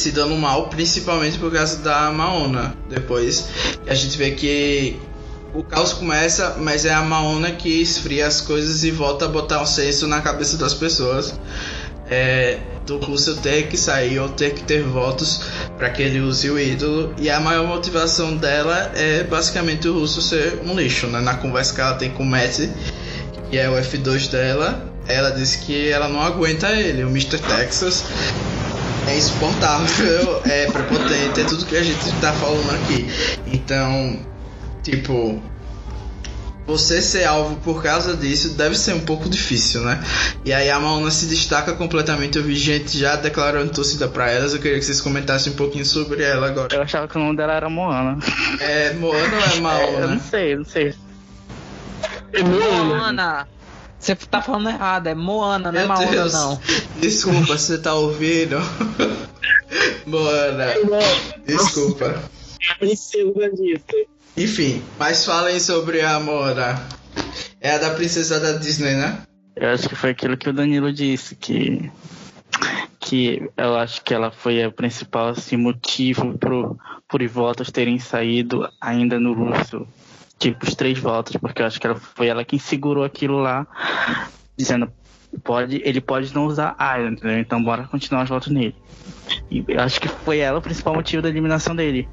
[0.00, 2.74] se dando mal, principalmente por causa da Maona.
[2.88, 3.48] Depois
[3.86, 4.98] a gente vê que
[5.54, 9.62] o caos começa, mas é a Maona que esfria as coisas e volta a botar
[9.62, 11.38] um senso na cabeça das pessoas.
[12.10, 15.42] É, do Russell ter que sair ou ter que ter votos
[15.76, 17.14] para que ele use o ídolo.
[17.18, 21.06] E a maior motivação dela é basicamente o Russell ser um lixo.
[21.06, 21.20] Né?
[21.20, 22.60] Na conversa que ela tem com o Matt,
[23.50, 27.04] que é o F2 dela, ela disse que ela não aguenta ele.
[27.04, 27.38] O Mr.
[27.38, 28.04] Texas
[29.08, 33.06] é insuportável, é prepotente, é tudo que a gente tá falando aqui.
[33.46, 34.20] Então,
[34.82, 35.42] tipo,
[36.66, 40.04] você ser alvo por causa disso deve ser um pouco difícil, né?
[40.44, 42.36] E aí a Maona se destaca completamente.
[42.36, 44.52] Eu vi gente já declarando torcida pra elas.
[44.52, 46.74] Eu queria que vocês comentassem um pouquinho sobre ela agora.
[46.74, 48.18] Eu achava que o nome dela era Moana.
[48.60, 49.88] É Moana ou é Maona?
[49.88, 50.94] É, eu não sei, não sei.
[52.34, 53.48] É Moana.
[53.98, 56.32] Você tá falando errado, é Moana, não é Maona, Deus.
[56.32, 56.60] não.
[57.00, 58.56] Desculpa, você tá ouvindo?
[60.06, 60.66] Moana.
[61.44, 62.22] Desculpa.
[62.78, 64.06] Precisa disso.
[64.36, 66.80] Enfim, mas falem sobre a Mora.
[67.60, 69.22] É a da princesa da Disney, né?
[69.56, 71.90] Eu acho que foi aquilo que o Danilo disse, que
[73.00, 78.68] que eu acho que ela foi o principal assim, motivo pro, por votos terem saído
[78.80, 79.86] ainda no russo.
[80.38, 83.66] Tipo, os três votos, porque eu acho que ela, foi ela quem segurou aquilo lá,
[84.56, 84.90] dizendo
[85.42, 87.38] pode, ele pode não usar Iron, entendeu?
[87.38, 88.74] Então bora continuar os votos nele.
[89.50, 92.08] E acho que foi ela o principal motivo da eliminação dele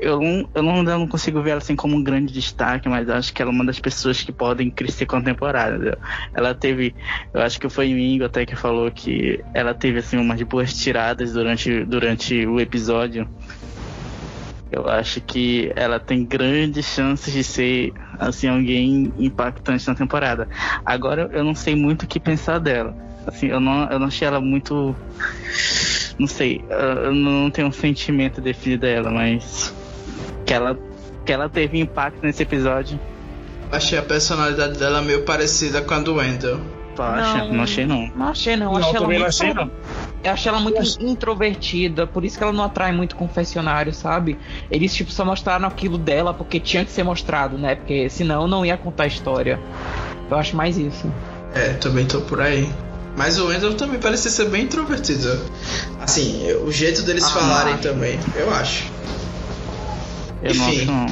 [0.00, 3.08] eu não, eu não, eu não consigo ver ela assim como um grande destaque, mas
[3.08, 5.98] acho que ela é uma das pessoas que podem crescer com a temporada.
[6.34, 6.94] Ela teve,
[7.32, 10.74] eu acho que foi o Ingo até que falou que ela teve assim umas boas
[10.74, 13.28] tiradas durante, durante o episódio.
[14.74, 20.48] Eu acho que ela tem grandes chances de ser assim alguém impactante na temporada.
[20.84, 22.96] Agora eu não sei muito o que pensar dela.
[23.26, 24.94] Assim, eu não, eu não achei ela muito
[26.18, 29.74] não sei, eu não tenho um sentimento definido dela, mas
[30.46, 30.78] que ela,
[31.24, 32.98] que ela teve impacto nesse episódio.
[33.72, 36.60] Achei a personalidade dela meio parecida com a do Wendell.
[36.94, 37.38] Tu acha?
[37.38, 38.12] Não, não achei não.
[38.14, 38.72] Não achei não.
[38.72, 39.70] não achei ela muito, achei, não.
[40.22, 44.38] Eu achei ela muito introvertida, por isso que ela não atrai muito confessionário, sabe?
[44.70, 47.74] Eles tipo só mostraram aquilo dela porque tinha que ser mostrado, né?
[47.74, 49.60] Porque senão não ia contar a história.
[50.30, 51.12] Eu acho mais isso.
[51.54, 52.68] É, também tô por aí.
[53.16, 55.38] Mas o Wendell também parece ser bem introvertido.
[56.00, 58.92] Assim, o jeito deles ah, falarem também, eu acho.
[60.42, 60.84] Eu Enfim.
[60.84, 61.06] Não,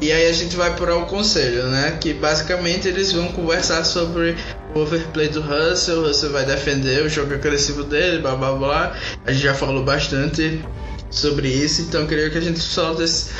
[0.00, 1.96] E aí a gente vai para o conselho, né?
[2.00, 4.36] Que basicamente eles vão conversar sobre
[4.74, 8.96] overplay do Russell, Russell vai defender o jogo agressivo dele, blá blá blá.
[9.26, 10.62] A gente já falou bastante
[11.10, 13.30] sobre isso, então queria que a gente só desse,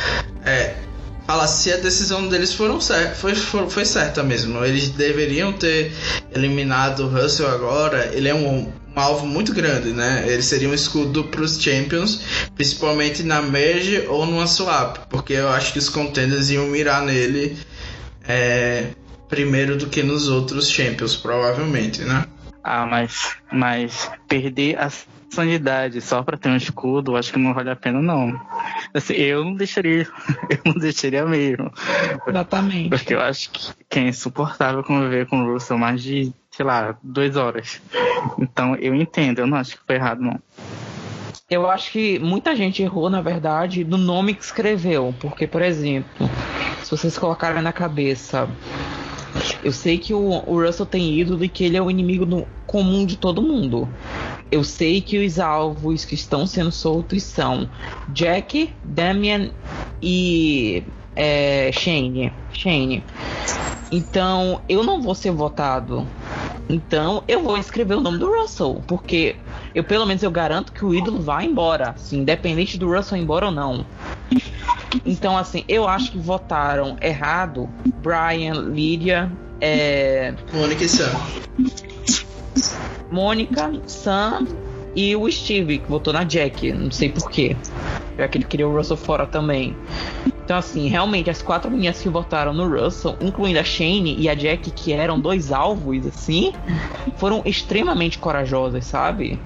[0.44, 0.74] é,
[1.26, 4.64] falar se a decisão deles foram cer foi, foi, foi certa mesmo.
[4.64, 5.92] Eles deveriam ter
[6.34, 8.10] eliminado o Russell agora.
[8.12, 8.62] Ele é um,
[8.96, 10.24] um alvo muito grande, né?
[10.26, 12.20] Ele seria um escudo para os Champions,
[12.56, 17.56] principalmente na merge ou numa swap, porque eu acho que os contenders iam mirar nele
[18.26, 18.88] é,
[19.30, 22.26] primeiro do que nos outros Champions, provavelmente, né?
[22.62, 27.70] Ah, mas, mas perder as sanidade só para ter um escudo, acho que não vale
[27.70, 28.38] a pena não.
[28.92, 30.02] Assim, eu não deixaria,
[30.50, 31.72] eu não deixaria mesmo.
[32.26, 32.90] Exatamente.
[32.90, 36.96] Porque eu acho que, que é insuportável conviver com o Russell mais de, sei lá,
[37.02, 37.80] duas horas.
[38.38, 40.38] Então eu entendo, eu não acho que foi errado não.
[41.48, 45.12] Eu acho que muita gente errou, na verdade, no nome que escreveu.
[45.20, 46.30] Porque, por exemplo,
[46.82, 48.48] se vocês colocarem na cabeça
[49.62, 53.04] eu sei que o, o Russell tem ídolo e que ele é o inimigo comum
[53.04, 53.88] de todo mundo.
[54.50, 57.68] Eu sei que os alvos que estão sendo soltos são
[58.08, 59.50] Jack, Damian
[60.02, 60.82] e
[61.14, 62.32] é, Shane.
[62.52, 63.04] Shane.
[63.92, 66.06] Então, eu não vou ser votado.
[66.68, 69.36] Então, eu vou escrever o nome do Russell, porque
[69.74, 73.22] eu pelo menos eu garanto que o ídolo vai embora, assim, independente do Russell ir
[73.22, 73.84] embora ou não.
[75.04, 77.68] Então, assim, eu acho que votaram errado
[78.02, 79.30] Brian, Lydia,
[79.60, 80.34] é...
[80.52, 81.10] Mônica e Sam.
[83.10, 84.46] Mônica, Sam
[84.94, 87.56] e o Steve, que votou na Jack, não sei porquê.
[88.18, 89.76] Já que ele queria o Russell fora também.
[90.50, 94.34] Então, assim, realmente, as quatro meninas que votaram no Russell, incluindo a Shane e a
[94.34, 96.52] Jack, que eram dois alvos, assim,
[97.18, 99.38] foram extremamente corajosas, sabe?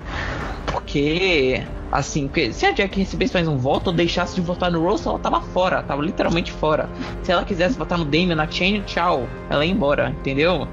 [0.64, 1.62] Porque
[1.92, 5.12] Assim, porque se a Jack recebesse mais um voto ou deixasse de votar no Russell,
[5.12, 6.88] ela tava fora, tava literalmente fora.
[7.22, 10.66] Se ela quisesse votar no Damien, na Chain, tchau, ela ia embora, entendeu?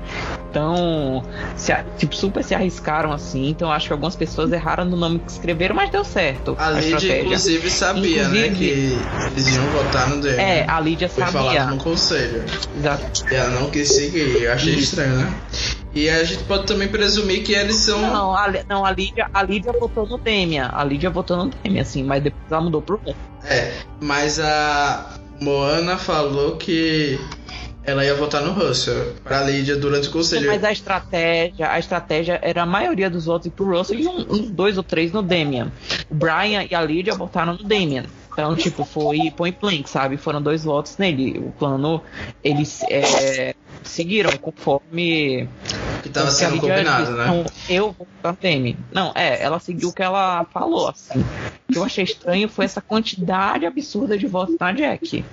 [0.52, 1.24] Então,
[1.56, 3.48] se, tipo, super se arriscaram assim.
[3.48, 6.58] Então, acho que algumas pessoas erraram no nome que escreveram, mas deu certo.
[6.60, 9.00] A, a Lídia, inclusive, sabia, né, inclusive, né?
[9.30, 10.40] Que eles iam votar no Damien.
[10.42, 11.42] É, a Lídia Foi sabia.
[11.42, 12.44] Foi falado no conselho.
[12.78, 13.26] Exato.
[13.32, 14.44] E ela não quis seguir.
[14.44, 14.84] Eu achei Isso.
[14.84, 15.34] estranho, né?
[15.96, 18.02] E a gente pode também presumir que eles são.
[18.02, 20.70] Não, a, não, a Lídia, a Lídia votou no Demian.
[20.74, 23.00] A Lídia votou no Demian, assim, mas depois ela mudou pro
[23.46, 23.72] É,
[24.02, 27.20] mas a Moana falou que
[27.84, 30.48] ela ia votar no Russell pra Lídia durante o conselho.
[30.48, 34.52] Mas a estratégia, a estratégia era a maioria dos votos pro Russell e uns um,
[34.52, 35.72] dois ou três no Demian.
[36.10, 38.06] O Brian e a Lídia votaram no Demian.
[38.32, 40.16] Então, tipo, foi point blank, sabe?
[40.16, 41.38] Foram dois votos nele.
[41.40, 42.02] O plano,
[42.42, 43.54] eles é,
[43.84, 45.50] seguiram conforme
[46.02, 47.26] Que tava sendo combinado, disse, né?
[47.26, 48.78] Não, eu vou pra Temi.
[48.92, 51.20] Não, é, ela seguiu o que ela falou, assim.
[51.70, 55.26] O que eu achei estranho foi essa quantidade absurda de votos na Jack.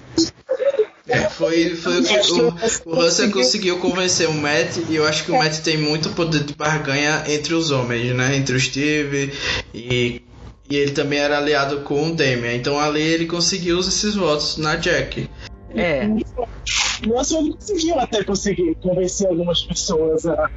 [1.08, 5.24] É, foi, foi o que o, o Russell conseguiu convencer o Matt e eu acho
[5.24, 8.36] que o Matt tem muito poder de barganha entre os homens, né?
[8.36, 9.32] Entre o Steve
[9.72, 10.20] e,
[10.68, 12.52] e ele também era aliado com o Damian.
[12.52, 15.28] Então ali ele conseguiu esses votos na Jack.
[15.74, 16.08] É.
[17.06, 20.50] Nossa, ele conseguiu até conseguir convencer algumas pessoas a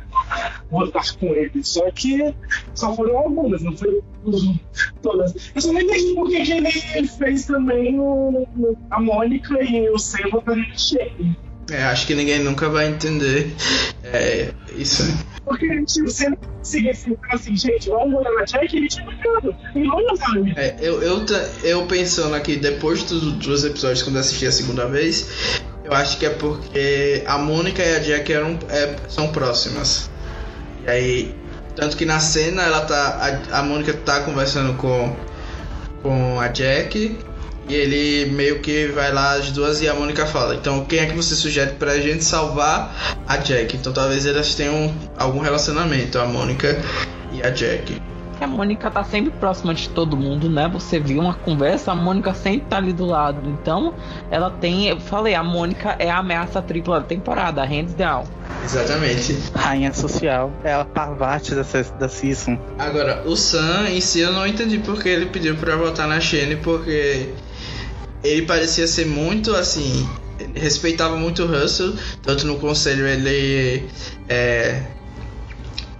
[0.71, 1.63] votar com ele.
[1.63, 2.33] Só que
[2.73, 4.01] só foram algumas, não foi
[5.01, 5.35] todas.
[5.53, 8.47] Eu só não entendi por que que ele fez também o,
[8.89, 11.37] a Mônica e o Sam votarem no Shane.
[11.69, 13.53] É, acho que ninguém nunca vai entender
[14.03, 15.03] é, isso.
[15.45, 19.55] Porque tipo, se ele conseguisse ficar assim, gente, vamos votar na Jack, ele tinha ganhado.
[19.75, 21.25] E ia votar É, eu, eu,
[21.63, 26.17] eu pensando aqui, depois do- dos episódios, quando eu assisti a segunda vez, eu acho
[26.19, 30.09] que é porque a Mônica e a Jack eram, é, são próximas.
[30.85, 31.35] E aí,
[31.75, 33.41] tanto que na cena ela tá.
[33.51, 35.15] A, a Mônica tá conversando com,
[36.03, 37.17] com a Jack.
[37.69, 40.55] E ele meio que vai lá as duas e a Mônica fala.
[40.55, 43.77] Então quem é que você sugere pra gente salvar a Jack?
[43.77, 46.77] Então talvez elas tenham algum relacionamento, a Mônica
[47.31, 48.01] e a Jack.
[48.41, 50.67] A Mônica tá sempre próxima de todo mundo, né?
[50.73, 53.47] Você viu uma conversa, a Mônica sempre tá ali do lado.
[53.47, 53.93] Então,
[54.31, 54.87] ela tem.
[54.87, 58.23] Eu falei, a Mônica é a ameaça tripla da temporada, hands down.
[58.63, 59.37] Exatamente.
[59.53, 60.51] Rainha social.
[60.63, 62.57] É a Parvati dessa, da season.
[62.79, 66.55] Agora, o Sam em si eu não entendi porque ele pediu pra votar na Shane,
[66.55, 67.29] porque
[68.23, 70.07] ele parecia ser muito assim.
[70.55, 71.93] respeitava muito o Russell,
[72.23, 73.87] tanto no conselho ele
[74.27, 74.83] é,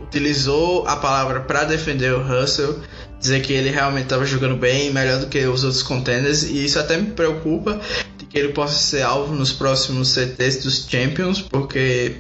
[0.02, 2.80] utilizou a palavra pra defender o Russell,
[3.20, 6.80] dizer que ele realmente estava jogando bem, melhor do que os outros contenders, e isso
[6.80, 7.80] até me preocupa
[8.18, 12.16] de que ele possa ser alvo nos próximos CTs dos Champions, porque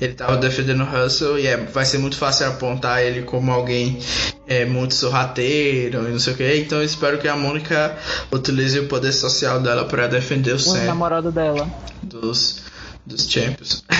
[0.00, 3.98] ele estava defendendo o Russell e é, vai ser muito fácil apontar ele como alguém
[4.46, 6.56] é, muito sorrateiro e não sei o que.
[6.56, 7.96] Então eu espero que a Mônica
[8.30, 11.68] utilize o poder social dela para defender o O Sam namorado dela.
[12.02, 12.62] dos,
[13.04, 13.84] dos Champions.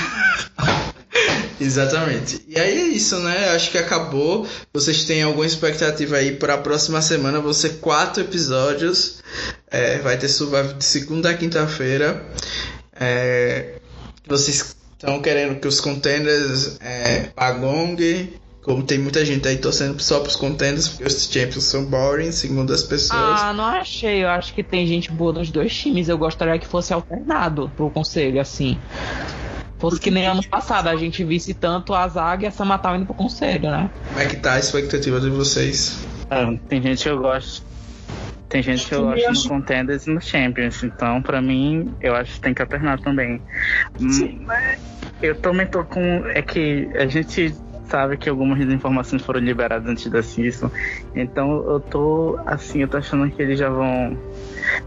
[1.61, 2.45] Exatamente.
[2.47, 3.51] E aí é isso, né?
[3.51, 4.47] Acho que acabou.
[4.73, 7.41] Vocês têm alguma expectativa aí para a próxima semana?
[7.41, 9.19] Vão ser quatro episódios.
[9.69, 12.25] É, vai ter Survival de segunda a quinta-feira.
[12.95, 13.81] É,
[14.27, 18.37] vocês estão querendo que os contenders é, Pagong.
[18.61, 22.71] Como tem muita gente aí torcendo só pros contenders, porque os Champions são boring, segundo
[22.71, 23.41] as pessoas.
[23.41, 24.23] Ah, não achei.
[24.23, 26.09] Eu acho que tem gente boa nos dois times.
[26.09, 28.77] Eu gostaria que fosse alternado pro conselho, assim.
[29.79, 33.07] Fosse que nem ano passado, a gente visse tanto a Zaga e a Samatal indo
[33.07, 33.89] pro conselho, né?
[34.09, 36.05] Como é que tá a expectativa de vocês?
[36.29, 37.68] Ah, tem gente que eu gosto.
[38.49, 40.83] Tem gente que eu acho- no Contenders e no Champions.
[40.83, 43.41] Então, pra mim, eu acho que tem que alternar também.
[44.01, 44.47] Hum,
[45.21, 46.01] Eu também tô com.
[46.29, 47.55] É que a gente
[47.89, 50.71] sabe que algumas informações foram liberadas antes da season.
[51.15, 54.17] Então eu tô assim, eu tô achando que eles já vão.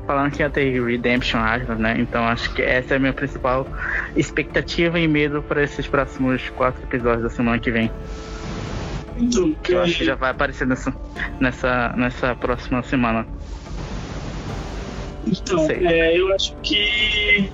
[0.07, 1.95] Falando que ia ter Redemption Island, né?
[1.99, 3.67] Então acho que essa é a minha principal
[4.15, 7.91] expectativa e medo para esses próximos quatro episódios da semana que vem.
[9.17, 10.93] Então, Que eu acho que já vai aparecer nessa,
[11.39, 13.25] nessa, nessa próxima semana.
[15.25, 17.51] Então, é, eu acho que.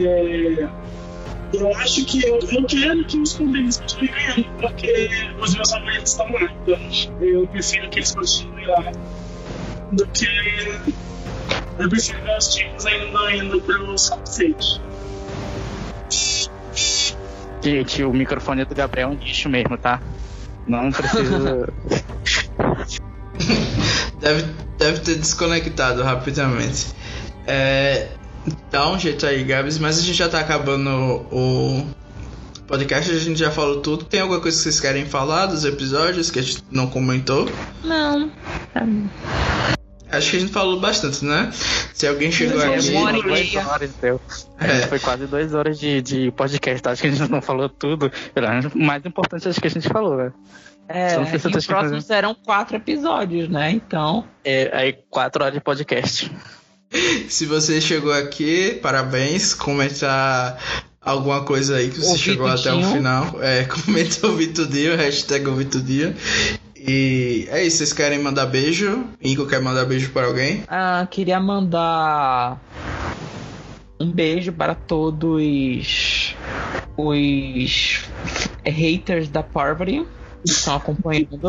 [0.00, 0.68] é,
[1.52, 5.08] eu acho que eu, eu quero que os contenders continuem ganhando, porque
[5.40, 6.52] os meus favoritos estão lá.
[6.62, 6.78] Então,
[7.20, 8.92] eu prefiro que eles continuem lá
[9.92, 10.26] do que.
[11.78, 14.80] Eu prefiro ver os times ainda indo para os conselhos.
[17.62, 20.00] Gente, o microfone do Gabriel é um lixo mesmo, tá?
[20.66, 21.72] Não precisa.
[24.20, 24.44] Deve,
[24.84, 26.88] deve ter desconectado rapidamente.
[27.46, 28.08] É,
[28.70, 30.90] dá um jeito aí, Gabs, mas a gente já tá acabando
[31.32, 31.86] o
[32.66, 34.04] podcast, a gente já falou tudo.
[34.04, 37.48] Tem alguma coisa que vocês querem falar dos episódios que a gente não comentou?
[37.82, 38.30] Não.
[40.10, 41.50] Acho que a gente falou bastante, né?
[41.94, 42.94] Se alguém chegou aqui.
[42.94, 43.66] é Uma hora e duas meia.
[43.66, 44.20] horas, deu.
[44.60, 44.86] É.
[44.86, 46.86] Foi quase duas horas de, de podcast.
[46.86, 48.12] Acho que a gente não falou tudo.
[48.74, 50.32] O mais importante acho que a gente falou, né?
[50.88, 53.70] É, e os próximos serão quatro episódios, né?
[53.70, 54.24] Então.
[54.44, 56.30] É, aí quatro horas de podcast.
[57.28, 59.54] Se você chegou aqui, parabéns.
[59.54, 60.56] Comenta
[61.00, 63.42] alguma coisa aí que você Ouvi chegou até o final.
[63.42, 66.14] É, comenta ouvi tudinho, hashtag ouvi tudinho.
[66.76, 69.04] E é isso, vocês querem mandar beijo?
[69.22, 70.64] Ingo quer mandar beijo para alguém?
[70.68, 72.60] Ah, queria mandar
[73.98, 76.36] um beijo para todos
[76.96, 78.00] os
[78.64, 81.48] haters da Parvati que estão acompanhando.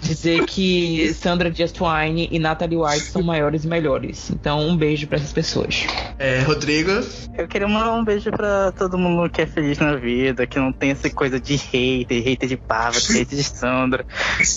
[0.00, 4.30] dizer que Sandra Dias Twine e Natalie White são maiores e melhores.
[4.30, 5.86] Então, um beijo para essas pessoas.
[6.18, 6.90] É, Rodrigo?
[7.36, 10.72] Eu queria mandar um beijo pra todo mundo que é feliz na vida, que não
[10.72, 14.04] tem essa coisa de hater, hater de Pava, hater de Sandra.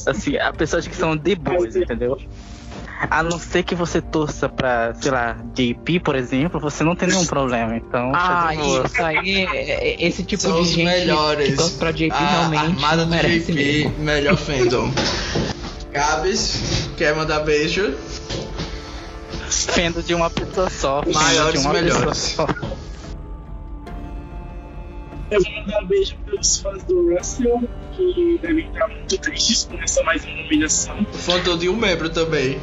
[0.08, 2.18] Assim, a pessoas que são de boas, entendeu?
[3.10, 7.10] A não ser que você torça pra, sei lá, JP, por exemplo, você não tem
[7.10, 7.76] nenhum problema.
[7.76, 8.86] Então, tá Ah, boa.
[8.86, 11.50] isso aí, é- esse tipo São de gente melhores.
[11.50, 14.00] que torce pra JP a realmente Armada do merece JP, mesmo.
[14.00, 14.92] melhor fandom.
[15.92, 17.94] Gabs, quer mandar beijo?
[19.50, 21.04] Fendo de uma pessoa só.
[21.12, 22.38] Maiores de uma e melhores.
[25.32, 27.64] Eu vou mandar um beijo pros fãs do Russell,
[27.96, 31.06] que devem estar muito tristes com essa mais uma humilhação.
[31.06, 32.60] Faltou de um membro também.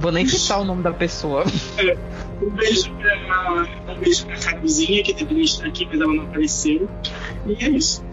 [0.00, 1.44] Vou nem citar o nome da pessoa.
[2.42, 6.90] Um beijo pra, um beijo pra Caruzinha, que deveria estar aqui, mas ela não apareceu.
[7.46, 8.04] E é isso.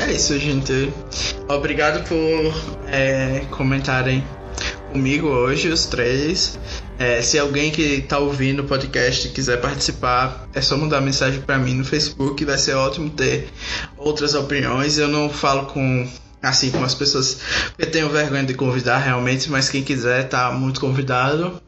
[0.00, 0.92] É isso, gente.
[1.48, 4.22] Obrigado por é, comentarem
[4.92, 6.58] comigo hoje, os três.
[7.02, 11.58] É, se alguém que tá ouvindo o podcast quiser participar, é só mandar mensagem pra
[11.58, 12.44] mim no Facebook.
[12.44, 13.48] Vai ser ótimo ter
[13.98, 14.98] outras opiniões.
[14.98, 16.08] Eu não falo com
[16.40, 20.78] assim com as pessoas porque tenho vergonha de convidar realmente, mas quem quiser tá muito
[20.78, 21.60] convidado.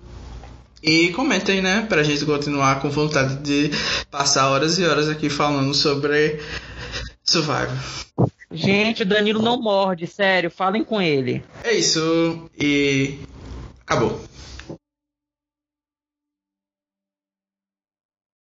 [0.81, 1.85] E comentem, né?
[1.89, 3.73] Pra gente continuar com vontade de
[4.13, 6.39] passar horas e horas aqui falando sobre
[7.25, 7.77] Survivor.
[8.53, 11.43] Gente, o Danilo não morde, sério, falem com ele.
[11.65, 13.19] É isso e
[13.85, 14.33] acabou.